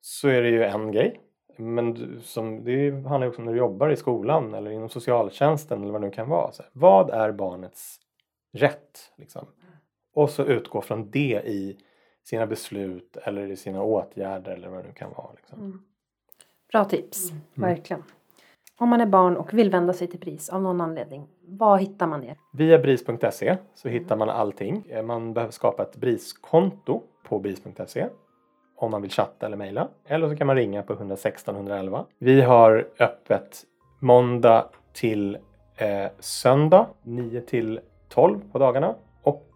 så 0.00 0.28
är 0.28 0.42
det 0.42 0.48
ju 0.48 0.64
en 0.64 0.92
grej. 0.92 1.20
Men 1.56 1.94
du, 1.94 2.20
som, 2.20 2.64
det 2.64 2.90
handlar 2.90 3.22
ju 3.22 3.28
också 3.28 3.40
om 3.40 3.44
när 3.44 3.52
du 3.52 3.58
jobbar 3.58 3.90
i 3.90 3.96
skolan 3.96 4.54
eller 4.54 4.70
inom 4.70 4.88
socialtjänsten 4.88 5.82
eller 5.82 5.92
vad 5.92 6.00
det 6.00 6.06
nu 6.06 6.12
kan 6.12 6.28
vara. 6.28 6.52
Så 6.52 6.62
här, 6.62 6.70
vad 6.74 7.10
är 7.10 7.32
barnets 7.32 8.00
rätt? 8.52 9.12
Liksom? 9.16 9.46
Och 10.14 10.30
så 10.30 10.44
utgå 10.44 10.80
från 10.80 11.10
det 11.10 11.42
i 11.44 11.76
sina 12.24 12.46
beslut 12.46 13.16
eller 13.16 13.50
i 13.50 13.56
sina 13.56 13.82
åtgärder 13.82 14.52
eller 14.52 14.68
vad 14.68 14.78
det 14.84 14.88
nu 14.88 14.94
kan 14.94 15.10
vara. 15.16 15.32
Liksom. 15.32 15.58
Mm. 15.58 15.82
Bra 16.72 16.84
tips, 16.84 17.30
mm. 17.30 17.42
verkligen. 17.54 18.02
Om 18.78 18.88
man 18.88 19.00
är 19.00 19.06
barn 19.06 19.36
och 19.36 19.54
vill 19.54 19.70
vända 19.70 19.92
sig 19.92 20.06
till 20.06 20.20
BRIS 20.20 20.48
av 20.48 20.62
någon 20.62 20.80
anledning, 20.80 21.28
var 21.42 21.78
hittar 21.78 22.06
man 22.06 22.24
er? 22.24 22.36
Via 22.52 22.78
BRIS.se 22.78 23.56
så 23.74 23.88
hittar 23.88 24.16
man 24.16 24.28
allting. 24.30 24.84
Man 25.04 25.34
behöver 25.34 25.52
skapa 25.52 25.82
ett 25.82 25.96
BRIS-konto 25.96 27.02
på 27.24 27.38
BRIS.se 27.38 28.08
om 28.80 28.90
man 28.90 29.02
vill 29.02 29.10
chatta 29.10 29.46
eller 29.46 29.56
mejla. 29.56 29.88
Eller 30.06 30.28
så 30.28 30.36
kan 30.36 30.46
man 30.46 30.56
ringa 30.56 30.82
på 30.82 30.92
116 30.92 31.54
111. 31.56 32.04
Vi 32.18 32.40
har 32.40 32.88
öppet 32.98 33.62
måndag 33.98 34.64
till 34.92 35.38
eh, 35.76 36.06
söndag 36.18 36.86
9 37.02 37.40
till 37.40 37.80
12 38.08 38.40
på 38.52 38.58
dagarna 38.58 38.94
och 39.22 39.46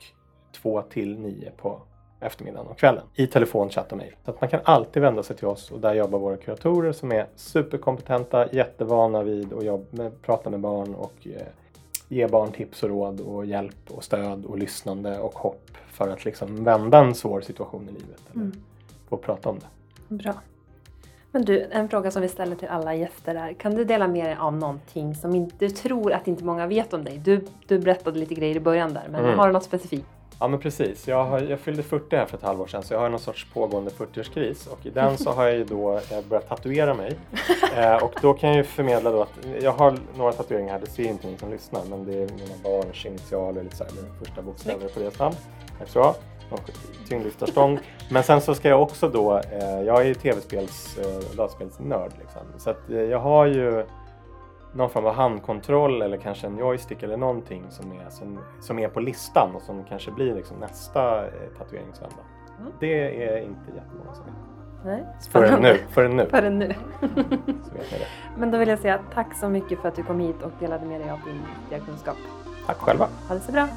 2 0.62 0.82
till 0.82 1.18
9 1.18 1.50
på 1.56 1.80
eftermiddagen 2.20 2.66
och 2.66 2.78
kvällen 2.78 3.02
i 3.14 3.26
telefon, 3.26 3.70
chatt 3.70 3.92
och 3.92 3.98
mejl. 3.98 4.14
Så 4.24 4.30
att 4.30 4.40
man 4.40 4.50
kan 4.50 4.60
alltid 4.64 5.02
vända 5.02 5.22
sig 5.22 5.36
till 5.36 5.46
oss 5.46 5.70
och 5.70 5.80
där 5.80 5.94
jobbar 5.94 6.18
våra 6.18 6.36
kuratorer 6.36 6.92
som 6.92 7.12
är 7.12 7.26
superkompetenta, 7.36 8.52
jättevana 8.52 9.22
vid 9.22 9.52
att 9.52 9.64
jobba 9.64 9.84
med, 9.90 10.22
prata 10.22 10.50
med 10.50 10.60
barn 10.60 10.94
och 10.94 11.14
eh, 11.26 11.46
ge 12.08 12.26
barn 12.26 12.52
tips 12.52 12.82
och 12.82 12.88
råd 12.88 13.20
och 13.20 13.46
hjälp 13.46 13.90
och 13.90 14.04
stöd 14.04 14.44
och 14.44 14.58
lyssnande 14.58 15.18
och 15.18 15.34
hopp 15.34 15.70
för 15.86 16.08
att 16.08 16.24
liksom 16.24 16.64
vända 16.64 16.98
en 16.98 17.14
svår 17.14 17.40
situation 17.40 17.88
i 17.88 17.92
livet. 17.92 18.22
Eller 18.32 18.42
Mm 18.42 18.52
få 19.08 19.16
prata 19.16 19.48
om 19.48 19.58
det. 19.58 19.66
Bra. 20.14 20.34
Men 21.30 21.44
du, 21.44 21.62
en 21.72 21.88
fråga 21.88 22.10
som 22.10 22.22
vi 22.22 22.28
ställer 22.28 22.56
till 22.56 22.68
alla 22.68 22.94
gäster 22.94 23.34
är, 23.34 23.52
kan 23.52 23.74
du 23.74 23.84
dela 23.84 24.08
med 24.08 24.24
dig 24.24 24.36
av 24.40 24.56
någonting 24.56 25.14
som 25.14 25.34
inte, 25.34 25.56
du 25.58 25.70
tror 25.70 26.12
att 26.12 26.28
inte 26.28 26.44
många 26.44 26.66
vet 26.66 26.92
om 26.92 27.04
dig? 27.04 27.18
Du, 27.24 27.44
du 27.66 27.78
berättade 27.78 28.18
lite 28.18 28.34
grejer 28.34 28.56
i 28.56 28.60
början 28.60 28.94
där, 28.94 29.02
men 29.10 29.24
Mm. 29.24 29.38
har 29.38 29.46
du 29.46 29.52
något 29.52 29.64
specifikt? 29.64 30.06
Ja 30.40 30.48
men 30.48 30.60
precis, 30.60 31.08
jag, 31.08 31.24
har, 31.24 31.40
jag 31.40 31.60
fyllde 31.60 31.82
40 31.82 32.16
här 32.16 32.26
för 32.26 32.36
ett 32.36 32.42
halvår 32.42 32.66
sedan 32.66 32.82
så 32.82 32.94
jag 32.94 33.00
har 33.00 33.08
någon 33.08 33.20
sorts 33.20 33.46
pågående 33.52 33.90
40-årskris 33.90 34.68
och 34.68 34.86
i 34.86 34.90
den 34.90 35.18
så 35.18 35.30
har 35.30 35.44
jag 35.44 35.56
ju 35.56 35.64
då 35.64 35.92
eh, 35.96 36.00
börjat 36.28 36.48
tatuera 36.48 36.94
mig. 36.94 37.16
Eh, 37.76 37.94
och 37.96 38.12
då 38.22 38.34
kan 38.34 38.48
jag 38.48 38.56
ju 38.58 38.64
förmedla 38.64 39.10
då 39.10 39.22
att 39.22 39.38
jag 39.60 39.72
har 39.72 39.98
några 40.16 40.32
tatueringar 40.32 40.72
här, 40.72 40.80
det 40.80 40.86
ser 40.86 41.04
inte 41.04 41.26
ni 41.26 41.36
som 41.38 41.50
lyssnar 41.50 41.84
men 41.90 42.04
det 42.04 42.12
är 42.12 42.18
mina 42.28 42.54
barns 42.62 43.06
initialer, 43.06 43.62
lite 43.62 43.76
så 43.76 43.84
här, 43.84 43.92
med 43.92 44.04
första 44.18 44.42
bokstäver 44.42 44.88
på 44.88 45.00
deras 45.00 45.18
namn. 45.18 45.34
Tack 45.78 45.88
så. 45.88 46.14
Och 46.50 46.70
tyngdlyftarstång. 47.08 47.78
Men 48.10 48.22
sen 48.22 48.40
så 48.40 48.54
ska 48.54 48.68
jag 48.68 48.82
också 48.82 49.08
då, 49.08 49.38
eh, 49.38 49.80
jag 49.80 50.00
är 50.00 50.04
ju 50.04 50.14
tv-spels, 50.14 50.98
eh, 50.98 51.36
dataspelsnörd 51.36 52.12
liksom. 52.18 52.42
Så 52.58 52.70
att 52.70 52.90
eh, 52.90 52.96
jag 52.96 53.18
har 53.18 53.46
ju 53.46 53.86
någon 54.72 54.90
form 54.90 55.06
av 55.06 55.14
handkontroll 55.14 56.02
eller 56.02 56.16
kanske 56.16 56.46
en 56.46 56.58
joystick 56.58 57.02
eller 57.02 57.16
någonting 57.16 57.64
som 57.70 57.92
är, 57.92 58.10
som, 58.10 58.38
som 58.60 58.78
är 58.78 58.88
på 58.88 59.00
listan 59.00 59.54
och 59.54 59.62
som 59.62 59.84
kanske 59.84 60.10
blir 60.10 60.34
liksom 60.34 60.56
nästa 60.56 61.26
eh, 61.26 61.30
tatueringsvända. 61.58 62.16
Mm. 62.60 62.72
Det 62.80 63.24
är 63.28 63.38
inte 63.38 63.70
jättemånga 63.74 64.14
som 64.14 64.24
vet. 64.24 64.34
Nej, 64.84 65.04
Förrän 65.30 65.62
nu. 65.62 65.78
Förrän 65.90 66.16
nu. 66.16 66.26
Förrän 66.30 66.58
nu. 66.58 66.74
Men 68.36 68.50
då 68.50 68.58
vill 68.58 68.68
jag 68.68 68.78
säga 68.78 69.00
tack 69.14 69.36
så 69.36 69.48
mycket 69.48 69.78
för 69.78 69.88
att 69.88 69.96
du 69.96 70.02
kom 70.02 70.20
hit 70.20 70.42
och 70.42 70.50
delade 70.60 70.86
med 70.86 71.00
dig 71.00 71.10
av 71.10 71.18
din 71.70 71.80
kunskap. 71.80 72.16
Tack 72.66 72.76
själva. 72.76 73.08
Ha 73.28 73.34
det 73.34 73.40
så 73.40 73.52
bra! 73.52 73.68